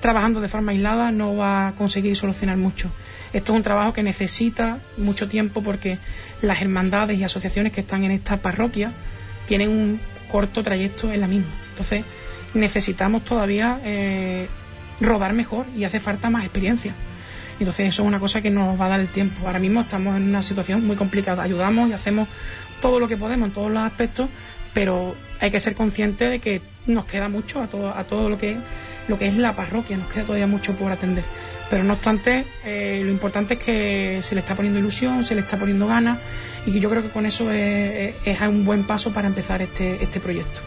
trabajando 0.00 0.40
de 0.40 0.48
forma 0.48 0.72
aislada 0.72 1.12
no 1.12 1.36
va 1.36 1.68
a 1.68 1.72
conseguir 1.72 2.16
solucionar 2.16 2.56
mucho. 2.56 2.90
Esto 3.32 3.52
es 3.52 3.56
un 3.56 3.62
trabajo 3.62 3.92
que 3.92 4.02
necesita 4.02 4.78
mucho 4.98 5.28
tiempo 5.28 5.62
porque 5.62 5.98
las 6.42 6.60
hermandades 6.60 7.18
y 7.18 7.22
asociaciones 7.22 7.72
que 7.72 7.82
están 7.82 8.02
en 8.02 8.10
esta 8.10 8.38
parroquia 8.38 8.92
tienen 9.46 9.70
un 9.70 10.00
corto 10.30 10.62
trayecto 10.62 11.12
en 11.12 11.20
la 11.20 11.26
misma. 11.26 11.52
Entonces 11.70 12.04
necesitamos 12.54 13.24
todavía 13.24 13.80
eh, 13.84 14.48
rodar 15.00 15.32
mejor 15.32 15.66
y 15.76 15.84
hace 15.84 16.00
falta 16.00 16.30
más 16.30 16.44
experiencia. 16.44 16.94
Entonces 17.58 17.88
eso 17.88 18.02
es 18.02 18.08
una 18.08 18.18
cosa 18.18 18.40
que 18.40 18.50
nos 18.50 18.80
va 18.80 18.86
a 18.86 18.90
dar 18.90 19.00
el 19.00 19.08
tiempo. 19.08 19.46
Ahora 19.46 19.58
mismo 19.58 19.82
estamos 19.82 20.16
en 20.16 20.28
una 20.28 20.42
situación 20.42 20.86
muy 20.86 20.96
complicada. 20.96 21.42
Ayudamos 21.42 21.90
y 21.90 21.92
hacemos 21.92 22.28
todo 22.80 22.98
lo 22.98 23.06
que 23.06 23.16
podemos 23.16 23.48
en 23.48 23.54
todos 23.54 23.70
los 23.70 23.82
aspectos, 23.82 24.28
pero 24.72 25.14
hay 25.40 25.50
que 25.50 25.60
ser 25.60 25.74
consciente 25.74 26.28
de 26.28 26.38
que 26.38 26.62
nos 26.86 27.04
queda 27.04 27.28
mucho 27.28 27.62
a 27.62 27.66
todo, 27.66 27.94
a 27.94 28.04
todo 28.04 28.30
lo 28.30 28.38
que 28.38 28.56
lo 29.08 29.18
que 29.18 29.26
es 29.26 29.36
la 29.36 29.56
parroquia, 29.56 29.96
nos 29.96 30.10
queda 30.10 30.24
todavía 30.24 30.46
mucho 30.46 30.72
por 30.74 30.92
atender. 30.92 31.24
Pero 31.70 31.84
no 31.84 31.94
obstante, 31.94 32.44
eh, 32.64 33.00
lo 33.04 33.10
importante 33.10 33.54
es 33.54 33.60
que 33.60 34.20
se 34.22 34.34
le 34.34 34.40
está 34.40 34.56
poniendo 34.56 34.80
ilusión, 34.80 35.22
se 35.24 35.36
le 35.36 35.42
está 35.42 35.56
poniendo 35.56 35.86
ganas 35.86 36.18
y 36.66 36.72
que 36.72 36.80
yo 36.80 36.90
creo 36.90 37.02
que 37.02 37.10
con 37.10 37.24
eso 37.26 37.50
es, 37.50 38.14
un 38.48 38.64
buen 38.64 38.84
paso 38.84 39.12
para 39.12 39.28
empezar 39.28 39.62
este, 39.62 40.02
este 40.02 40.18
proyecto 40.18 40.60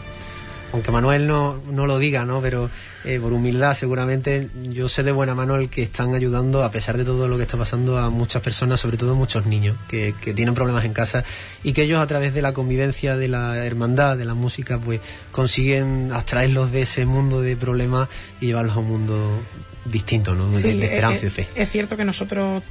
aunque 0.74 0.90
Manuel 0.90 1.28
no, 1.28 1.60
no 1.70 1.86
lo 1.86 2.00
diga, 2.00 2.24
¿no? 2.24 2.42
Pero 2.42 2.68
eh, 3.04 3.20
por 3.20 3.32
humildad 3.32 3.74
seguramente 3.74 4.48
yo 4.72 4.88
sé 4.88 5.04
de 5.04 5.12
buena 5.12 5.32
mano 5.32 5.54
el 5.54 5.68
que 5.68 5.84
están 5.84 6.16
ayudando, 6.16 6.64
a 6.64 6.72
pesar 6.72 6.98
de 6.98 7.04
todo 7.04 7.28
lo 7.28 7.36
que 7.36 7.44
está 7.44 7.56
pasando, 7.56 7.96
a 7.96 8.10
muchas 8.10 8.42
personas, 8.42 8.80
sobre 8.80 8.96
todo 8.96 9.14
muchos 9.14 9.46
niños 9.46 9.76
que, 9.86 10.16
que 10.20 10.34
tienen 10.34 10.52
problemas 10.52 10.84
en 10.84 10.92
casa 10.92 11.22
y 11.62 11.74
que 11.74 11.82
ellos 11.82 12.00
a 12.00 12.06
través 12.08 12.34
de 12.34 12.42
la 12.42 12.52
convivencia, 12.52 13.16
de 13.16 13.28
la 13.28 13.64
hermandad, 13.64 14.16
de 14.16 14.24
la 14.24 14.34
música, 14.34 14.80
pues 14.80 15.00
consiguen 15.30 16.10
abstraerlos 16.12 16.72
de 16.72 16.82
ese 16.82 17.06
mundo 17.06 17.40
de 17.40 17.56
problemas 17.56 18.08
y 18.40 18.46
llevarlos 18.46 18.74
a 18.74 18.80
un 18.80 18.88
mundo 18.88 19.42
distinto, 19.84 20.34
¿no? 20.34 20.50
de, 20.50 20.84
esperanza 20.84 21.26
y 21.26 21.30
fe. 21.30 21.48
Es 21.54 21.70
cierto 21.70 21.96
que 21.96 22.04
nosotros 22.04 22.62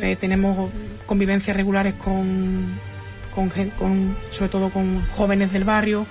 eh, 0.00 0.16
tenemos 0.16 0.70
convivencias 1.06 1.56
regulares 1.56 1.94
con 1.94 2.78
con, 3.78 4.16
sobre 4.30 4.50
todo 4.50 4.70
con 4.70 5.02
jóvenes 5.16 5.52
del 5.52 5.64
barrio, 5.64 6.06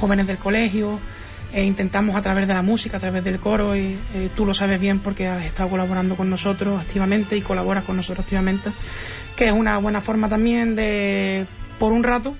jóvenes 0.00 0.26
del 0.26 0.38
colegio. 0.38 0.98
E 1.52 1.62
intentamos 1.62 2.16
a 2.16 2.22
través 2.22 2.48
de 2.48 2.54
la 2.54 2.62
música, 2.62 2.96
a 2.96 3.00
través 3.00 3.22
del 3.22 3.38
coro, 3.38 3.76
y 3.76 3.96
eh, 4.14 4.28
tú 4.34 4.44
lo 4.44 4.54
sabes 4.54 4.80
bien 4.80 4.98
porque 4.98 5.28
has 5.28 5.44
estado 5.44 5.68
colaborando 5.68 6.16
con 6.16 6.28
nosotros 6.28 6.80
activamente 6.80 7.36
y 7.36 7.42
colaboras 7.42 7.84
con 7.84 7.96
nosotros 7.96 8.24
activamente, 8.24 8.72
que 9.36 9.46
es 9.46 9.52
una 9.52 9.78
buena 9.78 10.00
forma 10.00 10.28
también 10.28 10.74
de, 10.74 11.46
por 11.78 11.92
un 11.92 12.02
rato, 12.02 12.34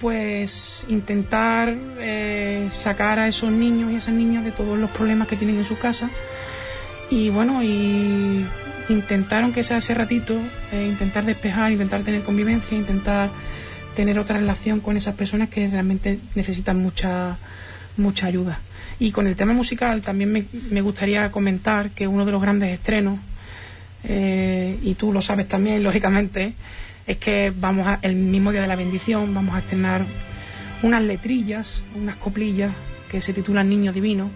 pues 0.00 0.86
intentar 0.88 1.76
eh, 1.98 2.68
sacar 2.70 3.18
a 3.18 3.28
esos 3.28 3.50
niños 3.50 3.92
y 3.92 3.96
esas 3.96 4.14
niñas 4.14 4.42
de 4.42 4.52
todos 4.52 4.78
los 4.78 4.90
problemas 4.90 5.28
que 5.28 5.36
tienen 5.36 5.58
en 5.58 5.66
su 5.66 5.78
casa 5.78 6.08
y 7.14 7.30
bueno 7.30 7.62
y 7.62 8.44
intentaron 8.88 9.52
que 9.52 9.62
sea 9.62 9.78
ese 9.78 9.94
ratito, 9.94 10.36
eh, 10.72 10.88
intentar 10.90 11.24
despejar, 11.24 11.70
intentar 11.70 12.02
tener 12.02 12.22
convivencia, 12.22 12.76
intentar 12.76 13.30
tener 13.94 14.18
otra 14.18 14.38
relación 14.38 14.80
con 14.80 14.96
esas 14.96 15.14
personas 15.14 15.48
que 15.48 15.68
realmente 15.68 16.18
necesitan 16.34 16.82
mucha, 16.82 17.36
mucha 17.96 18.26
ayuda. 18.26 18.58
Y 18.98 19.12
con 19.12 19.28
el 19.28 19.36
tema 19.36 19.52
musical 19.52 20.02
también 20.02 20.32
me, 20.32 20.46
me 20.70 20.80
gustaría 20.80 21.30
comentar 21.30 21.90
que 21.90 22.08
uno 22.08 22.26
de 22.26 22.32
los 22.32 22.42
grandes 22.42 22.72
estrenos, 22.72 23.20
eh, 24.02 24.76
y 24.82 24.94
tú 24.94 25.12
lo 25.12 25.22
sabes 25.22 25.46
también, 25.46 25.82
lógicamente, 25.84 26.54
es 27.06 27.16
que 27.18 27.52
vamos 27.54 27.86
a, 27.86 28.00
el 28.02 28.16
mismo 28.16 28.50
día 28.50 28.62
de 28.62 28.68
la 28.68 28.76
bendición, 28.76 29.32
vamos 29.32 29.54
a 29.54 29.60
estrenar 29.60 30.04
unas 30.82 31.02
letrillas, 31.02 31.80
unas 31.94 32.16
coplillas 32.16 32.72
que 33.08 33.22
se 33.22 33.32
titulan 33.32 33.68
Niño 33.68 33.92
Divino 33.92 34.30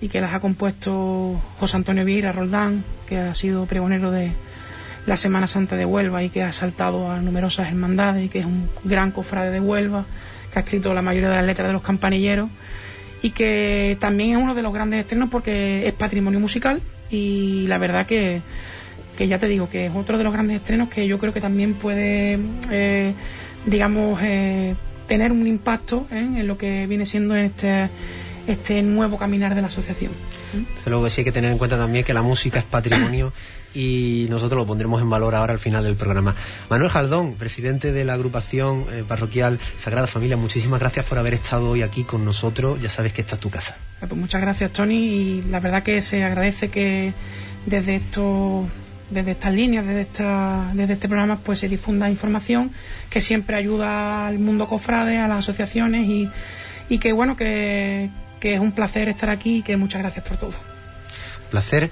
y 0.00 0.08
que 0.08 0.20
las 0.20 0.34
ha 0.34 0.40
compuesto 0.40 1.40
José 1.58 1.76
Antonio 1.76 2.04
Vieira 2.04 2.32
Roldán, 2.32 2.84
que 3.06 3.18
ha 3.18 3.34
sido 3.34 3.66
pregonero 3.66 4.10
de 4.10 4.30
la 5.06 5.16
Semana 5.16 5.46
Santa 5.46 5.76
de 5.76 5.84
Huelva 5.84 6.22
y 6.22 6.28
que 6.28 6.42
ha 6.42 6.52
saltado 6.52 7.10
a 7.10 7.20
numerosas 7.20 7.68
hermandades 7.68 8.26
y 8.26 8.28
que 8.28 8.40
es 8.40 8.46
un 8.46 8.68
gran 8.84 9.12
cofrade 9.12 9.50
de 9.50 9.60
Huelva, 9.60 10.04
que 10.52 10.58
ha 10.58 10.62
escrito 10.62 10.92
la 10.92 11.02
mayoría 11.02 11.30
de 11.30 11.36
las 11.36 11.46
letras 11.46 11.68
de 11.68 11.72
los 11.72 11.82
campanilleros 11.82 12.50
y 13.22 13.30
que 13.30 13.96
también 14.00 14.36
es 14.36 14.42
uno 14.42 14.54
de 14.54 14.62
los 14.62 14.74
grandes 14.74 15.00
estrenos 15.00 15.30
porque 15.30 15.86
es 15.86 15.92
patrimonio 15.94 16.40
musical 16.40 16.82
y 17.10 17.66
la 17.68 17.78
verdad 17.78 18.06
que, 18.06 18.42
que 19.16 19.28
ya 19.28 19.38
te 19.38 19.46
digo 19.46 19.70
que 19.70 19.86
es 19.86 19.92
otro 19.94 20.18
de 20.18 20.24
los 20.24 20.32
grandes 20.32 20.56
estrenos 20.56 20.88
que 20.88 21.06
yo 21.06 21.18
creo 21.18 21.32
que 21.32 21.40
también 21.40 21.74
puede, 21.74 22.38
eh, 22.70 23.14
digamos, 23.64 24.20
eh, 24.22 24.74
tener 25.06 25.32
un 25.32 25.46
impacto 25.46 26.06
¿eh? 26.10 26.18
en 26.18 26.46
lo 26.46 26.58
que 26.58 26.86
viene 26.86 27.06
siendo 27.06 27.36
en 27.36 27.46
este 27.46 27.88
este 28.46 28.82
nuevo 28.82 29.18
caminar 29.18 29.54
de 29.54 29.60
la 29.60 29.68
asociación. 29.68 30.12
Desde 30.52 30.90
luego 30.90 31.04
que 31.04 31.10
sí 31.10 31.20
hay 31.20 31.24
que 31.24 31.32
tener 31.32 31.50
en 31.50 31.58
cuenta 31.58 31.76
también 31.76 32.04
que 32.04 32.14
la 32.14 32.22
música 32.22 32.58
es 32.58 32.64
patrimonio 32.64 33.32
y 33.74 34.26
nosotros 34.30 34.58
lo 34.58 34.66
pondremos 34.66 35.02
en 35.02 35.10
valor 35.10 35.34
ahora 35.34 35.52
al 35.52 35.58
final 35.58 35.84
del 35.84 35.96
programa. 35.96 36.34
Manuel 36.70 36.90
Jaldón, 36.90 37.34
presidente 37.34 37.92
de 37.92 38.04
la 38.04 38.14
agrupación 38.14 38.86
eh, 38.90 39.04
parroquial 39.06 39.58
Sagrada 39.78 40.06
Familia, 40.06 40.36
muchísimas 40.36 40.80
gracias 40.80 41.04
por 41.04 41.18
haber 41.18 41.34
estado 41.34 41.70
hoy 41.70 41.82
aquí 41.82 42.02
con 42.04 42.24
nosotros. 42.24 42.80
Ya 42.80 42.88
sabes 42.88 43.12
que 43.12 43.20
esta 43.20 43.34
es 43.34 43.40
tu 43.40 43.50
casa. 43.50 43.76
Pues 44.00 44.12
muchas 44.12 44.40
gracias, 44.40 44.72
Tony, 44.72 44.94
y 44.94 45.42
la 45.42 45.60
verdad 45.60 45.82
que 45.82 46.00
se 46.00 46.24
agradece 46.24 46.70
que 46.70 47.12
desde 47.66 47.96
esto 47.96 48.66
desde 49.10 49.32
estas 49.32 49.54
líneas, 49.54 49.86
desde, 49.86 50.00
esta, 50.00 50.68
desde 50.74 50.94
este 50.94 51.08
programa, 51.08 51.38
pues 51.38 51.60
se 51.60 51.68
difunda 51.68 52.10
información 52.10 52.72
que 53.08 53.20
siempre 53.20 53.56
ayuda 53.56 54.26
al 54.26 54.38
mundo 54.38 54.66
cofrade, 54.66 55.18
a 55.18 55.28
las 55.28 55.40
asociaciones 55.40 56.08
y, 56.08 56.28
y 56.88 56.98
que 56.98 57.12
bueno, 57.12 57.36
que, 57.36 58.10
que 58.46 58.54
es 58.54 58.60
un 58.60 58.70
placer 58.70 59.08
estar 59.08 59.28
aquí 59.28 59.56
y 59.56 59.62
que 59.62 59.76
muchas 59.76 60.00
gracias 60.00 60.24
por 60.24 60.36
todo. 60.36 60.52
Placer. 61.50 61.90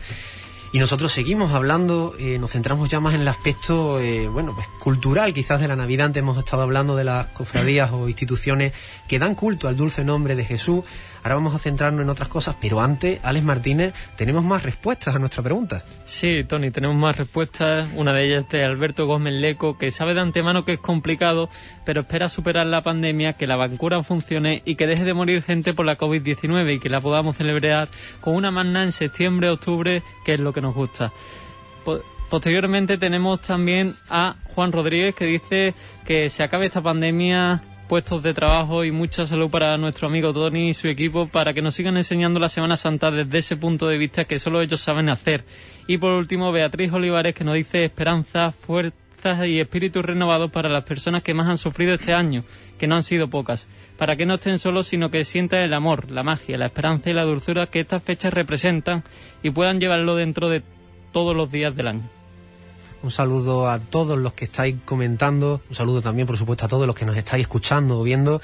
Y 0.72 0.78
nosotros 0.78 1.11
seguimos 1.11 1.52
hablando, 1.52 2.14
eh, 2.16 2.38
nos 2.38 2.52
centramos 2.52 2.88
ya 2.88 3.00
más 3.00 3.12
en 3.14 3.22
el 3.22 3.28
aspecto, 3.28 3.98
eh, 3.98 4.28
bueno, 4.28 4.55
pues 4.55 4.68
cultural 4.78 5.34
quizás 5.34 5.61
de 5.61 5.66
la 5.66 5.74
Navidad. 5.74 6.07
Antes 6.07 6.20
hemos 6.20 6.38
estado 6.38 6.62
hablando 6.62 6.94
de 6.94 7.02
las 7.02 7.26
cofradías 7.28 7.90
o 7.90 8.09
instituciones 8.09 8.72
que 9.09 9.18
dan 9.18 9.34
culto 9.34 9.66
al 9.66 9.76
dulce 9.76 10.05
nombre 10.05 10.36
de 10.36 10.44
Jesús. 10.44 10.84
Ahora 11.24 11.36
vamos 11.36 11.54
a 11.54 11.58
centrarnos 11.58 12.02
en 12.02 12.10
otras 12.10 12.28
cosas, 12.28 12.54
pero 12.60 12.82
antes, 12.82 13.18
Alex 13.22 13.46
Martínez, 13.46 13.94
tenemos 14.14 14.44
más 14.44 14.62
respuestas 14.62 15.16
a 15.16 15.18
nuestra 15.18 15.42
pregunta. 15.42 15.82
Sí, 16.04 16.44
Tony, 16.44 16.70
tenemos 16.70 16.98
más 16.98 17.16
respuestas. 17.16 17.88
Una 17.94 18.12
de 18.12 18.26
ellas 18.26 18.46
de 18.50 18.62
Alberto 18.62 19.06
Gómez 19.06 19.32
Leco, 19.32 19.78
que 19.78 19.90
sabe 19.90 20.12
de 20.12 20.20
antemano 20.20 20.64
que 20.64 20.74
es 20.74 20.80
complicado, 20.80 21.48
pero 21.86 22.02
espera 22.02 22.28
superar 22.28 22.66
la 22.66 22.82
pandemia, 22.82 23.32
que 23.32 23.46
la 23.46 23.56
vacuna 23.56 24.02
funcione 24.02 24.60
y 24.66 24.76
que 24.76 24.86
deje 24.86 25.04
de 25.04 25.14
morir 25.14 25.42
gente 25.42 25.72
por 25.72 25.86
la 25.86 25.96
COVID-19 25.96 26.74
y 26.74 26.78
que 26.78 26.90
la 26.90 27.00
podamos 27.00 27.38
celebrar 27.38 27.88
con 28.20 28.34
una 28.34 28.50
magna 28.50 28.82
en 28.82 28.92
septiembre, 28.92 29.48
octubre, 29.48 30.02
que 30.26 30.34
es 30.34 30.40
lo 30.40 30.52
que 30.52 30.60
nos 30.60 30.74
gusta. 30.74 31.10
Posteriormente 32.28 32.98
tenemos 32.98 33.40
también 33.40 33.94
a 34.10 34.36
Juan 34.54 34.72
Rodríguez 34.72 35.14
que 35.14 35.24
dice 35.24 35.74
que 36.04 36.28
se 36.28 36.42
acabe 36.42 36.66
esta 36.66 36.82
pandemia 36.82 37.62
puestos 37.89 38.22
de 38.22 38.35
trabajo 38.35 38.85
y 38.85 38.91
mucha 38.91 39.26
salud 39.26 39.51
para 39.51 39.76
nuestro 39.76 40.09
amigo 40.09 40.32
Tony 40.32 40.70
y 40.70 40.74
su 40.74 40.89
equipo 40.89 41.28
para 41.28 41.53
que 41.53 41.62
nos 41.62 41.74
sigan 41.74 41.97
enseñando 41.97 42.41
la 42.41 42.49
Semana 42.49 42.76
Santa 42.76 43.11
desde 43.11 43.39
ese 43.39 43.57
punto 43.57 43.87
de 43.89 43.99
vista 43.99 44.24
que 44.24 44.39
solo 44.39 44.61
ellos 44.62 44.80
saben 44.80 45.09
hacer. 45.09 45.45
Y 45.87 45.99
por 45.99 46.12
último, 46.14 46.51
Beatriz 46.53 46.93
Olivares 46.93 47.35
que 47.35 47.45
nos 47.45 47.55
dice 47.55 47.85
esperanza, 47.85 48.53
fuerzas 48.53 49.47
y 49.47 49.61
espíritus 49.61 50.05
renovados 50.05 50.51
para 50.51 50.68
las 50.68 50.85
personas 50.85 51.22
que 51.22 51.35
más 51.35 51.49
han 51.49 51.59
sufrido 51.59 51.95
este 51.95 52.14
año, 52.14 52.45
que 52.78 52.87
no 52.87 52.95
han 52.95 53.03
sido 53.03 53.28
pocas, 53.28 53.68
para 53.97 54.16
que 54.16 54.26
no 54.26 54.35
estén 54.35 54.59
solos 54.59 54.87
sino 54.87 55.11
que 55.11 55.24
sientan 55.24 55.61
el 55.61 55.74
amor, 55.74 56.11
la 56.11 56.22
magia, 56.22 56.59
la 56.59 56.66
esperanza 56.66 57.11
y 57.11 57.14
la 57.14 57.24
dulzura 57.24 57.66
que 57.66 57.80
estas 57.80 58.03
fechas 58.03 58.32
representan 58.32 59.05
y 59.43 59.51
puedan 59.51 59.80
llevarlo 59.80 60.16
dentro 60.16 60.49
de 60.49 60.62
todos 61.12 61.37
los 61.37 61.51
días 61.51 61.76
del 61.76 61.89
año. 61.89 62.23
Un 63.05 63.11
saludo 63.11 63.68
a 63.68 63.80
todos 63.80 64.18
los 64.18 64.32
que 64.32 64.46
estáis 64.46 64.76
comentando, 64.86 65.61
un 65.68 65.76
saludo 65.76 66.00
también, 66.00 66.26
por 66.26 66.38
supuesto, 66.38 66.64
a 66.64 66.68
todos 66.68 66.86
los 66.86 66.96
que 66.96 67.05
nos 67.05 67.18
estáis 67.18 67.42
escuchando 67.42 68.00
o 68.00 68.02
viendo. 68.02 68.40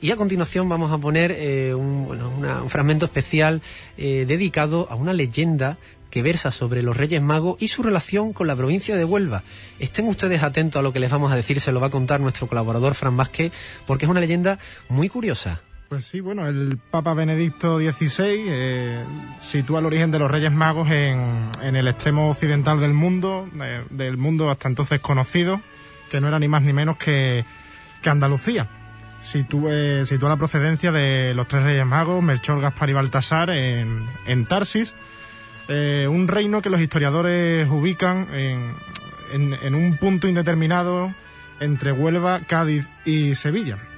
Y 0.00 0.10
a 0.10 0.16
continuación 0.16 0.70
vamos 0.70 0.90
a 0.90 0.96
poner 0.96 1.36
eh, 1.36 1.74
un, 1.74 2.06
bueno, 2.06 2.30
un, 2.30 2.70
fragmento 2.70 3.04
especial 3.04 3.60
eh, 3.98 4.24
dedicado 4.26 4.86
a 4.88 4.94
una 4.94 5.12
leyenda 5.12 5.76
que 6.08 6.22
versa 6.22 6.50
sobre 6.50 6.82
los 6.82 6.96
Reyes 6.96 7.20
Magos 7.20 7.60
y 7.60 7.68
su 7.68 7.82
relación 7.82 8.32
con 8.32 8.46
la 8.46 8.56
provincia 8.56 8.96
de 8.96 9.04
Huelva. 9.04 9.42
Estén 9.78 10.06
ustedes 10.06 10.42
atentos 10.42 10.80
a 10.80 10.82
lo 10.82 10.94
que 10.94 11.00
les 11.00 11.10
vamos 11.10 11.30
a 11.30 11.36
decir, 11.36 11.60
se 11.60 11.70
lo 11.70 11.78
va 11.78 11.88
a 11.88 11.90
contar 11.90 12.20
nuestro 12.20 12.46
colaborador 12.46 12.94
Fran 12.94 13.18
Vázquez, 13.18 13.52
porque 13.86 14.06
es 14.06 14.10
una 14.10 14.20
leyenda 14.20 14.58
muy 14.88 15.10
curiosa. 15.10 15.60
Pues 15.90 16.04
sí, 16.04 16.20
bueno, 16.20 16.46
el 16.46 16.78
Papa 16.78 17.14
Benedicto 17.14 17.78
XVI 17.78 18.44
eh, 18.46 19.04
sitúa 19.38 19.80
el 19.80 19.86
origen 19.86 20.12
de 20.12 20.20
los 20.20 20.30
Reyes 20.30 20.52
Magos 20.52 20.88
en, 20.88 21.50
el 21.60 21.88
extremo 21.88 22.30
occidental 22.30 22.78
del 22.78 22.92
mundo, 22.92 23.48
eh, 23.60 23.82
del 23.90 24.16
mundo 24.16 24.50
hasta 24.50 24.68
entonces 24.68 25.00
conocido, 25.00 25.60
que 26.08 26.20
no 26.20 26.28
era 26.28 26.38
ni 26.38 26.46
más 26.46 26.62
ni 26.62 26.72
menos 26.72 26.96
que, 26.96 27.44
Andalucía. 28.04 28.68
Eh, 29.34 30.04
sitúa, 30.04 30.28
la 30.28 30.36
procedencia 30.36 30.92
de 30.92 31.34
los 31.34 31.48
tres 31.48 31.64
Reyes 31.64 31.84
Magos, 31.84 32.22
Melchor, 32.22 32.60
Gaspar 32.60 32.88
y 32.90 32.92
Baltasar, 32.92 33.50
en, 33.50 34.06
en 34.28 34.46
Tarsis, 34.46 34.94
un 35.68 36.28
reino 36.28 36.62
que 36.62 36.70
los 36.70 36.80
historiadores 36.80 37.68
ubican 37.68 38.28
en, 38.32 38.74
en 39.32 39.74
un 39.74 39.96
punto 39.96 40.28
indeterminado 40.28 41.12
entre 41.58 41.90
Huelva, 41.90 42.42
Cádiz 42.46 42.88
y 43.04 43.34
Sevilla 43.34 43.89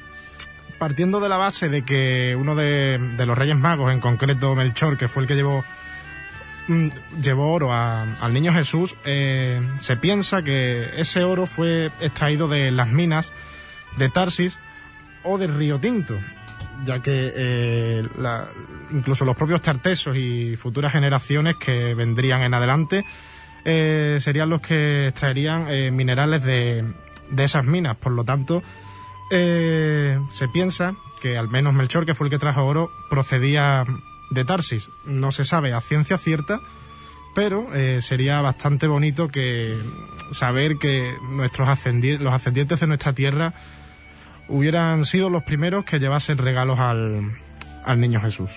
partiendo 0.83 1.21
de 1.21 1.29
la 1.29 1.37
base 1.37 1.69
de 1.69 1.83
que 1.83 2.35
uno 2.37 2.57
de, 2.57 2.99
los 3.25 3.39
Reyes 3.39 3.57
Magos, 3.57 3.93
en 3.93 4.01
concreto 4.01 4.57
Melchor, 4.57 4.99
que 4.99 5.07
fue 5.07 5.23
el 5.23 5.29
que 5.29 5.37
llevó 5.37 5.65
mm, 6.67 6.89
llevó 7.23 7.53
oro 7.53 7.73
al 7.73 8.33
niño 8.33 8.53
Jesús, 8.53 8.97
eh, 9.05 9.61
se 9.79 9.97
piensa 9.97 10.43
que 10.43 10.99
ese 11.01 11.23
oro 11.23 11.47
fue 11.47 11.87
extraído 12.01 12.49
de 12.49 12.73
las 12.73 12.89
minas 12.89 13.33
de 13.97 14.09
Tarsis 14.09 14.59
o 15.23 15.39
del 15.39 15.55
Río 15.55 15.79
Tinto, 15.79 16.19
ya 16.85 16.99
que 16.99 17.33
eh, 17.33 18.03
incluso 18.91 19.25
los 19.25 19.37
propios 19.37 19.63
tartesos 19.63 20.17
y 20.17 20.57
futuras 20.57 20.91
generaciones 20.91 21.55
que 21.65 21.95
vendrían 21.95 22.43
en 22.43 22.55
adelante 22.55 23.05
eh, 23.65 24.17
serían 24.19 24.51
los 24.51 24.61
que 24.61 25.07
extraerían 25.07 25.95
minerales 25.95 26.43
de, 26.43 26.85
de 27.31 27.45
esas 27.45 27.65
minas. 27.65 27.97
Por 27.99 28.11
lo 28.11 28.25
tanto, 28.25 28.65
eh, 29.31 30.21
se 30.29 30.49
piensa 30.49 30.95
que 31.21 31.39
al 31.39 31.49
menos 31.49 31.73
Melchor, 31.73 32.05
que 32.05 32.15
fue 32.15 32.27
el 32.27 32.31
que 32.31 32.39
trajo 32.39 32.65
oro, 32.65 32.91
procedía 33.09 33.85
de 34.31 34.45
Tarsis. 34.45 34.91
No 35.05 35.31
se 35.31 35.45
sabe 35.45 35.73
a 35.73 35.81
ciencia 35.81 36.19
cierta, 36.19 36.61
pero 37.35 37.73
eh, 37.75 38.03
sería 38.03 38.41
bastante 38.41 38.87
bonito 38.87 39.29
que 39.29 39.79
saber 40.33 40.79
que 40.79 41.15
nuestros 41.23 41.69
los 41.69 42.33
ascendientes 42.33 42.81
de 42.81 42.87
nuestra 42.87 43.13
tierra 43.13 43.55
hubieran 44.49 45.05
sido 45.05 45.31
los 45.31 45.45
primeros 45.45 45.85
que 45.85 45.99
llevasen 45.99 46.39
regalos 46.39 46.79
al, 46.79 47.39
al 47.85 48.01
niño 48.01 48.21
Jesús. 48.21 48.51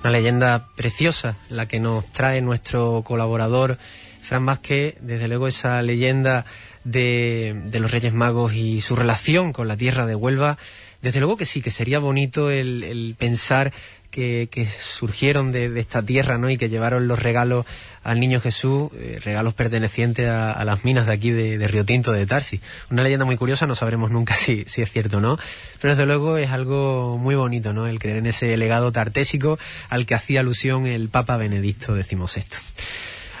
Una 0.00 0.10
leyenda 0.10 0.68
preciosa 0.76 1.36
la 1.50 1.66
que 1.66 1.80
nos 1.80 2.06
trae 2.12 2.40
nuestro 2.40 3.02
colaborador 3.04 3.78
Fran 4.22 4.46
Vázquez, 4.46 4.96
desde 5.00 5.28
luego 5.28 5.48
esa 5.48 5.80
leyenda 5.82 6.44
de, 6.90 7.60
de, 7.66 7.80
los 7.80 7.90
Reyes 7.90 8.12
Magos 8.12 8.54
y 8.54 8.80
su 8.80 8.96
relación 8.96 9.52
con 9.52 9.68
la 9.68 9.76
tierra 9.76 10.06
de 10.06 10.14
Huelva, 10.14 10.58
desde 11.02 11.20
luego 11.20 11.36
que 11.36 11.44
sí, 11.44 11.62
que 11.62 11.70
sería 11.70 11.98
bonito 11.98 12.50
el, 12.50 13.14
pensar 13.18 13.72
que, 14.10 14.68
surgieron 14.80 15.52
de, 15.52 15.78
esta 15.78 16.02
tierra 16.02 16.38
¿no? 16.38 16.50
y 16.50 16.56
que 16.56 16.68
llevaron 16.68 17.06
los 17.06 17.22
regalos 17.22 17.66
al 18.02 18.18
niño 18.18 18.40
Jesús, 18.40 18.90
eh, 18.94 19.20
regalos 19.22 19.54
pertenecientes 19.54 20.28
a, 20.28 20.50
a, 20.50 20.64
las 20.64 20.84
minas 20.84 21.06
de 21.06 21.12
aquí 21.12 21.30
de, 21.30 21.56
de, 21.56 21.68
Río 21.68 21.84
Tinto 21.84 22.10
de 22.10 22.26
Tarsi. 22.26 22.60
Una 22.90 23.04
leyenda 23.04 23.24
muy 23.24 23.36
curiosa, 23.36 23.66
no 23.68 23.76
sabremos 23.76 24.10
nunca 24.10 24.34
si, 24.36 24.64
si 24.66 24.82
es 24.82 24.90
cierto 24.90 25.18
o 25.18 25.20
no, 25.20 25.38
pero 25.80 25.92
desde 25.92 26.06
luego 26.06 26.36
es 26.36 26.50
algo 26.50 27.16
muy 27.16 27.36
bonito, 27.36 27.72
¿no? 27.72 27.86
El 27.86 28.00
creer 28.00 28.16
en 28.16 28.26
ese 28.26 28.56
legado 28.56 28.90
tartésico 28.90 29.58
al 29.88 30.06
que 30.06 30.14
hacía 30.14 30.40
alusión 30.40 30.86
el 30.86 31.10
Papa 31.10 31.36
Benedicto 31.36 31.94
XVI. 31.94 32.44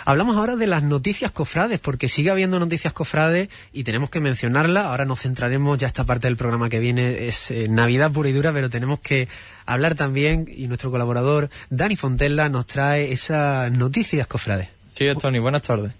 Hablamos 0.08 0.38
ahora 0.38 0.56
de 0.56 0.66
las 0.66 0.82
noticias 0.82 1.30
cofrades, 1.32 1.80
porque 1.80 2.08
sigue 2.08 2.30
habiendo 2.30 2.58
noticias 2.58 2.94
cofrades 2.94 3.50
y 3.74 3.84
tenemos 3.84 4.08
que 4.08 4.20
mencionarla. 4.20 4.88
Ahora 4.88 5.04
nos 5.04 5.20
centraremos, 5.20 5.76
ya 5.76 5.86
esta 5.86 6.04
parte 6.04 6.28
del 6.28 6.38
programa 6.38 6.70
que 6.70 6.78
viene 6.78 7.26
es 7.26 7.50
eh, 7.50 7.68
Navidad 7.68 8.10
pura 8.10 8.30
y 8.30 8.32
dura, 8.32 8.50
pero 8.54 8.70
tenemos 8.70 9.00
que 9.00 9.28
hablar 9.66 9.96
también, 9.96 10.46
y 10.50 10.66
nuestro 10.66 10.90
colaborador 10.90 11.50
Dani 11.68 11.94
Fontella 11.94 12.48
nos 12.48 12.64
trae 12.64 13.12
esas 13.12 13.70
noticias 13.70 14.26
cofrades. 14.26 14.70
Sí, 14.94 15.04
Tony, 15.20 15.40
buenas 15.40 15.60
tardes. 15.60 15.92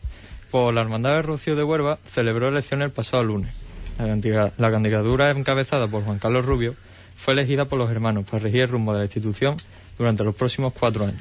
Pues 0.50 0.74
la 0.74 0.80
Hermandad 0.80 1.16
de 1.16 1.20
Rocío 1.20 1.54
de 1.54 1.64
Huelva 1.64 1.98
celebró 2.10 2.48
elecciones 2.48 2.86
el 2.86 2.92
pasado 2.92 3.24
lunes. 3.24 3.52
La 3.98 4.70
candidatura 4.70 5.32
encabezada 5.32 5.86
por 5.86 6.02
Juan 6.04 6.18
Carlos 6.18 6.46
Rubio 6.46 6.74
fue 7.14 7.34
elegida 7.34 7.66
por 7.66 7.78
los 7.78 7.90
hermanos 7.90 8.24
para 8.24 8.42
regir 8.42 8.62
el 8.62 8.68
rumbo 8.70 8.94
de 8.94 9.00
la 9.00 9.04
institución 9.04 9.58
durante 9.98 10.24
los 10.24 10.34
próximos 10.34 10.72
cuatro 10.72 11.04
años. 11.04 11.20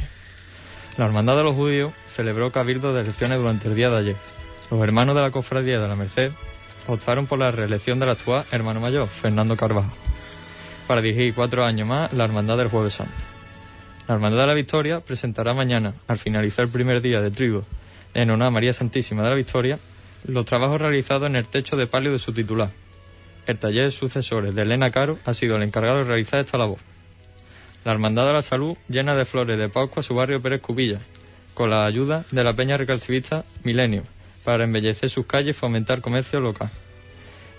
La 0.97 1.05
Hermandad 1.05 1.37
de 1.37 1.43
los 1.43 1.53
Judíos 1.53 1.93
celebró 2.07 2.51
cabildo 2.51 2.91
de 2.91 3.01
elecciones 3.01 3.37
durante 3.37 3.67
el 3.67 3.75
día 3.75 3.91
de 3.91 3.97
ayer. 3.97 4.15
Los 4.71 4.81
hermanos 4.81 5.15
de 5.15 5.21
la 5.21 5.29
Cofradía 5.29 5.79
de 5.79 5.87
la 5.87 5.95
Merced 5.95 6.31
optaron 6.87 7.27
por 7.27 7.37
la 7.37 7.51
reelección 7.51 7.99
del 7.99 8.09
actual 8.09 8.43
hermano 8.51 8.79
mayor, 8.79 9.07
Fernando 9.07 9.55
Carvajal, 9.55 9.91
para 10.87 11.01
dirigir 11.01 11.35
cuatro 11.35 11.63
años 11.63 11.87
más 11.87 12.11
la 12.13 12.23
Hermandad 12.23 12.57
del 12.57 12.69
Jueves 12.69 12.95
Santo. 12.95 13.13
La 14.07 14.15
Hermandad 14.15 14.41
de 14.41 14.47
la 14.47 14.53
Victoria 14.55 14.99
presentará 15.01 15.53
mañana, 15.53 15.93
al 16.07 16.17
finalizar 16.17 16.65
el 16.65 16.71
primer 16.71 16.99
día 17.01 17.21
de 17.21 17.29
trigo 17.29 17.63
en 18.15 18.31
honor 18.31 18.47
a 18.47 18.51
María 18.51 18.73
Santísima 18.73 19.21
de 19.21 19.29
la 19.29 19.35
Victoria, 19.35 19.77
los 20.25 20.45
trabajos 20.45 20.81
realizados 20.81 21.27
en 21.27 21.35
el 21.35 21.45
techo 21.45 21.77
de 21.77 21.85
palio 21.85 22.11
de 22.11 22.17
su 22.17 22.33
titular. 22.33 22.71
El 23.45 23.59
taller 23.59 23.85
de 23.85 23.91
sucesores 23.91 24.55
de 24.55 24.63
Elena 24.63 24.89
Caro 24.89 25.19
ha 25.25 25.35
sido 25.35 25.57
el 25.57 25.63
encargado 25.63 25.99
de 25.99 26.05
realizar 26.05 26.39
esta 26.39 26.57
labor. 26.57 26.79
La 27.87 27.93
Hermandad 27.93 28.27
de 28.27 28.33
la 28.33 28.41
Salud 28.41 28.75
llena 28.89 29.15
de 29.15 29.23
flores 29.23 29.57
de 29.57 29.69
Pascua 29.69 30.03
su 30.03 30.13
barrio 30.13 30.41
Pérez 30.41 30.59
Cubilla, 30.59 30.99
con 31.53 31.69
la 31.69 31.85
ayuda 31.85 32.25
de 32.31 32.43
la 32.43 32.51
Peña 32.51 32.75
Recalcivista 32.75 33.45
Milenio, 33.63 34.03
para 34.43 34.65
embellecer 34.65 35.09
sus 35.09 35.25
calles 35.25 35.55
y 35.55 35.57
fomentar 35.57 36.01
comercio 36.01 36.41
local. 36.41 36.69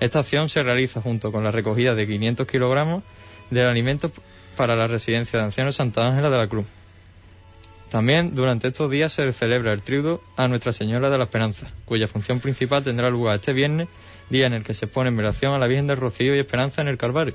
Esta 0.00 0.18
acción 0.18 0.50
se 0.50 0.62
realiza 0.62 1.00
junto 1.00 1.32
con 1.32 1.44
la 1.44 1.50
recogida 1.50 1.94
de 1.94 2.06
500 2.06 2.46
kilogramos 2.46 3.04
de 3.48 3.64
alimentos 3.64 4.12
para 4.54 4.76
la 4.76 4.86
residencia 4.86 5.38
de 5.38 5.46
ancianos 5.46 5.76
Santa 5.76 6.06
Ángela 6.06 6.28
de 6.28 6.36
la 6.36 6.46
Cruz. 6.46 6.66
También 7.90 8.34
durante 8.34 8.68
estos 8.68 8.90
días 8.90 9.14
se 9.14 9.32
celebra 9.32 9.72
el 9.72 9.80
triudo 9.80 10.20
a 10.36 10.46
Nuestra 10.46 10.74
Señora 10.74 11.08
de 11.08 11.16
la 11.16 11.24
Esperanza, 11.24 11.70
cuya 11.86 12.06
función 12.06 12.40
principal 12.40 12.84
tendrá 12.84 13.08
lugar 13.08 13.36
este 13.36 13.54
viernes, 13.54 13.88
día 14.28 14.46
en 14.46 14.52
el 14.52 14.62
que 14.62 14.74
se 14.74 14.88
pone 14.88 15.08
en 15.08 15.16
velación 15.16 15.54
a 15.54 15.58
la 15.58 15.68
Virgen 15.68 15.86
del 15.86 15.96
Rocío 15.96 16.36
y 16.36 16.38
Esperanza 16.38 16.82
en 16.82 16.88
el 16.88 16.98
Calvario. 16.98 17.32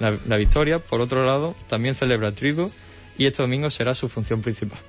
La, 0.00 0.18
la 0.26 0.36
Victoria, 0.36 0.80
por 0.80 1.00
otro 1.00 1.24
lado, 1.24 1.54
también 1.68 1.94
celebra 1.94 2.28
el 2.28 2.34
trigo 2.34 2.72
y 3.16 3.26
este 3.26 3.42
domingo 3.42 3.70
será 3.70 3.94
su 3.94 4.08
función 4.08 4.42
principal. 4.42 4.80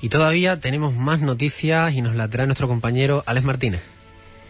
Y 0.00 0.08
todavía 0.08 0.60
tenemos 0.60 0.94
más 0.94 1.20
noticias 1.20 1.92
y 1.92 2.02
nos 2.02 2.14
la 2.14 2.28
trae 2.28 2.46
nuestro 2.46 2.68
compañero 2.68 3.24
Alex 3.26 3.44
Martínez. 3.44 3.80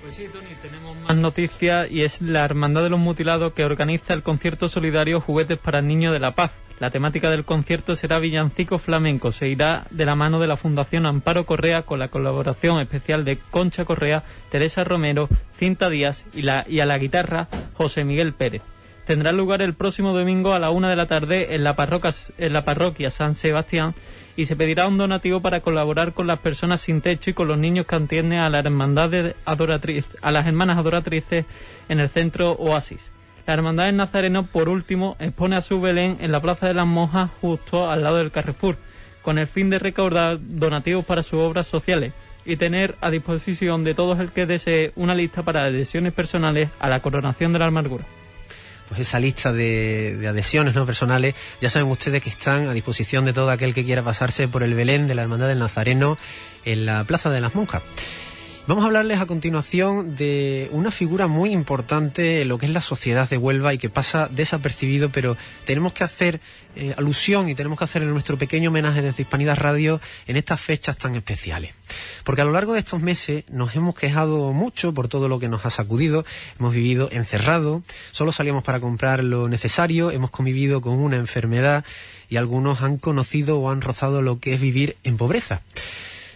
Pues 0.02 0.14
sí, 0.14 0.26
Tony, 0.32 0.54
tenemos 0.62 0.96
más 0.96 1.16
noticias 1.16 1.90
y 1.90 2.02
es 2.02 2.20
la 2.20 2.44
Hermandad 2.44 2.82
de 2.82 2.90
los 2.90 3.00
Mutilados 3.00 3.52
que 3.52 3.64
organiza 3.64 4.14
el 4.14 4.22
concierto 4.22 4.68
solidario 4.68 5.20
Juguetes 5.20 5.58
para 5.58 5.80
el 5.80 5.88
Niño 5.88 6.12
de 6.12 6.20
la 6.20 6.34
Paz. 6.34 6.52
La 6.80 6.90
temática 6.90 7.30
del 7.30 7.44
concierto 7.44 7.96
será 7.96 8.18
Villancico 8.18 8.78
Flamenco. 8.78 9.32
Se 9.32 9.48
irá 9.48 9.86
de 9.90 10.04
la 10.04 10.14
mano 10.14 10.38
de 10.38 10.46
la 10.46 10.56
Fundación 10.56 11.06
Amparo 11.06 11.46
Correa 11.46 11.82
con 11.82 11.98
la 11.98 12.08
colaboración 12.08 12.80
especial 12.80 13.24
de 13.24 13.38
Concha 13.38 13.84
Correa, 13.84 14.22
Teresa 14.50 14.84
Romero, 14.84 15.28
Cinta 15.58 15.90
Díaz 15.90 16.26
y, 16.34 16.42
la, 16.42 16.64
y 16.68 16.80
a 16.80 16.86
la 16.86 16.98
guitarra 16.98 17.48
José 17.74 18.04
Miguel 18.04 18.34
Pérez 18.34 18.62
tendrá 19.08 19.32
lugar 19.32 19.62
el 19.62 19.72
próximo 19.72 20.12
domingo 20.12 20.52
a 20.52 20.58
la 20.58 20.68
una 20.68 20.90
de 20.90 20.96
la 20.96 21.06
tarde 21.06 21.54
en 21.54 21.64
la, 21.64 21.74
parroquia, 21.76 22.12
en 22.36 22.52
la 22.52 22.66
parroquia 22.66 23.08
San 23.08 23.34
Sebastián 23.34 23.94
y 24.36 24.44
se 24.44 24.54
pedirá 24.54 24.86
un 24.86 24.98
donativo 24.98 25.40
para 25.40 25.60
colaborar 25.60 26.12
con 26.12 26.26
las 26.26 26.40
personas 26.40 26.82
sin 26.82 27.00
techo 27.00 27.30
y 27.30 27.32
con 27.32 27.48
los 27.48 27.56
niños 27.56 27.86
que 27.86 27.96
atienden 27.96 28.40
a 28.40 28.50
la 28.50 28.58
hermandad 28.58 29.08
de 29.08 29.34
adoratriz, 29.46 30.18
a 30.20 30.30
las 30.30 30.46
hermanas 30.46 30.76
adoratrices 30.76 31.46
en 31.88 32.00
el 32.00 32.10
centro 32.10 32.52
Oasis. 32.52 33.10
La 33.46 33.54
hermandad 33.54 33.86
del 33.86 33.96
Nazareno, 33.96 34.44
por 34.44 34.68
último, 34.68 35.16
expone 35.20 35.56
a 35.56 35.62
su 35.62 35.80
Belén 35.80 36.18
en 36.20 36.30
la 36.30 36.42
Plaza 36.42 36.66
de 36.66 36.74
las 36.74 36.86
Monjas 36.86 37.30
justo 37.40 37.90
al 37.90 38.02
lado 38.02 38.18
del 38.18 38.30
Carrefour, 38.30 38.76
con 39.22 39.38
el 39.38 39.46
fin 39.46 39.70
de 39.70 39.78
recaudar 39.78 40.36
donativos 40.38 41.06
para 41.06 41.22
sus 41.22 41.40
obras 41.40 41.66
sociales 41.66 42.12
y 42.44 42.56
tener 42.56 42.94
a 43.00 43.08
disposición 43.08 43.84
de 43.84 43.94
todos 43.94 44.18
el 44.18 44.32
que 44.32 44.44
desee 44.44 44.92
una 44.96 45.14
lista 45.14 45.44
para 45.44 45.64
adhesiones 45.64 46.12
personales 46.12 46.68
a 46.78 46.90
la 46.90 47.00
coronación 47.00 47.54
de 47.54 47.58
la 47.58 47.68
amargura 47.68 48.04
pues 48.88 49.00
esa 49.00 49.18
lista 49.18 49.52
de, 49.52 50.16
de, 50.16 50.28
adhesiones 50.28 50.74
no 50.74 50.86
personales, 50.86 51.34
ya 51.60 51.70
saben 51.70 51.88
ustedes 51.88 52.22
que 52.22 52.30
están 52.30 52.68
a 52.68 52.72
disposición 52.72 53.24
de 53.24 53.32
todo 53.32 53.50
aquel 53.50 53.74
que 53.74 53.84
quiera 53.84 54.02
pasarse 54.02 54.48
por 54.48 54.62
el 54.62 54.74
Belén 54.74 55.06
de 55.06 55.14
la 55.14 55.22
Hermandad 55.22 55.48
del 55.48 55.58
Nazareno 55.58 56.18
en 56.64 56.86
la 56.86 57.04
Plaza 57.04 57.30
de 57.30 57.40
las 57.40 57.54
Monjas. 57.54 57.82
Vamos 58.68 58.84
a 58.84 58.88
hablarles 58.88 59.18
a 59.18 59.24
continuación 59.24 60.14
de 60.14 60.68
una 60.72 60.90
figura 60.90 61.26
muy 61.26 61.52
importante 61.52 62.42
en 62.42 62.48
lo 62.48 62.58
que 62.58 62.66
es 62.66 62.72
la 62.72 62.82
sociedad 62.82 63.26
de 63.26 63.38
Huelva 63.38 63.72
y 63.72 63.78
que 63.78 63.88
pasa 63.88 64.28
desapercibido, 64.30 65.08
pero 65.08 65.38
tenemos 65.64 65.94
que 65.94 66.04
hacer 66.04 66.42
eh, 66.76 66.92
alusión 66.98 67.48
y 67.48 67.54
tenemos 67.54 67.78
que 67.78 67.84
hacer 67.84 68.02
nuestro 68.02 68.36
pequeño 68.36 68.68
homenaje 68.68 69.00
desde 69.00 69.22
Hispanidad 69.22 69.56
Radio 69.56 70.02
en 70.26 70.36
estas 70.36 70.60
fechas 70.60 70.98
tan 70.98 71.14
especiales. 71.14 71.74
Porque 72.24 72.42
a 72.42 72.44
lo 72.44 72.52
largo 72.52 72.74
de 72.74 72.80
estos 72.80 73.00
meses 73.00 73.44
nos 73.48 73.74
hemos 73.74 73.94
quejado 73.94 74.52
mucho 74.52 74.92
por 74.92 75.08
todo 75.08 75.30
lo 75.30 75.38
que 75.38 75.48
nos 75.48 75.64
ha 75.64 75.70
sacudido, 75.70 76.26
hemos 76.60 76.74
vivido 76.74 77.08
encerrado, 77.10 77.82
solo 78.12 78.32
salíamos 78.32 78.64
para 78.64 78.80
comprar 78.80 79.24
lo 79.24 79.48
necesario, 79.48 80.10
hemos 80.10 80.28
convivido 80.28 80.82
con 80.82 80.92
una 80.92 81.16
enfermedad 81.16 81.86
y 82.28 82.36
algunos 82.36 82.82
han 82.82 82.98
conocido 82.98 83.60
o 83.60 83.70
han 83.70 83.80
rozado 83.80 84.20
lo 84.20 84.40
que 84.40 84.52
es 84.52 84.60
vivir 84.60 84.98
en 85.04 85.16
pobreza. 85.16 85.62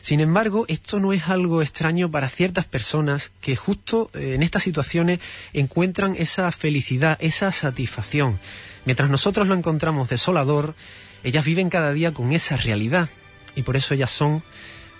Sin 0.02 0.18
embargo, 0.18 0.64
esto 0.66 0.98
no 0.98 1.12
es 1.12 1.28
algo 1.28 1.62
extraño 1.62 2.10
para 2.10 2.28
ciertas 2.28 2.66
personas 2.66 3.30
que 3.40 3.54
justo 3.54 4.10
en 4.14 4.42
estas 4.42 4.64
situaciones 4.64 5.20
encuentran 5.52 6.16
esa 6.18 6.50
felicidad, 6.50 7.16
esa 7.20 7.52
satisfacción. 7.52 8.40
Mientras 8.84 9.10
nosotros 9.10 9.46
lo 9.46 9.54
encontramos 9.54 10.08
desolador, 10.08 10.74
ellas 11.22 11.44
viven 11.44 11.70
cada 11.70 11.92
día 11.92 12.10
con 12.10 12.32
esa 12.32 12.56
realidad 12.56 13.08
y 13.54 13.62
por 13.62 13.76
eso 13.76 13.94
ellas 13.94 14.10
son 14.10 14.42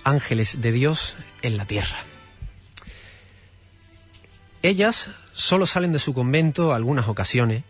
ángeles 0.05 0.61
de 0.61 0.70
Dios 0.70 1.16
en 1.42 1.57
la 1.57 1.64
tierra. 1.64 2.05
Ellas 4.62 5.11
solo 5.32 5.66
salen 5.66 5.92
de 5.92 5.98
su 5.98 6.14
convento 6.14 6.72
algunas 6.72 7.09
ocasiones, 7.09 7.64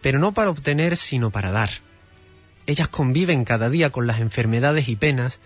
pero 0.00 0.18
no 0.18 0.32
para 0.32 0.50
obtener, 0.50 0.96
sino 0.96 1.30
para 1.30 1.52
dar. 1.52 1.70
Ellas 2.66 2.88
conviven 2.88 3.44
cada 3.44 3.70
día 3.70 3.90
con 3.90 4.08
las 4.08 4.18
enfermedades 4.18 4.88
y 4.88 4.96
penas 4.96 5.38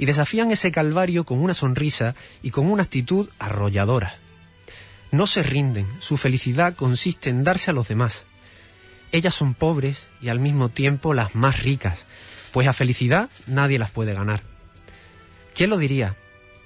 y 0.00 0.06
desafían 0.06 0.50
ese 0.50 0.72
calvario 0.72 1.24
con 1.24 1.40
una 1.40 1.52
sonrisa 1.52 2.14
y 2.42 2.52
con 2.52 2.70
una 2.70 2.84
actitud 2.84 3.28
arrolladora. 3.38 4.16
No 5.10 5.26
se 5.26 5.42
rinden, 5.42 5.86
su 6.00 6.16
felicidad 6.16 6.74
consiste 6.74 7.28
en 7.28 7.44
darse 7.44 7.70
a 7.70 7.74
los 7.74 7.88
demás. 7.88 8.24
Ellas 9.12 9.34
son 9.34 9.52
pobres 9.52 10.06
y 10.22 10.30
al 10.30 10.40
mismo 10.40 10.70
tiempo 10.70 11.12
las 11.12 11.34
más 11.34 11.62
ricas, 11.62 11.98
pues 12.50 12.66
a 12.66 12.72
felicidad 12.72 13.28
nadie 13.46 13.78
las 13.78 13.90
puede 13.90 14.14
ganar. 14.14 14.42
¿Quién 15.54 15.68
lo 15.68 15.76
diría? 15.76 16.16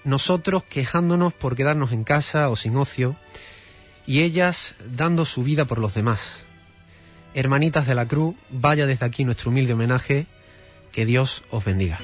Nosotros 0.04 0.62
quejándonos 0.62 1.32
por 1.32 1.56
quedarnos 1.56 1.90
en 1.90 2.04
casa 2.04 2.50
o 2.50 2.54
sin 2.54 2.76
ocio, 2.76 3.16
y 4.06 4.22
ellas 4.22 4.76
dando 4.94 5.24
su 5.24 5.42
vida 5.42 5.64
por 5.64 5.80
los 5.80 5.94
demás. 5.94 6.38
Hermanitas 7.34 7.88
de 7.88 7.96
la 7.96 8.06
Cruz, 8.06 8.36
vaya 8.50 8.86
desde 8.86 9.06
aquí 9.06 9.24
nuestro 9.24 9.50
humilde 9.50 9.72
homenaje, 9.72 10.28
que 10.92 11.04
Dios 11.04 11.42
os 11.50 11.64
bendiga. 11.64 11.98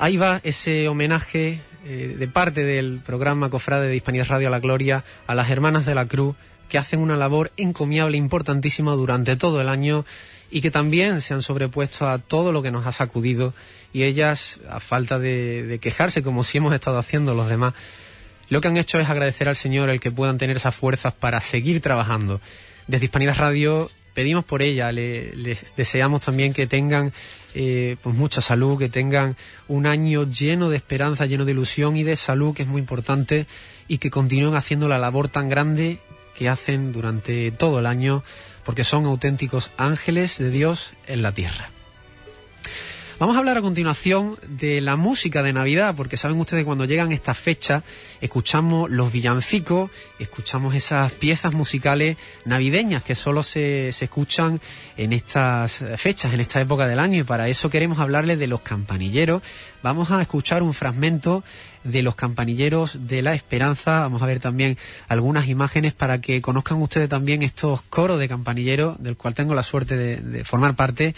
Ahí 0.00 0.16
va 0.16 0.40
ese 0.44 0.88
homenaje 0.88 1.60
eh, 1.84 2.16
de 2.18 2.26
parte 2.26 2.64
del 2.64 3.00
programa 3.04 3.50
Cofrade 3.50 3.86
de 3.86 3.96
Hispanidad 3.96 4.28
Radio 4.28 4.48
a 4.48 4.50
la 4.50 4.58
Gloria 4.58 5.04
a 5.26 5.34
las 5.34 5.50
hermanas 5.50 5.84
de 5.84 5.94
la 5.94 6.06
Cruz 6.06 6.36
que 6.70 6.78
hacen 6.78 7.00
una 7.00 7.18
labor 7.18 7.52
encomiable, 7.58 8.16
importantísima 8.16 8.92
durante 8.92 9.36
todo 9.36 9.60
el 9.60 9.68
año 9.68 10.06
y 10.50 10.62
que 10.62 10.70
también 10.70 11.20
se 11.20 11.34
han 11.34 11.42
sobrepuesto 11.42 12.08
a 12.08 12.16
todo 12.16 12.50
lo 12.50 12.62
que 12.62 12.70
nos 12.70 12.86
ha 12.86 12.92
sacudido 12.92 13.52
y 13.92 14.04
ellas, 14.04 14.58
a 14.70 14.80
falta 14.80 15.18
de, 15.18 15.78
quejarse 15.82 16.22
como 16.22 16.44
si 16.44 16.56
hemos 16.56 16.72
estado 16.72 16.96
haciendo 16.96 17.34
los 17.34 17.50
demás, 17.50 17.74
lo 18.48 18.62
que 18.62 18.68
han 18.68 18.78
hecho 18.78 18.98
es 19.00 19.10
agradecer 19.10 19.50
al 19.50 19.56
Señor 19.56 19.90
el 19.90 20.00
que 20.00 20.10
puedan 20.10 20.38
tener 20.38 20.56
esas 20.56 20.74
fuerzas 20.74 21.12
para 21.12 21.42
seguir 21.42 21.82
trabajando. 21.82 22.40
Desde 22.86 23.04
Hispanidad 23.04 23.36
Radio 23.36 23.90
pedimos 24.14 24.44
por 24.44 24.62
ella, 24.62 24.92
les 24.92 25.76
deseamos 25.76 26.24
también 26.24 26.52
que 26.52 26.66
tengan 26.66 27.12
eh, 27.54 27.96
pues 28.02 28.14
mucha 28.14 28.40
salud, 28.40 28.78
que 28.78 28.88
tengan 28.88 29.36
un 29.68 29.86
año 29.86 30.24
lleno 30.24 30.70
de 30.70 30.76
esperanza, 30.76 31.26
lleno 31.26 31.44
de 31.44 31.52
ilusión 31.52 31.96
y 31.96 32.02
de 32.02 32.16
salud, 32.16 32.54
que 32.54 32.62
es 32.62 32.68
muy 32.68 32.80
importante, 32.80 33.46
y 33.88 33.98
que 33.98 34.10
continúen 34.10 34.54
haciendo 34.54 34.88
la 34.88 34.98
labor 34.98 35.28
tan 35.28 35.48
grande 35.48 35.98
que 36.36 36.48
hacen 36.48 36.92
durante 36.92 37.50
todo 37.50 37.80
el 37.80 37.86
año 37.86 38.22
porque 38.64 38.84
son 38.84 39.04
auténticos 39.06 39.70
ángeles 39.76 40.38
de 40.38 40.50
Dios 40.50 40.92
en 41.06 41.22
la 41.22 41.32
tierra. 41.32 41.70
Vamos 43.20 43.36
a 43.36 43.40
hablar 43.40 43.58
a 43.58 43.60
continuación 43.60 44.38
de 44.48 44.80
la 44.80 44.96
música 44.96 45.42
de 45.42 45.52
Navidad, 45.52 45.94
porque 45.94 46.16
saben 46.16 46.40
ustedes 46.40 46.64
cuando 46.64 46.86
llegan 46.86 47.12
estas 47.12 47.36
fechas 47.36 47.84
escuchamos 48.22 48.90
los 48.90 49.12
villancicos, 49.12 49.90
escuchamos 50.18 50.74
esas 50.74 51.12
piezas 51.12 51.52
musicales 51.52 52.16
navideñas 52.46 53.04
que 53.04 53.14
solo 53.14 53.42
se, 53.42 53.92
se 53.92 54.06
escuchan 54.06 54.58
en 54.96 55.12
estas 55.12 55.84
fechas, 55.98 56.32
en 56.32 56.40
esta 56.40 56.62
época 56.62 56.86
del 56.86 56.98
año, 56.98 57.20
y 57.20 57.24
para 57.24 57.50
eso 57.50 57.68
queremos 57.68 57.98
hablarles 57.98 58.38
de 58.38 58.46
los 58.46 58.62
campanilleros. 58.62 59.42
Vamos 59.82 60.10
a 60.10 60.22
escuchar 60.22 60.62
un 60.62 60.72
fragmento 60.72 61.44
de 61.84 62.02
los 62.02 62.14
campanilleros 62.14 63.06
de 63.06 63.22
la 63.22 63.34
esperanza. 63.34 64.00
Vamos 64.00 64.22
a 64.22 64.26
ver 64.26 64.40
también 64.40 64.76
algunas 65.08 65.48
imágenes 65.48 65.94
para 65.94 66.20
que 66.20 66.42
conozcan 66.42 66.80
ustedes 66.82 67.08
también 67.08 67.42
estos 67.42 67.82
coros 67.82 68.18
de 68.18 68.28
campanilleros, 68.28 69.02
del 69.02 69.16
cual 69.16 69.34
tengo 69.34 69.54
la 69.54 69.62
suerte 69.62 69.96
de, 69.96 70.44
formar 70.44 70.74
parte, 70.74 71.14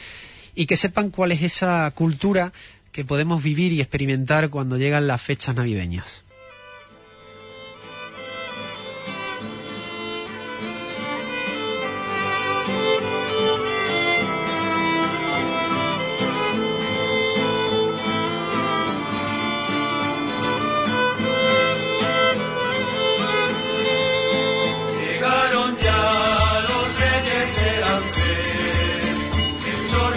y 0.54 0.66
que 0.66 0.76
sepan 0.76 1.10
cuál 1.10 1.32
es 1.32 1.42
esa 1.42 1.90
cultura 1.94 2.52
que 2.92 3.04
podemos 3.04 3.42
vivir 3.42 3.72
y 3.72 3.80
experimentar 3.80 4.50
cuando 4.50 4.76
llegan 4.76 5.06
las 5.06 5.22
fechas 5.22 5.56
navideñas. 5.56 6.22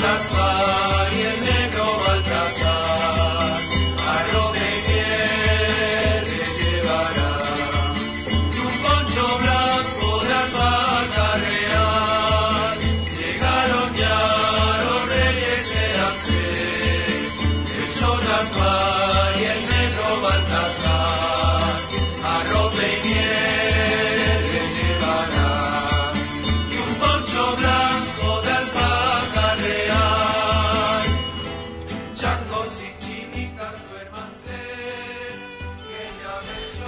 nas. 0.06 0.75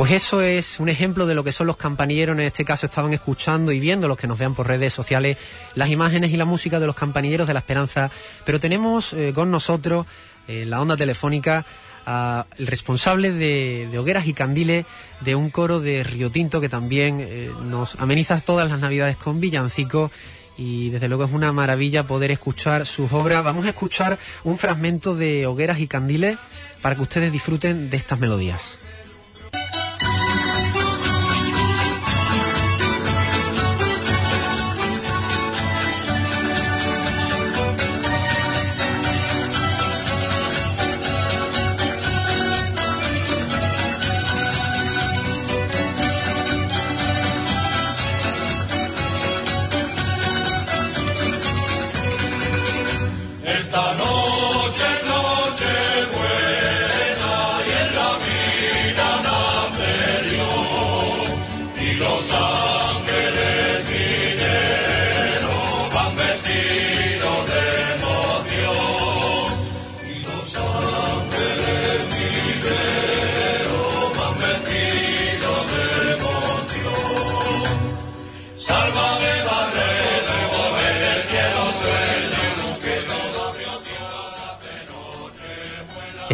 Pues 0.08 0.24
eso 0.24 0.42
es 0.42 0.80
un 0.80 0.88
ejemplo 0.88 1.26
de 1.26 1.36
lo 1.36 1.44
que 1.44 1.52
son 1.52 1.68
los 1.68 1.76
campanilleros. 1.76 2.34
En 2.34 2.46
este 2.46 2.64
caso 2.64 2.86
estaban 2.86 3.12
escuchando 3.12 3.74
y 3.74 3.82
viendo 3.82 4.08
los 4.08 4.18
que 4.18 4.26
nos 4.26 4.40
vean 4.40 4.56
por 4.56 4.66
redes 4.66 4.94
sociales 4.94 5.36
las 5.76 5.90
imágenes 5.90 6.32
y 6.32 6.38
la 6.38 6.46
música 6.46 6.80
de 6.80 6.86
los 6.86 6.96
campanilleros 6.96 7.46
de 7.46 7.54
la 7.54 7.60
esperanza. 7.60 8.10
Pero 8.46 8.58
tenemos 8.58 9.12
eh, 9.12 9.34
con 9.36 9.52
nosotros 9.52 10.06
en 10.48 10.70
la 10.70 10.80
onda 10.80 10.96
telefónica 10.96 11.66
al 12.06 12.46
responsable 12.58 13.34
de, 13.34 13.90
hogueras 14.00 14.28
y 14.28 14.34
candiles 14.34 14.86
de 15.26 15.36
un 15.36 15.50
coro 15.50 15.82
de 15.82 16.06
Río 16.06 16.30
Tinto 16.30 16.62
que 16.62 16.70
también 16.70 17.20
eh, 17.20 17.52
nos 17.64 18.00
ameniza 18.00 18.40
todas 18.40 18.70
las 18.70 18.80
navidades 18.80 19.18
con 19.18 19.42
villancico 19.42 20.10
y 20.58 20.90
desde 20.90 21.10
luego 21.10 21.26
es 21.26 21.34
una 21.34 21.52
maravilla 21.52 22.08
poder 22.08 22.32
escuchar 22.32 22.86
sus 22.86 23.12
obras. 23.12 23.44
Vamos 23.44 23.66
a 23.66 23.70
escuchar 23.72 24.18
un 24.46 24.58
fragmento 24.58 25.18
de 25.18 25.48
hogueras 25.48 25.82
y 25.82 25.88
candiles 25.88 26.38
para 26.82 26.96
que 26.96 27.02
ustedes 27.02 27.30
disfruten 27.30 27.90
de 27.90 27.98
estas 27.98 28.22
melodías. 28.22 28.87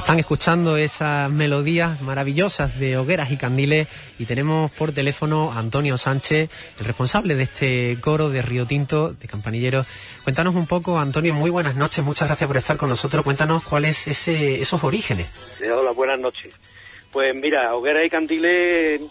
Están 0.04 0.20
escuchando 0.20 0.76
esas 0.76 1.32
melodías 1.32 2.02
maravillosas 2.02 2.78
de 2.78 2.98
hogueras 2.98 3.32
y 3.32 3.38
candiles 3.38 3.88
y 4.20 4.26
tenemos 4.26 4.70
por 4.72 4.92
teléfono 4.92 5.54
a 5.54 5.60
Antonio 5.60 5.98
Sánchez, 5.98 6.50
el 6.78 6.86
responsable 6.86 7.36
de 7.36 7.44
este 7.44 7.98
coro 8.02 8.30
de 8.30 8.42
Río 8.42 8.66
Tinto 8.66 9.14
de 9.14 9.28
Campanilleros. 9.30 9.88
Cuéntanos 10.26 10.56
un 10.56 10.68
poco, 10.68 11.00
Antonio, 11.00 11.34
muy 11.34 11.50
buenas 11.50 11.78
noches, 11.78 12.04
muchas 12.04 12.28
gracias 12.28 12.50
por 12.50 12.58
estar 12.58 12.76
con 12.76 12.90
nosotros. 12.90 13.24
Cuéntanos 13.24 13.64
cuáles 13.64 14.06
ese, 14.06 14.62
esos 14.62 14.84
orígenes. 14.84 15.26
hola, 15.74 15.92
buenas 15.92 16.20
noches. 16.20 16.54
Pues 17.10 17.34
mira, 17.34 17.74
Hogueras 17.74 18.06
y 18.06 18.10
Candiles 18.10 19.02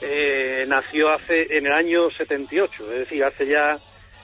eh, 0.00 0.64
nació 0.66 1.10
hace 1.10 1.58
en 1.58 1.66
el 1.66 1.74
año 1.74 2.10
78, 2.10 2.90
es 2.94 2.98
decir, 3.00 3.22
hace 3.22 3.46
ya 3.48 3.78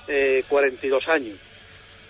eh, 0.09 0.43
42 0.49 1.07
años. 1.07 1.37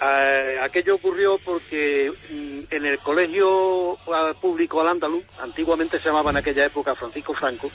Eh, 0.01 0.59
aquello 0.61 0.97
ocurrió 0.97 1.39
porque 1.39 2.13
mm, 2.31 2.61
en 2.71 2.87
el 2.87 2.99
colegio 2.99 3.97
ah, 4.13 4.33
público 4.41 4.81
al 4.81 4.89
andaluz, 4.89 5.25
antiguamente 5.41 5.99
se 5.99 6.09
llamaba 6.09 6.31
en 6.31 6.39
aquella 6.39 6.67
época 6.67 6.95
Francisco 6.95 7.33
Franco, 7.33 7.71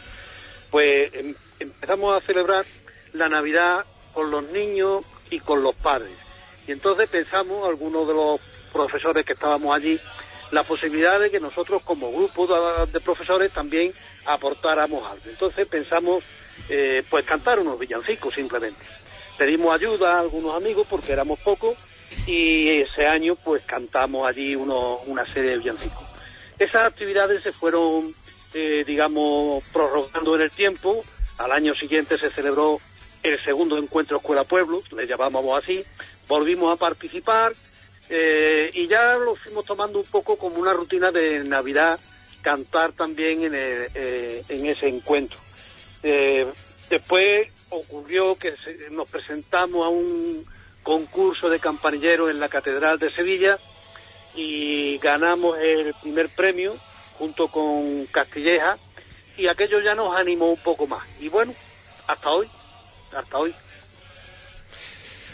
pues 0.69 1.13
em, 1.13 1.33
empezamos 1.59 2.15
a 2.15 2.25
celebrar 2.25 2.65
la 3.13 3.29
Navidad 3.29 3.85
con 4.13 4.29
los 4.31 4.45
niños 4.51 5.05
y 5.29 5.39
con 5.39 5.63
los 5.63 5.75
padres. 5.75 6.11
Y 6.67 6.71
entonces 6.71 7.09
pensamos, 7.09 7.67
algunos 7.67 8.07
de 8.07 8.13
los 8.13 8.39
profesores 8.71 9.25
que 9.25 9.33
estábamos 9.33 9.75
allí, 9.75 9.99
la 10.51 10.63
posibilidad 10.63 11.19
de 11.19 11.31
que 11.31 11.39
nosotros 11.39 11.81
como 11.83 12.11
grupo 12.11 12.47
de, 12.87 12.99
profesores 12.99 13.51
también 13.51 13.93
aportáramos 14.25 15.03
algo. 15.09 15.23
Entonces 15.27 15.67
pensamos, 15.67 16.23
eh, 16.69 17.03
pues 17.09 17.25
cantar 17.25 17.59
unos 17.59 17.79
villancicos 17.79 18.33
simplemente. 18.35 18.83
Pedimos 19.37 19.73
ayuda 19.73 20.15
a 20.15 20.19
algunos 20.19 20.55
amigos 20.55 20.85
porque 20.89 21.13
éramos 21.13 21.39
pocos 21.39 21.77
y 22.25 22.69
ese 22.81 23.07
año 23.07 23.35
pues 23.35 23.63
cantamos 23.65 24.27
allí 24.27 24.55
una 24.55 25.25
serie 25.25 25.51
de 25.51 25.57
villancicos. 25.57 26.09
Esas 26.59 26.87
actividades 26.87 27.41
se 27.41 27.53
fueron, 27.53 28.13
eh, 28.53 28.83
digamos, 28.85 29.63
prorrogando 29.71 30.35
en 30.35 30.41
el 30.41 30.51
tiempo. 30.51 31.01
Al 31.37 31.53
año 31.53 31.73
siguiente 31.73 32.17
se 32.17 32.29
celebró 32.29 32.79
el 33.23 33.41
segundo 33.41 33.77
encuentro 33.77 34.17
Escuela 34.17 34.43
Pueblo, 34.43 34.83
le 34.91 35.07
llamábamos 35.07 35.63
así. 35.63 35.85
Volvimos 36.27 36.75
a 36.75 36.79
participar 36.79 37.53
eh, 38.09 38.69
y 38.73 38.87
ya 38.89 39.15
lo 39.15 39.35
fuimos 39.35 39.63
tomando 39.63 39.99
un 39.99 40.05
poco 40.05 40.37
como 40.37 40.57
una 40.57 40.73
rutina 40.73 41.13
de 41.13 41.45
Navidad, 41.45 41.97
cantar 42.41 42.91
también 42.91 43.45
en, 43.45 43.53
eh, 43.55 44.43
en 44.49 44.65
ese 44.65 44.89
encuentro. 44.89 45.39
después 46.89 47.49
ocurrió 47.69 48.35
que 48.35 48.53
nos 48.91 49.09
presentamos 49.09 49.85
a 49.85 49.89
un 49.89 50.45
concurso 50.89 51.51
de 51.51 51.59
campanilleros 51.59 52.31
en 52.31 52.39
la 52.39 52.49
Catedral 52.49 52.97
de 52.97 53.11
Sevilla 53.11 53.59
y 54.33 54.97
ganamos 54.97 55.55
el 55.59 55.93
primer 56.01 56.29
premio 56.29 56.75
junto 57.19 57.47
con 57.47 58.07
Castilleja 58.07 58.75
y 59.37 59.47
aquello 59.47 59.81
ya 59.81 59.93
nos 59.93 60.15
animó 60.15 60.47
un 60.47 60.57
poco 60.57 60.87
más. 60.87 61.03
Y 61.19 61.29
bueno, 61.29 61.53
hasta 62.07 62.31
hoy, 62.31 62.47
hasta 63.15 63.37
hoy. 63.37 63.53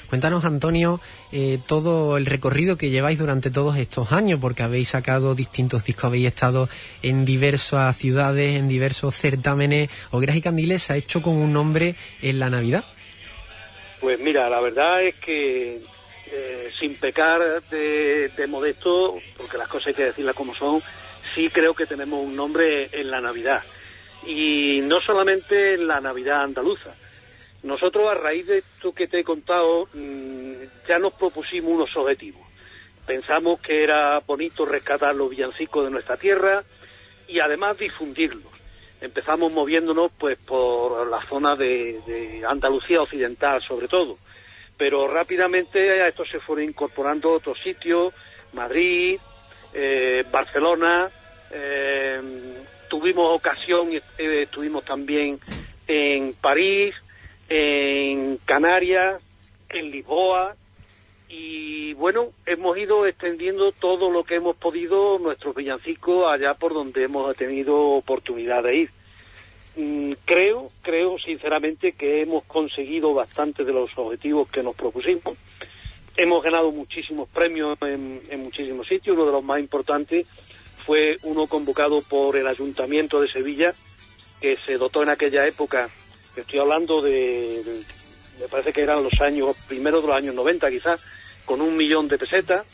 Cuéntanos, 0.10 0.44
Antonio, 0.44 1.00
eh, 1.32 1.58
todo 1.66 2.18
el 2.18 2.26
recorrido 2.26 2.76
que 2.76 2.90
lleváis 2.90 3.18
durante 3.18 3.50
todos 3.50 3.78
estos 3.78 4.12
años, 4.12 4.42
porque 4.42 4.62
habéis 4.62 4.90
sacado 4.90 5.36
distintos 5.36 5.86
discos, 5.86 6.04
habéis 6.04 6.28
estado 6.28 6.68
en 7.02 7.24
diversas 7.24 7.96
ciudades, 7.96 8.60
en 8.60 8.68
diversos 8.68 9.16
certámenes. 9.16 9.90
Hogueras 10.12 10.36
y 10.36 10.42
Candiles 10.42 10.92
ha 10.92 10.98
hecho 10.98 11.22
con 11.22 11.36
un 11.36 11.54
nombre 11.54 11.96
en 12.22 12.40
la 12.40 12.50
Navidad. 12.50 12.84
Pues 14.00 14.20
mira, 14.20 14.50
la 14.50 14.60
verdad 14.60 15.04
es 15.04 15.16
que 15.16 15.82
eh, 16.32 16.72
sin 16.80 16.96
pecar 16.96 17.64
de, 17.70 18.30
de 18.30 18.48
modesto, 18.48 19.16
porque 19.38 19.58
las 19.58 19.68
cosas 19.68 19.88
hay 19.88 19.94
que 19.94 20.06
decirlas 20.06 20.36
como 20.36 20.54
son, 20.56 20.82
sí 21.34 21.50
creo 21.50 21.74
que 21.74 21.86
tenemos 21.86 22.24
un 22.24 22.36
nombre 22.36 22.90
en 22.92 23.12
la 23.12 23.22
Navidad. 23.22 23.64
Y 24.26 24.82
no 24.84 25.02
solamente 25.02 25.76
en 25.76 25.88
la 25.88 26.02
Navidad 26.02 26.42
andaluza, 26.42 26.96
nosotros, 27.66 28.06
a 28.08 28.14
raíz 28.14 28.46
de 28.46 28.60
esto 28.60 28.94
que 28.94 29.08
te 29.08 29.22
he 29.22 29.24
contado, 29.24 29.90
mm, 29.94 30.54
ya 30.88 31.00
nos 31.00 31.14
propusimos 31.14 31.74
unos 31.74 31.96
objetivos. 31.96 32.44
Pensamos 33.08 33.60
que 33.60 33.84
era 33.84 34.20
bonito 34.20 34.66
rescatar 34.66 35.16
los 35.16 35.32
villancicos 35.32 35.84
de 35.84 35.90
nuestra 35.90 36.16
tierra 36.16 36.64
y 37.28 37.40
además 37.40 37.78
difundirlos. 37.80 38.55
Empezamos 39.06 39.54
moviéndonos 39.54 40.12
pues 40.18 40.36
por 40.40 41.08
la 41.08 41.22
zona 41.28 41.56
de, 41.56 42.42
Andalucía 42.48 43.04
Occidental, 43.04 43.62
sobre 43.62 43.88
todo. 43.88 44.18
Pero 44.78 45.08
rápidamente 45.08 46.02
a 46.02 46.08
esto 46.08 46.26
se 46.26 46.40
fueron 46.40 46.66
incorporando 46.66 47.32
otros 47.32 47.60
sitios, 47.64 48.16
Madrid, 48.54 49.20
eh, 49.76 50.26
Barcelona, 50.32 51.08
eh, 51.52 52.20
tuvimos 52.90 53.36
ocasión 53.36 53.92
eh, 53.94 54.02
estuvimos 54.18 54.84
también 54.84 55.40
en 55.88 56.34
París, 56.34 56.96
en 57.48 58.38
Canarias, 58.38 59.22
en 59.70 59.92
Lisboa, 59.92 60.56
y 61.30 61.94
bueno, 61.94 62.32
hemos 62.48 62.76
ido 62.76 63.06
extendiendo 63.06 63.72
todo 63.72 64.10
lo 64.10 64.24
que 64.24 64.36
hemos 64.36 64.56
podido 64.56 65.20
nuestros 65.20 65.54
villancicos 65.54 66.26
allá 66.28 66.56
por 66.56 66.74
donde 66.74 67.04
hemos 67.04 67.36
tenido 67.36 67.78
oportunidad 67.80 68.64
de 68.64 68.76
ir. 68.78 68.95
Mm, 69.76 70.14
creo, 70.24 70.70
creo 70.82 71.18
sinceramente 71.20 71.94
que 71.94 72.22
hemos 72.22 72.46
conseguido 72.46 73.14
bastante 73.14 73.66
de 73.66 73.74
los 73.74 73.90
objetivos 73.98 74.50
que 74.50 74.64
nos 74.64 74.76
propusimos. 74.76 75.38
Hemos 76.16 76.44
ganado 76.44 76.72
muchísimos 76.72 77.28
premios 77.28 77.78
en, 77.82 78.22
muchísimos 78.42 78.88
sitios. 78.88 79.16
Uno 79.16 79.26
de 79.26 79.32
los 79.34 79.44
más 79.44 79.60
importantes 79.60 80.26
fue 80.86 81.18
uno 81.24 81.48
convocado 81.48 82.02
por 82.02 82.38
el 82.38 82.48
Ayuntamiento 82.48 83.20
de 83.20 83.28
Sevilla, 83.28 83.74
que 84.40 84.56
se 84.56 84.78
dotó 84.78 85.04
en 85.04 85.10
aquella 85.10 85.46
época 85.46 85.90
estoy 86.36 86.60
hablando 86.60 87.02
de, 87.02 87.62
me 88.40 88.48
parece 88.48 88.74
que 88.74 88.82
eran 88.82 89.04
los 89.04 89.22
años, 89.22 89.56
primeros 89.68 90.02
de 90.02 90.08
los 90.08 90.18
años 90.18 90.36
90 90.36 90.70
quizás, 90.70 91.02
con 91.46 91.62
un 91.62 91.78
millón 91.78 92.08
de 92.08 92.18
pesetas 92.18 92.66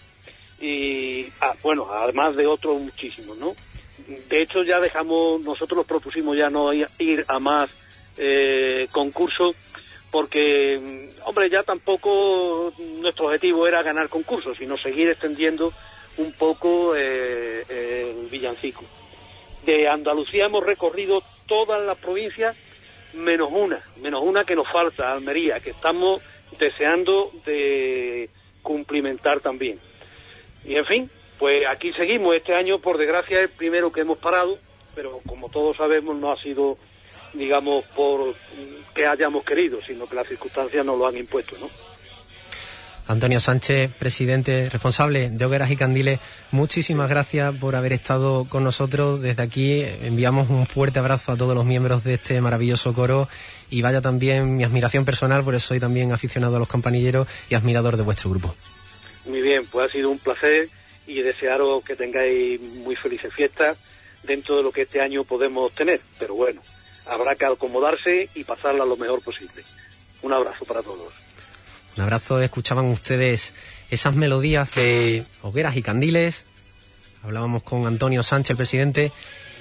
y, 0.60 1.28
ah, 1.42 1.56
bueno, 1.64 1.88
además 1.92 2.36
de 2.36 2.48
otros 2.48 2.80
muchísimos, 2.80 3.38
¿no? 3.38 3.56
De 4.30 4.42
hecho 4.42 4.64
ya 4.64 4.80
dejamos, 4.80 5.42
nosotros 5.42 5.78
nos 5.78 5.86
propusimos 5.86 6.38
ya 6.38 6.50
no 6.50 6.72
ir 6.74 7.26
a 7.28 7.40
más 7.40 7.72
eh, 8.18 8.88
concursos 8.92 9.56
porque, 10.12 10.78
mm, 10.78 11.28
hombre, 11.28 11.50
ya 11.50 11.64
tampoco 11.64 12.74
nuestro 13.00 13.26
objetivo 13.28 13.68
era 13.68 13.82
ganar 13.82 14.10
concursos, 14.10 14.58
sino 14.58 14.78
seguir 14.78 15.10
extendiendo 15.10 15.72
un 16.18 16.34
poco 16.34 16.94
eh, 16.96 17.64
el 17.70 18.28
villancico. 18.28 18.84
De 19.66 19.88
Andalucía 19.88 20.46
hemos 20.46 20.66
recorrido 20.66 21.24
todas 21.46 21.82
las 21.84 21.98
provincias 21.98 22.56
menos 23.14 23.50
una, 23.52 23.80
menos 24.02 24.22
una 24.24 24.44
que 24.44 24.56
nos 24.56 24.68
falta, 24.68 25.12
Almería, 25.12 25.60
que 25.60 25.72
estamos 25.72 26.22
deseando 26.60 27.32
de 27.46 28.30
cumplimentar 28.62 29.40
también. 29.40 29.78
Y 30.66 30.76
en 30.76 30.86
fin, 30.86 31.10
pues 31.42 31.64
aquí 31.68 31.92
seguimos. 31.94 32.36
Este 32.36 32.54
año, 32.54 32.78
por 32.78 33.00
desgracia, 33.00 33.40
es 33.40 33.44
el 33.46 33.50
primero 33.50 33.92
que 33.92 34.02
hemos 34.02 34.20
parado, 34.20 34.60
pero 34.94 35.20
como 35.26 35.50
todos 35.50 35.76
sabemos, 35.76 36.16
no 36.16 36.32
ha 36.32 36.40
sido, 36.40 36.78
digamos, 37.34 37.84
por 37.96 38.36
que 38.94 39.08
hayamos 39.08 39.44
querido, 39.44 39.80
sino 39.82 40.06
que 40.06 40.16
las 40.16 40.28
circunstancias 40.28 40.86
nos 40.86 41.00
lo 41.00 41.08
han 41.08 41.18
impuesto, 41.18 41.58
¿no? 41.60 41.68
Antonio 43.08 43.40
Sánchez, 43.40 43.90
presidente 43.98 44.70
responsable 44.70 45.32
de 45.32 45.44
Hogueras 45.44 45.72
y 45.72 45.78
Candiles, 45.78 46.20
muchísimas 46.52 47.10
gracias 47.10 47.56
por 47.56 47.76
haber 47.76 47.94
estado 47.94 48.46
con 48.48 48.64
nosotros. 48.64 49.22
Desde 49.22 49.42
aquí 49.42 49.84
enviamos 50.04 50.48
un 50.52 50.68
fuerte 50.68 51.00
abrazo 51.00 51.32
a 51.32 51.38
todos 51.38 51.56
los 51.56 51.66
miembros 51.66 52.04
de 52.04 52.14
este 52.14 52.40
maravilloso 52.40 52.94
coro 52.94 53.28
y 53.72 53.82
vaya 53.82 54.00
también 54.00 54.58
mi 54.58 54.64
admiración 54.64 55.06
personal, 55.06 55.44
por 55.44 55.56
eso 55.56 55.70
soy 55.70 55.80
también 55.80 56.12
aficionado 56.12 56.58
a 56.58 56.60
los 56.60 56.70
campanilleros 56.70 57.28
y 57.50 57.56
admirador 57.56 57.98
de 57.98 58.04
vuestro 58.04 58.30
grupo. 58.30 58.54
Muy 59.26 59.42
bien, 59.42 59.64
pues 59.72 59.90
ha 59.90 59.92
sido 59.92 60.12
un 60.12 60.20
placer 60.20 60.70
y 61.12 61.22
desearos 61.22 61.84
que 61.84 61.96
tengáis 61.96 62.62
muy 62.62 62.96
felices 62.96 63.34
fiestas 63.34 63.78
dentro 64.24 64.56
de 64.56 64.64
lo 64.64 64.72
que 64.72 64.84
este 64.84 65.02
año 65.02 65.26
podemos 65.26 65.74
tener. 65.74 66.00
Pero 66.18 66.36
bueno, 66.36 66.62
habrá 67.06 67.36
que 67.36 67.46
acomodarse 67.46 68.30
y 68.34 68.44
pasarla 68.46 68.86
lo 68.86 68.96
mejor 68.96 69.22
posible. 69.22 69.62
Un 70.22 70.32
abrazo 70.34 70.64
para 70.66 70.82
todos. 70.82 71.14
Un 71.98 72.04
abrazo, 72.04 72.42
escuchaban 72.42 72.86
ustedes 72.86 73.54
esas 73.90 74.16
melodías 74.16 74.74
de 74.76 75.26
hogueras 75.42 75.76
y 75.76 75.84
candiles. 75.84 76.46
Hablábamos 77.24 77.64
con 77.64 77.86
Antonio 77.86 78.24
Sánchez, 78.24 78.52
el 78.52 78.58
presidente. 78.58 79.12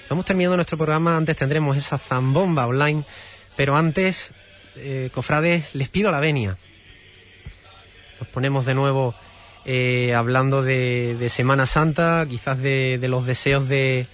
Vamos 0.08 0.24
terminando 0.24 0.56
nuestro 0.56 0.78
programa, 0.78 1.16
antes 1.16 1.36
tendremos 1.36 1.76
esa 1.76 1.98
zambomba 1.98 2.66
online, 2.66 3.02
pero 3.56 3.76
antes, 3.76 4.30
eh, 4.76 5.10
cofrades, 5.12 5.64
les 5.74 5.88
pido 5.88 6.12
la 6.12 6.20
venia. 6.20 6.56
Nos 8.20 8.28
ponemos 8.28 8.66
de 8.66 8.74
nuevo 8.74 9.14
eh, 9.64 10.14
hablando 10.14 10.62
de, 10.62 11.26
Semana 11.28 11.66
Santa, 11.66 12.26
quizás 12.28 12.58
de, 12.58 12.98
los 13.08 13.26
deseos 13.26 13.68
de, 13.68 14.06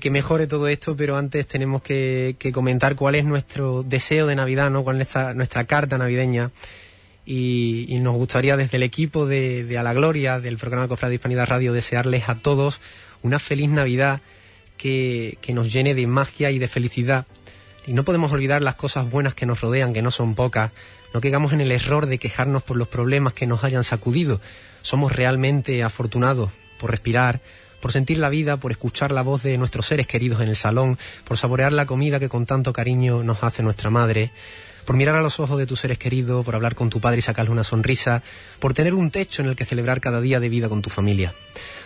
que 0.00 0.10
mejore 0.10 0.46
todo 0.46 0.68
esto, 0.68 0.96
pero 0.96 1.16
antes 1.16 1.46
tenemos 1.46 1.82
que, 1.82 2.36
comentar 2.52 2.96
cuál 2.96 3.14
es 3.14 3.24
nuestro 3.24 3.82
deseo 3.82 4.26
de 4.26 4.34
Navidad, 4.34 4.70
¿no? 4.70 4.84
cuál 4.84 4.96
es 4.96 4.98
nuestra, 4.98 5.34
nuestra 5.34 5.64
carta 5.64 5.98
navideña 5.98 6.50
y, 7.26 7.98
nos 8.00 8.16
gustaría 8.16 8.56
desde 8.56 8.76
el 8.76 8.84
equipo 8.84 9.26
de, 9.26 9.76
A 9.78 9.82
la 9.82 9.92
Gloria 9.92 10.38
del 10.38 10.58
programa 10.58 10.86
Cofrade 10.86 11.14
Hispanidad 11.14 11.46
Radio 11.46 11.72
desearles 11.72 12.28
a 12.28 12.36
todos 12.36 12.80
una 13.22 13.38
feliz 13.40 13.70
Navidad 13.70 14.20
que, 14.76 15.36
que 15.40 15.52
nos 15.52 15.72
llene 15.72 15.94
de 15.94 16.06
magia 16.06 16.52
y 16.52 16.58
de 16.58 16.68
felicidad. 16.68 17.26
Y 17.86 17.92
no 17.92 18.04
podemos 18.04 18.30
olvidar 18.32 18.62
las 18.62 18.76
cosas 18.76 19.10
buenas 19.10 19.34
que 19.34 19.46
nos 19.46 19.60
rodean, 19.60 19.92
que 19.92 20.02
no 20.02 20.10
son 20.10 20.34
pocas. 20.34 20.70
No 21.16 21.22
caigamos 21.22 21.54
en 21.54 21.62
el 21.62 21.72
error 21.72 22.04
de 22.04 22.18
quejarnos 22.18 22.62
por 22.62 22.76
los 22.76 22.88
problemas 22.88 23.32
que 23.32 23.46
nos 23.46 23.64
hayan 23.64 23.84
sacudido. 23.84 24.38
Somos 24.82 25.16
realmente 25.16 25.82
afortunados 25.82 26.52
por 26.78 26.90
respirar, 26.90 27.40
por 27.80 27.90
sentir 27.90 28.18
la 28.18 28.28
vida, 28.28 28.58
por 28.58 28.70
escuchar 28.70 29.12
la 29.12 29.22
voz 29.22 29.42
de 29.42 29.56
nuestros 29.56 29.86
seres 29.86 30.06
queridos 30.06 30.42
en 30.42 30.50
el 30.50 30.56
salón, 30.56 30.98
por 31.24 31.38
saborear 31.38 31.72
la 31.72 31.86
comida 31.86 32.20
que 32.20 32.28
con 32.28 32.44
tanto 32.44 32.74
cariño 32.74 33.22
nos 33.22 33.42
hace 33.44 33.62
nuestra 33.62 33.88
madre, 33.88 34.30
por 34.84 34.94
mirar 34.94 35.14
a 35.14 35.22
los 35.22 35.40
ojos 35.40 35.56
de 35.56 35.64
tus 35.64 35.80
seres 35.80 35.96
queridos, 35.96 36.44
por 36.44 36.54
hablar 36.54 36.74
con 36.74 36.90
tu 36.90 37.00
padre 37.00 37.20
y 37.20 37.22
sacarle 37.22 37.50
una 37.50 37.64
sonrisa, 37.64 38.22
por 38.60 38.74
tener 38.74 38.92
un 38.92 39.10
techo 39.10 39.40
en 39.40 39.48
el 39.48 39.56
que 39.56 39.64
celebrar 39.64 40.02
cada 40.02 40.20
día 40.20 40.38
de 40.38 40.50
vida 40.50 40.68
con 40.68 40.82
tu 40.82 40.90
familia. 40.90 41.32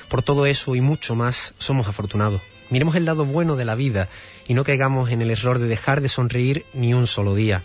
Por 0.08 0.22
todo 0.22 0.44
eso 0.44 0.74
y 0.74 0.80
mucho 0.80 1.14
más, 1.14 1.54
somos 1.60 1.86
afortunados. 1.86 2.42
Miremos 2.68 2.96
el 2.96 3.04
lado 3.04 3.24
bueno 3.24 3.54
de 3.54 3.64
la 3.64 3.76
vida 3.76 4.08
y 4.48 4.54
no 4.54 4.64
caigamos 4.64 5.10
en 5.10 5.22
el 5.22 5.30
error 5.30 5.60
de 5.60 5.68
dejar 5.68 6.00
de 6.00 6.08
sonreír 6.08 6.64
ni 6.74 6.94
un 6.94 7.06
solo 7.06 7.36
día. 7.36 7.62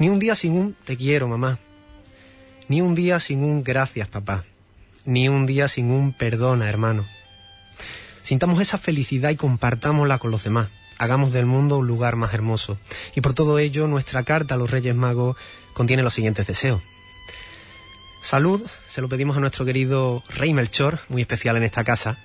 Ni 0.00 0.08
un 0.08 0.18
día 0.18 0.34
sin 0.34 0.58
un 0.58 0.74
te 0.84 0.96
quiero, 0.96 1.28
mamá. 1.28 1.58
Ni 2.66 2.80
un 2.80 2.96
día 2.96 3.20
sin 3.20 3.44
un 3.44 3.62
gracias, 3.62 4.08
papá. 4.08 4.42
Ni 5.04 5.28
un 5.28 5.46
día 5.46 5.68
sin 5.68 5.92
un 5.92 6.12
perdona, 6.12 6.68
hermano. 6.68 7.04
Sintamos 8.22 8.60
esa 8.60 8.78
felicidad 8.78 9.30
y 9.30 9.36
compartámosla 9.36 10.18
con 10.18 10.32
los 10.32 10.42
demás 10.42 10.68
hagamos 11.00 11.32
del 11.32 11.46
mundo 11.46 11.78
un 11.78 11.86
lugar 11.86 12.16
más 12.16 12.34
hermoso. 12.34 12.76
Y 13.16 13.22
por 13.22 13.32
todo 13.32 13.58
ello, 13.58 13.88
nuestra 13.88 14.22
carta 14.22 14.54
a 14.54 14.58
los 14.58 14.70
Reyes 14.70 14.94
Magos 14.94 15.34
contiene 15.72 16.02
los 16.02 16.12
siguientes 16.12 16.46
deseos. 16.46 16.82
Salud, 18.22 18.62
se 18.86 19.00
lo 19.00 19.08
pedimos 19.08 19.38
a 19.38 19.40
nuestro 19.40 19.64
querido 19.64 20.22
Rey 20.28 20.52
Melchor, 20.52 20.98
muy 21.08 21.22
especial 21.22 21.56
en 21.56 21.62
esta 21.62 21.84
casa, 21.84 22.18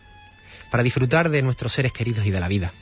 para 0.72 0.84
disfrutar 0.84 1.30
de 1.30 1.42
nuestros 1.42 1.72
seres 1.72 1.94
queridos 1.94 2.26
y 2.26 2.32
de 2.32 2.40
la 2.42 2.50
vida. 2.50 2.74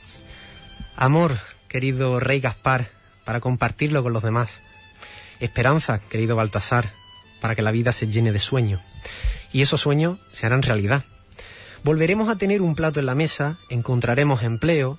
Amor, 0.96 1.38
querido 1.68 2.18
Rey 2.18 2.40
Gaspar, 2.40 2.90
para 3.24 3.38
compartirlo 3.38 4.02
con 4.02 4.12
los 4.12 4.24
demás. 4.24 4.60
Esperanza, 5.40 6.00
querido 6.00 6.36
Baltasar, 6.36 6.92
para 7.40 7.54
que 7.54 7.62
la 7.62 7.70
vida 7.70 7.92
se 7.92 8.08
llene 8.08 8.32
de 8.32 8.38
sueño. 8.38 8.80
Y 9.52 9.62
esos 9.62 9.80
sueños 9.80 10.18
se 10.32 10.46
harán 10.46 10.62
realidad. 10.62 11.04
Volveremos 11.84 12.28
a 12.28 12.36
tener 12.36 12.62
un 12.62 12.74
plato 12.74 13.00
en 13.00 13.06
la 13.06 13.14
mesa, 13.14 13.58
encontraremos 13.68 14.42
empleo, 14.42 14.98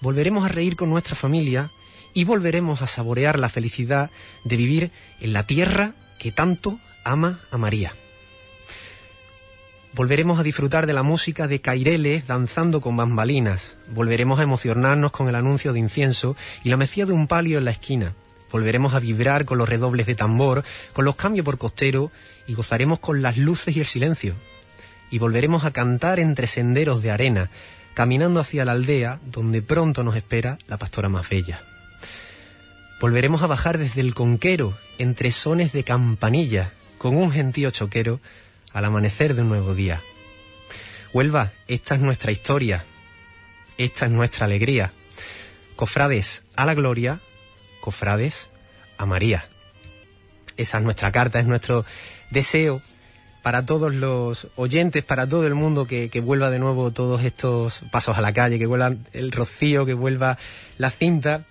volveremos 0.00 0.44
a 0.44 0.48
reír 0.48 0.76
con 0.76 0.88
nuestra 0.88 1.16
familia 1.16 1.70
y 2.14 2.24
volveremos 2.24 2.82
a 2.82 2.86
saborear 2.86 3.38
la 3.38 3.48
felicidad 3.48 4.10
de 4.44 4.56
vivir 4.56 4.90
en 5.20 5.32
la 5.32 5.44
tierra 5.44 5.94
que 6.18 6.32
tanto 6.32 6.78
ama 7.04 7.40
a 7.50 7.58
María. 7.58 7.92
Volveremos 9.92 10.38
a 10.38 10.44
disfrutar 10.44 10.86
de 10.86 10.92
la 10.92 11.02
música 11.02 11.48
de 11.48 11.60
Caireles 11.60 12.28
danzando 12.28 12.80
con 12.80 12.96
bambalinas. 12.96 13.76
Volveremos 13.92 14.38
a 14.38 14.44
emocionarnos 14.44 15.10
con 15.10 15.28
el 15.28 15.34
anuncio 15.34 15.72
de 15.72 15.80
incienso 15.80 16.36
y 16.62 16.68
la 16.68 16.76
mecía 16.76 17.06
de 17.06 17.12
un 17.12 17.26
palio 17.26 17.58
en 17.58 17.64
la 17.64 17.72
esquina. 17.72 18.14
Volveremos 18.50 18.94
a 18.94 19.00
vibrar 19.00 19.44
con 19.44 19.58
los 19.58 19.68
redobles 19.68 20.06
de 20.06 20.14
tambor, 20.14 20.64
con 20.92 21.04
los 21.04 21.16
cambios 21.16 21.44
por 21.44 21.58
costero 21.58 22.10
y 22.46 22.54
gozaremos 22.54 22.98
con 22.98 23.22
las 23.22 23.36
luces 23.36 23.76
y 23.76 23.80
el 23.80 23.86
silencio. 23.86 24.34
Y 25.10 25.18
volveremos 25.18 25.64
a 25.64 25.72
cantar 25.72 26.18
entre 26.18 26.46
senderos 26.46 27.02
de 27.02 27.10
arena, 27.10 27.50
caminando 27.94 28.40
hacia 28.40 28.64
la 28.64 28.72
aldea 28.72 29.20
donde 29.26 29.62
pronto 29.62 30.02
nos 30.02 30.16
espera 30.16 30.58
la 30.68 30.78
pastora 30.78 31.08
más 31.08 31.28
bella. 31.28 31.62
Volveremos 33.00 33.42
a 33.42 33.46
bajar 33.46 33.78
desde 33.78 34.02
el 34.02 34.14
conquero, 34.14 34.76
entre 34.98 35.32
sones 35.32 35.72
de 35.72 35.84
campanilla, 35.84 36.72
con 36.98 37.16
un 37.16 37.32
gentío 37.32 37.70
choquero, 37.70 38.20
al 38.72 38.84
amanecer 38.84 39.34
de 39.34 39.42
un 39.42 39.48
nuevo 39.48 39.74
día. 39.74 40.00
Huelva, 41.12 41.52
esta 41.66 41.94
es 41.94 42.00
nuestra 42.00 42.30
historia, 42.30 42.84
esta 43.78 44.06
es 44.06 44.12
nuestra 44.12 44.46
alegría. 44.46 44.92
Cofrades 45.76 46.42
a 46.56 46.66
la 46.66 46.74
gloria, 46.74 47.20
cofrades 47.80 48.48
a 48.98 49.06
María. 49.06 49.46
Esa 50.56 50.78
es 50.78 50.84
nuestra 50.84 51.10
carta, 51.12 51.40
es 51.40 51.46
nuestro 51.46 51.84
deseo 52.30 52.82
para 53.42 53.64
todos 53.64 53.94
los 53.94 54.48
oyentes, 54.56 55.02
para 55.02 55.26
todo 55.26 55.46
el 55.46 55.54
mundo, 55.54 55.86
que, 55.86 56.10
que, 56.10 56.20
vuelva 56.20 56.50
de 56.50 56.58
nuevo 56.58 56.90
todos 56.90 57.22
estos 57.24 57.80
pasos 57.90 58.18
a 58.18 58.20
la 58.20 58.32
calle, 58.32 58.58
que 58.58 58.66
vuelva 58.66 58.94
el 59.12 59.32
rocío, 59.32 59.86
que 59.86 59.94
vuelva 59.94 60.38
la 60.76 60.90
cinta. 60.90 61.44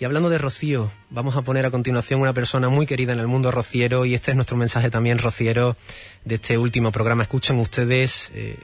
Y 0.00 0.04
hablando 0.04 0.30
de 0.30 0.38
Rocío, 0.38 0.92
vamos 1.10 1.34
a 1.34 1.42
poner 1.42 1.66
a 1.66 1.72
continuación 1.72 2.20
una 2.20 2.32
persona 2.32 2.68
muy 2.68 2.86
querida 2.86 3.12
en 3.12 3.18
el 3.18 3.26
mundo 3.26 3.50
rociero 3.50 4.04
y 4.04 4.14
este 4.14 4.30
es 4.30 4.36
nuestro 4.36 4.56
mensaje 4.56 4.90
también 4.90 5.18
rociero 5.18 5.76
de 6.24 6.36
este 6.36 6.56
último 6.56 6.92
programa. 6.92 7.24
Escuchen 7.24 7.58
ustedes 7.58 8.30
eh, 8.32 8.56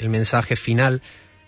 el 0.00 0.08
mensaje 0.08 0.56
final 0.56 1.02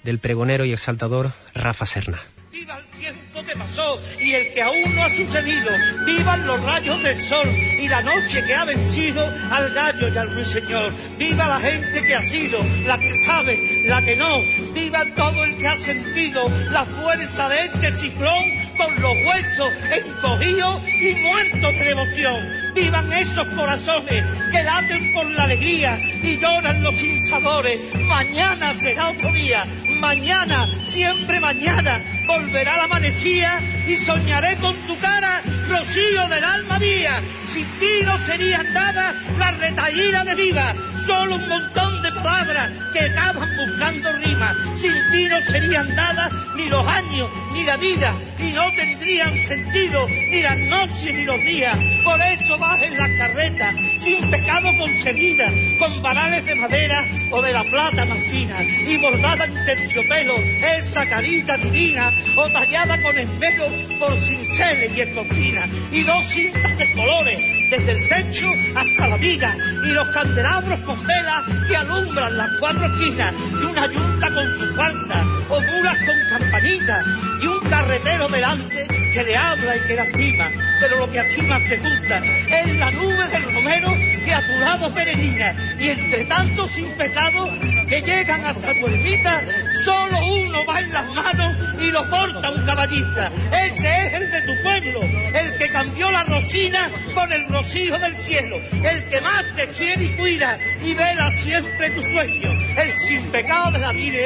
del 0.04 0.20
pregonero 0.20 0.64
y 0.64 0.72
exaltador 0.72 1.32
Rafa 1.52 1.84
Serna. 1.84 2.20
Viva 2.52 2.78
el 2.78 2.86
tiempo 2.96 3.27
pasó 3.56 4.00
y 4.18 4.32
el 4.32 4.52
que 4.52 4.62
aún 4.62 4.94
no 4.94 5.04
ha 5.04 5.10
sucedido. 5.10 5.70
Vivan 6.04 6.46
los 6.46 6.62
rayos 6.62 7.02
del 7.02 7.20
sol 7.22 7.48
y 7.48 7.88
la 7.88 8.02
noche 8.02 8.44
que 8.44 8.54
ha 8.54 8.64
vencido 8.64 9.24
al 9.50 9.72
gallo 9.74 10.08
y 10.08 10.16
al 10.16 10.34
ruiseñor. 10.34 10.92
Viva 11.18 11.48
la 11.48 11.60
gente 11.60 12.02
que 12.02 12.14
ha 12.14 12.22
sido, 12.22 12.58
la 12.86 12.98
que 12.98 13.16
sabe, 13.18 13.82
la 13.86 14.02
que 14.02 14.16
no. 14.16 14.40
Viva 14.72 15.04
todo 15.16 15.44
el 15.44 15.56
que 15.56 15.68
ha 15.68 15.76
sentido 15.76 16.48
la 16.70 16.84
fuerza 16.84 17.48
de 17.48 17.64
este 17.66 17.92
ciclón 17.92 18.67
con 18.78 18.94
los 19.00 19.12
huesos 19.26 19.72
encogidos 19.90 20.82
y 20.88 21.14
muertos 21.16 21.72
de 21.78 21.84
devoción. 21.84 22.48
Vivan 22.74 23.12
esos 23.12 23.46
corazones 23.48 24.24
que 24.50 24.62
laten 24.62 25.12
por 25.12 25.26
la 25.32 25.44
alegría 25.44 25.98
y 26.22 26.38
lloran 26.38 26.82
los 26.82 26.96
sinsabores. 26.96 27.80
Mañana 28.06 28.72
será 28.74 29.10
otro 29.10 29.32
día. 29.32 29.66
Mañana, 30.00 30.68
siempre 30.86 31.40
mañana, 31.40 32.00
volverá 32.26 32.76
la 32.76 32.84
amanecía 32.84 33.60
y 33.88 33.96
soñaré 33.96 34.56
con 34.56 34.74
tu 34.86 34.96
cara, 34.98 35.42
rocío 35.68 36.28
del 36.28 36.44
alma 36.44 36.78
mía. 36.78 37.20
Sin 37.52 37.64
ti 37.80 38.04
no 38.04 38.16
serían 38.18 38.72
nada 38.72 39.14
la 39.38 39.50
retaída 39.50 40.24
de 40.24 40.34
viva, 40.36 40.74
solo 41.06 41.36
un 41.36 41.48
montón 41.48 42.02
de 42.02 42.12
palabras 42.12 42.70
que 42.92 43.00
acaban 43.00 43.48
buscando 43.56 44.12
rimas. 44.12 44.56
Sin 44.76 44.92
ti 45.10 45.28
no 45.28 45.40
serían 45.42 45.94
nada 45.94 46.30
ni 46.56 46.68
los 46.68 46.86
años, 46.86 47.28
ni 47.52 47.64
la 47.64 47.76
vida, 47.76 48.12
y 48.38 48.50
no 48.52 48.70
tendrían 48.72 49.36
sentido 49.46 50.08
ni 50.08 50.42
las 50.42 50.58
noches 50.58 51.14
ni 51.14 51.24
los 51.24 51.40
días. 51.42 51.76
Por 52.04 52.20
eso 52.20 52.58
vas 52.58 52.82
en 52.82 52.96
la 52.96 53.08
carreta, 53.16 53.74
sin 53.96 54.30
pecado 54.30 54.70
concebida, 54.76 55.52
con 55.78 56.02
varales 56.02 56.44
de 56.46 56.54
madera 56.56 57.04
o 57.30 57.42
de 57.42 57.52
la 57.52 57.64
plata 57.64 58.04
más 58.04 58.18
fina, 58.30 58.62
y 58.62 58.96
bordada 58.96 59.44
en 59.44 59.64
terciopelo, 59.64 60.34
esa 60.78 61.08
carita 61.08 61.56
divina, 61.56 62.12
o 62.36 62.48
tallada 62.50 63.00
con 63.02 63.16
esmero 63.18 63.66
por 63.98 64.18
cinceles 64.18 64.96
y 64.96 65.00
escofina, 65.00 65.68
y 65.92 66.02
dos 66.02 66.24
cintas 66.26 66.76
de 66.78 66.92
colores, 66.94 67.38
desde 67.70 67.92
el 67.92 68.08
techo 68.08 68.50
hasta 68.74 69.08
la 69.08 69.16
viga, 69.16 69.56
y 69.84 69.88
los 69.88 70.08
candelabros 70.08 70.80
con 70.88 71.06
velas 71.06 71.44
que 71.68 71.76
alumbran 71.76 72.38
las 72.38 72.48
cuatro 72.58 72.86
esquinas, 72.86 73.34
y 73.60 73.64
una 73.64 73.92
yunta 73.92 74.30
con 74.30 74.58
su 74.58 74.74
falta, 74.74 75.22
o 75.50 75.60
mulas 75.60 75.98
con 76.06 76.38
campanita, 76.38 77.04
y 77.42 77.46
un 77.46 77.60
carretero 77.68 78.26
delante 78.28 78.88
que 79.12 79.22
le 79.22 79.36
habla 79.36 79.76
y 79.76 79.80
que 79.80 79.96
la 79.96 80.04
prima, 80.10 80.50
pero 80.80 80.98
lo 80.98 81.12
que 81.12 81.20
a 81.20 81.28
ti 81.28 81.42
más 81.42 81.62
te 81.68 81.76
gusta 81.76 82.22
es 82.24 82.78
la 82.78 82.90
nube 82.92 83.28
del 83.28 83.42
romero 83.54 83.92
que 84.24 84.32
a 84.32 84.42
tu 84.78 84.94
peregrina, 84.94 85.54
y 85.78 85.88
entre 85.90 86.24
tantos 86.24 86.70
sin 86.70 86.90
pecado 86.92 87.50
que 87.88 88.00
llegan 88.02 88.44
hasta 88.44 88.72
tu 88.80 88.86
ermita, 88.86 89.42
solo 89.84 90.18
uno 90.42 90.64
va 90.66 90.80
en 90.80 90.92
las 90.92 91.06
manos 91.14 91.56
y 91.80 91.90
lo 91.90 92.08
porta 92.10 92.50
un 92.50 92.64
caballista. 92.64 93.30
Ese 93.52 94.06
es 94.06 94.12
el 94.14 94.30
de 94.30 94.42
tu 94.42 94.62
pueblo, 94.62 95.00
el 95.02 95.56
que 95.56 95.70
cambió 95.70 96.10
la 96.10 96.24
rosina 96.24 96.90
por 97.14 97.32
el 97.32 97.46
rocío 97.48 97.98
del 97.98 98.16
cielo, 98.16 98.56
el 98.56 99.08
que 99.08 99.20
más 99.20 99.44
te 99.56 99.68
quiere 99.68 100.04
y 100.04 100.08
cuida 100.16 100.58
y 100.82 100.94
vela 100.94 101.30
siempre 101.30 101.90
tu 101.90 102.02
sueño. 102.02 102.50
El 102.76 102.92
sin 102.92 103.22
pecado 103.30 103.72
de 103.72 103.78
la 103.78 103.92
vida 103.92 104.18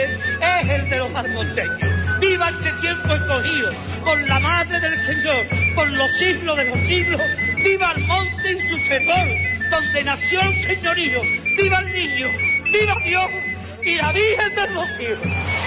es 0.61 0.69
el 0.69 0.91
de 0.91 0.99
los 0.99 1.15
almonteños. 1.15 2.21
Viva 2.21 2.51
este 2.51 2.73
tiempo 2.81 3.13
escogido 3.13 3.73
por 4.05 4.21
la 4.29 4.39
madre 4.39 4.81
del 4.81 4.99
Señor, 5.01 5.47
por 5.75 5.89
los 5.89 6.17
siglos 6.17 6.57
de 6.57 6.65
los 6.65 6.79
siglos. 6.87 7.21
Viva 7.57 7.93
el 7.97 8.05
monte 8.05 8.53
y 8.53 8.69
su 8.69 8.79
fervor, 8.79 9.29
donde 9.71 10.05
nació 10.05 10.41
el 10.43 10.57
señorío. 10.63 11.23
Viva 11.57 11.79
el 11.79 11.93
niño, 11.93 12.29
viva 12.73 12.95
Dios 13.05 13.31
y 13.83 13.97
la 13.97 14.13
Virgen 14.13 14.55
del 14.55 14.75
Rocío. 14.75 15.62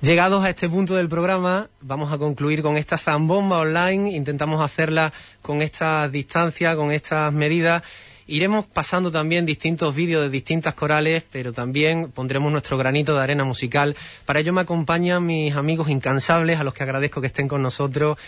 Llegados 0.00 0.44
a 0.44 0.50
este 0.50 0.68
punto 0.68 0.94
del 0.94 1.08
programa, 1.08 1.70
vamos 1.80 2.12
a 2.12 2.18
concluir 2.18 2.62
con 2.62 2.76
esta 2.76 2.98
zambomba 2.98 3.58
online. 3.58 4.12
Intentamos 4.12 4.60
hacerla 4.60 5.12
con 5.42 5.60
esta 5.60 6.08
distancia, 6.08 6.76
con 6.76 6.92
estas 6.92 7.32
medidas. 7.32 7.82
Iremos 8.28 8.64
pasando 8.66 9.10
también 9.10 9.44
distintos 9.44 9.92
vídeos 9.96 10.22
de 10.22 10.28
distintas 10.30 10.74
corales, 10.74 11.24
pero 11.32 11.52
también 11.52 12.12
pondremos 12.12 12.52
nuestro 12.52 12.78
granito 12.78 13.16
de 13.16 13.22
arena 13.22 13.42
musical. 13.42 13.96
Para 14.24 14.38
ello 14.38 14.52
me 14.52 14.60
acompañan 14.60 15.26
mis 15.26 15.56
amigos 15.56 15.88
incansables, 15.88 16.60
a 16.60 16.64
los 16.64 16.74
que 16.74 16.84
agradezco 16.84 17.20
que 17.20 17.26
estén 17.26 17.48
con 17.48 17.60
nosotros. 17.60 18.18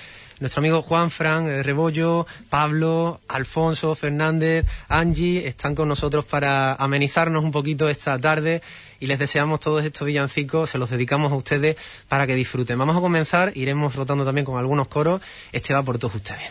Nuestro 0.40 0.60
amigo 0.60 0.82
Juan 0.82 1.10
Fran 1.10 1.46
eh, 1.46 1.62
Rebollo, 1.62 2.26
Pablo, 2.48 3.20
Alfonso, 3.28 3.94
Fernández, 3.94 4.66
Angie, 4.88 5.46
están 5.46 5.74
con 5.74 5.86
nosotros 5.86 6.24
para 6.24 6.74
amenizarnos 6.74 7.44
un 7.44 7.52
poquito 7.52 7.88
esta 7.90 8.18
tarde 8.18 8.62
y 8.98 9.06
les 9.06 9.18
deseamos 9.18 9.60
todos 9.60 9.84
estos 9.84 10.06
villancicos, 10.06 10.70
se 10.70 10.78
los 10.78 10.88
dedicamos 10.88 11.30
a 11.30 11.36
ustedes 11.36 11.76
para 12.08 12.26
que 12.26 12.34
disfruten. 12.34 12.78
Vamos 12.78 12.96
a 12.96 13.00
comenzar, 13.00 13.52
iremos 13.54 13.94
rotando 13.94 14.24
también 14.24 14.46
con 14.46 14.58
algunos 14.58 14.88
coros. 14.88 15.20
Este 15.52 15.74
va 15.74 15.82
por 15.82 15.98
todos 15.98 16.14
ustedes. 16.14 16.50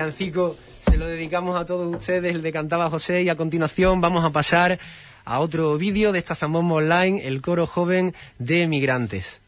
Villancico 0.00 0.56
se 0.88 0.96
lo 0.96 1.06
dedicamos 1.06 1.60
a 1.60 1.66
todos 1.66 1.94
ustedes, 1.94 2.34
el 2.34 2.40
de 2.40 2.52
Cantaba 2.52 2.88
José, 2.88 3.22
y 3.22 3.28
a 3.28 3.36
continuación 3.36 4.00
vamos 4.00 4.24
a 4.24 4.30
pasar 4.30 4.78
a 5.26 5.40
otro 5.40 5.76
vídeo 5.76 6.10
de 6.10 6.20
esta 6.20 6.34
Zambomba 6.34 6.76
Online, 6.76 7.26
el 7.26 7.42
coro 7.42 7.66
joven 7.66 8.14
de 8.38 8.66
migrantes. 8.66 9.39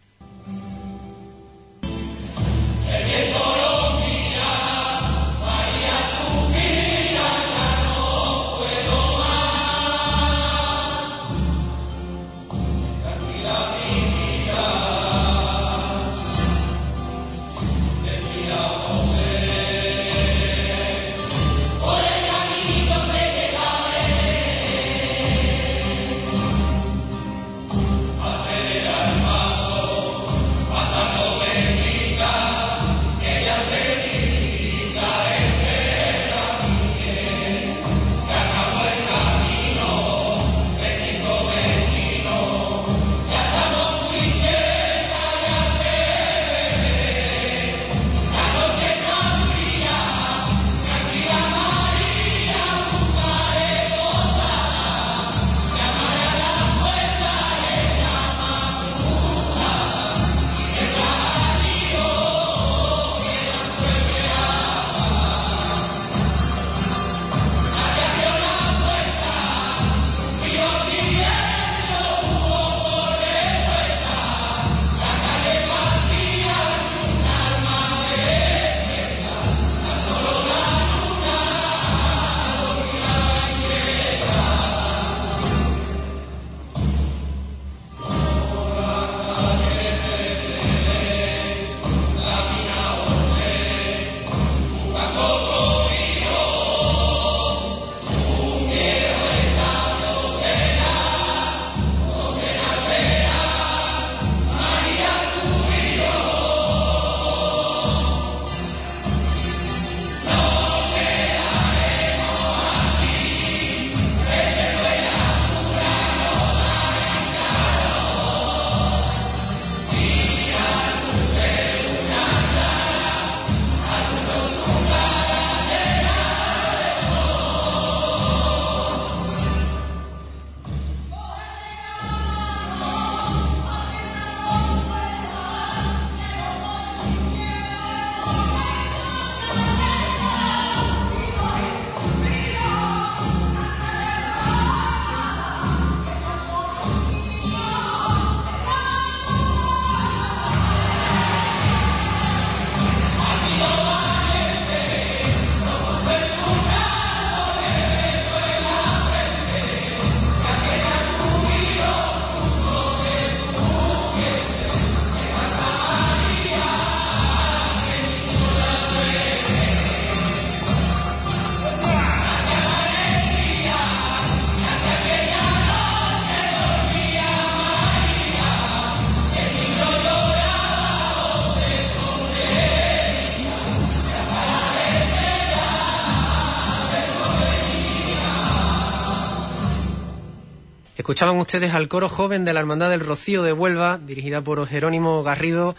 Escuchaban 191.12 191.36
ustedes 191.36 191.74
al 191.74 191.88
coro 191.88 192.08
joven 192.08 192.46
de 192.46 192.54
la 192.54 192.60
Hermandad 192.60 192.88
del 192.88 193.00
Rocío 193.00 193.42
de 193.42 193.52
Huelva, 193.52 193.98
dirigida 193.98 194.40
por 194.40 194.66
Jerónimo 194.66 195.22
Garrido, 195.22 195.76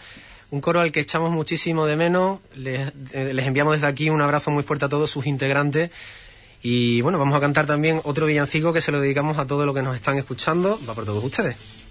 un 0.52 0.60
coro 0.60 0.78
al 0.78 0.92
que 0.92 1.00
echamos 1.00 1.32
muchísimo 1.32 1.86
de 1.86 1.96
menos. 1.96 2.38
Les, 2.54 2.92
eh, 3.10 3.34
les 3.34 3.44
enviamos 3.44 3.72
desde 3.72 3.88
aquí 3.88 4.10
un 4.10 4.20
abrazo 4.20 4.52
muy 4.52 4.62
fuerte 4.62 4.84
a 4.84 4.88
todos 4.88 5.10
sus 5.10 5.26
integrantes. 5.26 5.90
Y 6.62 7.00
bueno, 7.00 7.18
vamos 7.18 7.36
a 7.36 7.40
cantar 7.40 7.66
también 7.66 8.00
otro 8.04 8.26
villancico 8.26 8.72
que 8.72 8.80
se 8.80 8.92
lo 8.92 9.00
dedicamos 9.00 9.36
a 9.36 9.44
todos 9.44 9.66
los 9.66 9.74
que 9.74 9.82
nos 9.82 9.96
están 9.96 10.18
escuchando. 10.18 10.78
Va 10.88 10.94
por 10.94 11.04
todos 11.04 11.24
ustedes. 11.24 11.83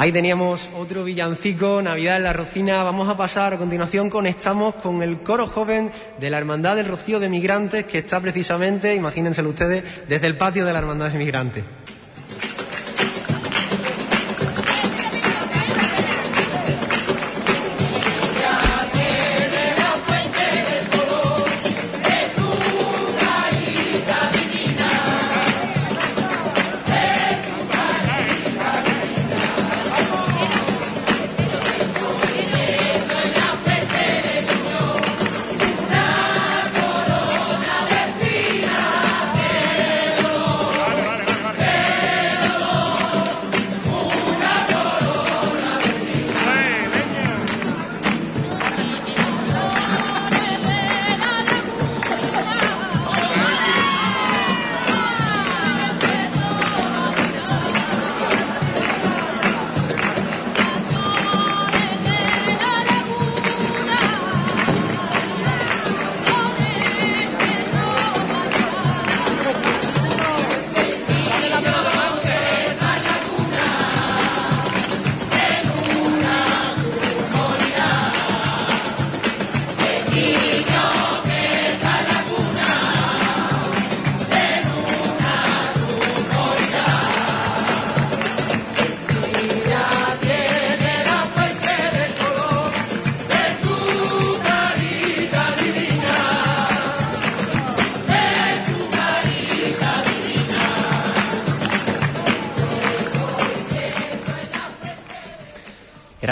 Ahí 0.00 0.12
teníamos 0.12 0.70
otro 0.76 1.02
villancico, 1.02 1.82
Navidad 1.82 2.18
en 2.18 2.22
la 2.22 2.32
Rocina. 2.32 2.84
Vamos 2.84 3.08
a 3.08 3.16
pasar 3.16 3.54
a 3.54 3.58
continuación, 3.58 4.08
conectamos 4.08 4.76
con 4.76 5.02
el 5.02 5.24
coro 5.24 5.48
joven 5.48 5.90
de 6.20 6.30
la 6.30 6.38
Hermandad 6.38 6.76
del 6.76 6.86
Rocío 6.86 7.18
de 7.18 7.28
Migrantes, 7.28 7.84
que 7.84 7.98
está 7.98 8.20
precisamente, 8.20 8.94
imagínenselo 8.94 9.48
ustedes, 9.48 9.82
desde 10.06 10.28
el 10.28 10.36
patio 10.36 10.64
de 10.64 10.72
la 10.72 10.78
Hermandad 10.78 11.10
de 11.10 11.18
Migrantes. 11.18 11.64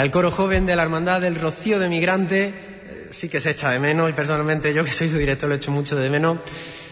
El 0.07 0.13
coro 0.13 0.31
joven 0.31 0.65
de 0.65 0.73
la 0.73 0.83
Hermandad 0.83 1.19
del 1.19 1.35
Rocío 1.35 1.79
de 1.79 1.89
Migrantes. 1.89 2.53
Eh, 2.53 3.07
sí 3.11 3.27
que 3.27 3.41
se 3.41 3.49
echa 3.49 3.71
de 3.71 3.79
menos 3.79 4.09
y 4.09 4.13
personalmente 4.13 4.73
yo 4.73 4.85
que 4.85 4.93
soy 4.93 5.09
su 5.09 5.17
director 5.17 5.49
lo 5.49 5.55
echo 5.55 5.69
mucho 5.69 5.97
de 5.97 6.09
menos. 6.09 6.37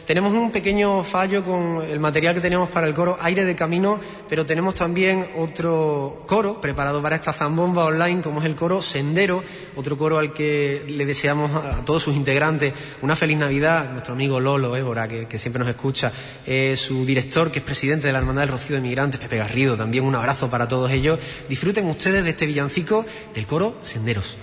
Tenemos 0.05 0.33
un 0.33 0.51
pequeño 0.51 1.03
fallo 1.03 1.43
con 1.43 1.81
el 1.81 1.99
material 1.99 2.35
que 2.35 2.41
teníamos 2.41 2.69
para 2.69 2.87
el 2.87 2.93
coro 2.93 3.17
Aire 3.19 3.43
de 3.43 3.55
Camino, 3.55 3.99
pero 4.29 4.45
tenemos 4.45 4.75
también 4.75 5.25
otro 5.35 6.23
coro 6.27 6.61
preparado 6.61 7.01
para 7.01 7.15
esta 7.15 7.33
zambomba 7.33 7.85
online, 7.85 8.21
como 8.21 8.39
es 8.39 8.45
el 8.45 8.55
coro 8.55 8.83
Sendero, 8.83 9.43
otro 9.75 9.97
coro 9.97 10.19
al 10.19 10.31
que 10.31 10.85
le 10.87 11.07
deseamos 11.07 11.49
a 11.49 11.83
todos 11.83 12.03
sus 12.03 12.15
integrantes 12.15 12.71
una 13.01 13.15
feliz 13.15 13.39
Navidad. 13.39 13.89
Nuestro 13.91 14.13
amigo 14.13 14.39
Lolo 14.39 14.75
Évora, 14.75 15.07
que, 15.07 15.25
que 15.25 15.39
siempre 15.39 15.59
nos 15.59 15.69
escucha, 15.69 16.11
eh, 16.45 16.75
su 16.75 17.03
director, 17.03 17.51
que 17.51 17.59
es 17.59 17.65
presidente 17.65 18.05
de 18.05 18.13
la 18.13 18.19
Hermandad 18.19 18.43
del 18.43 18.51
Rocío 18.51 18.75
de 18.75 18.83
Migrantes, 18.83 19.19
Pepe 19.19 19.37
Garrido, 19.37 19.75
también 19.75 20.03
un 20.03 20.13
abrazo 20.13 20.51
para 20.51 20.67
todos 20.67 20.91
ellos. 20.91 21.17
Disfruten 21.49 21.85
ustedes 21.87 22.23
de 22.23 22.29
este 22.29 22.45
villancico 22.45 23.05
del 23.33 23.47
coro 23.47 23.77
Senderos. 23.81 24.37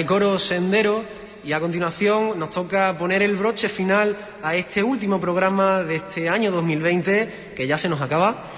El 0.00 0.06
coro 0.06 0.38
Sendero 0.38 1.04
y 1.44 1.52
a 1.52 1.60
continuación 1.60 2.38
nos 2.38 2.48
toca 2.48 2.96
poner 2.96 3.20
el 3.20 3.36
broche 3.36 3.68
final 3.68 4.16
a 4.42 4.54
este 4.54 4.82
último 4.82 5.20
programa 5.20 5.82
de 5.82 5.96
este 5.96 6.30
año 6.30 6.50
2020 6.50 7.52
que 7.54 7.66
ya 7.66 7.76
se 7.76 7.90
nos 7.90 8.00
acaba 8.00 8.49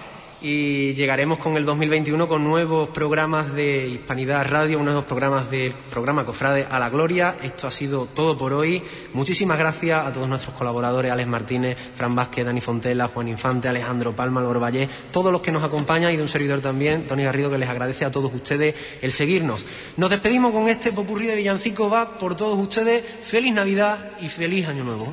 y 0.43 0.93
llegaremos 0.94 1.39
con 1.39 1.56
el 1.56 1.64
2021 1.64 2.28
con 2.28 2.43
nuevos 2.43 2.89
programas 2.89 3.55
de 3.55 3.89
Hispanidad 3.89 4.47
Radio, 4.48 4.82
nuevos 4.82 5.05
programas 5.05 5.48
del 5.51 5.73
programa 5.90 6.24
Cofrade 6.24 6.66
a 6.69 6.78
la 6.81 6.90
Gloria. 6.90 7.36
Esto 7.43 7.69
ha 7.69 7.70
sido 7.70 8.06
todo 8.06 8.36
por 8.36 8.52
hoy. 8.52 8.82
Muchísimas 9.14 9.59
gracias 9.59 10.05
a 10.05 10.12
todos 10.12 10.28
nuestros 10.28 10.55
colaboradores, 10.55 11.12
Alex 11.12 11.28
Martínez, 11.28 11.77
Fran 11.94 12.14
Vázquez, 12.16 12.44
Dani 12.44 12.60
Fontela, 12.60 13.09
Juan 13.09 13.28
Infante, 13.28 13.69
Alejandro 13.69 14.14
Palma, 14.16 14.40
Álvaro 14.40 14.59
Valle, 14.59 14.89
todos 15.12 15.31
los 15.31 15.40
que 15.40 15.52
nos 15.52 15.62
acompañan 15.62 16.12
y 16.12 16.16
de 16.16 16.23
un 16.23 16.28
servidor 16.28 16.60
también, 16.60 17.06
Tony 17.06 17.23
Garrido, 17.23 17.51
que 17.51 17.59
les 17.59 17.69
agradece 17.69 18.05
a 18.05 18.10
todos 18.10 18.35
ustedes 18.35 18.74
el 19.01 19.12
seguirnos. 19.12 19.64
Nos 19.97 20.10
despedimos 20.10 20.52
con 20.52 20.69
este 20.69 20.93
popurrí 20.93 21.27
de 21.27 21.36
Villancico 21.36 21.89
va 21.89 22.19
por 22.19 22.36
todos 22.36 22.59
ustedes. 22.59 23.05
Feliz 23.24 23.55
Navidad 23.55 24.12
y 24.20 24.28
feliz 24.28 24.66
Año 24.66 24.82
Nuevo. 24.82 25.12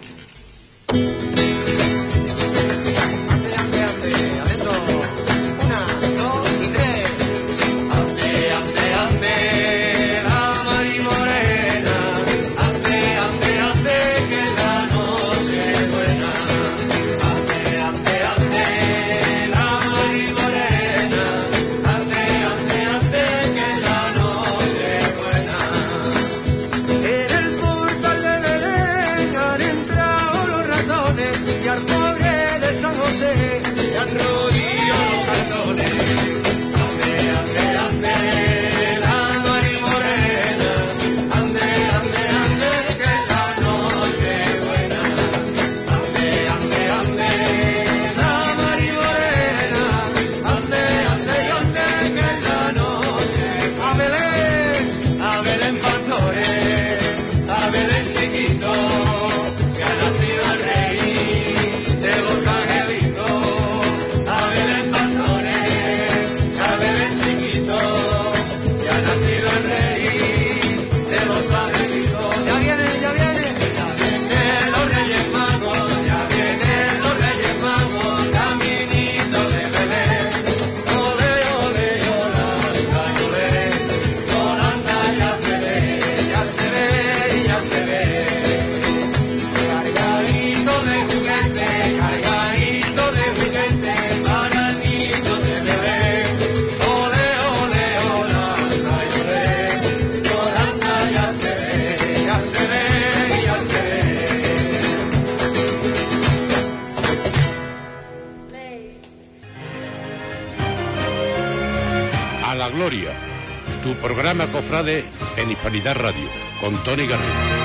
Programa 114.29 114.51
Cofrade 114.53 115.05
en 115.37 115.49
Hispanidad 115.49 115.95
Radio, 115.95 116.29
con 116.61 116.75
Tony 116.83 117.07
Garrido. 117.07 117.58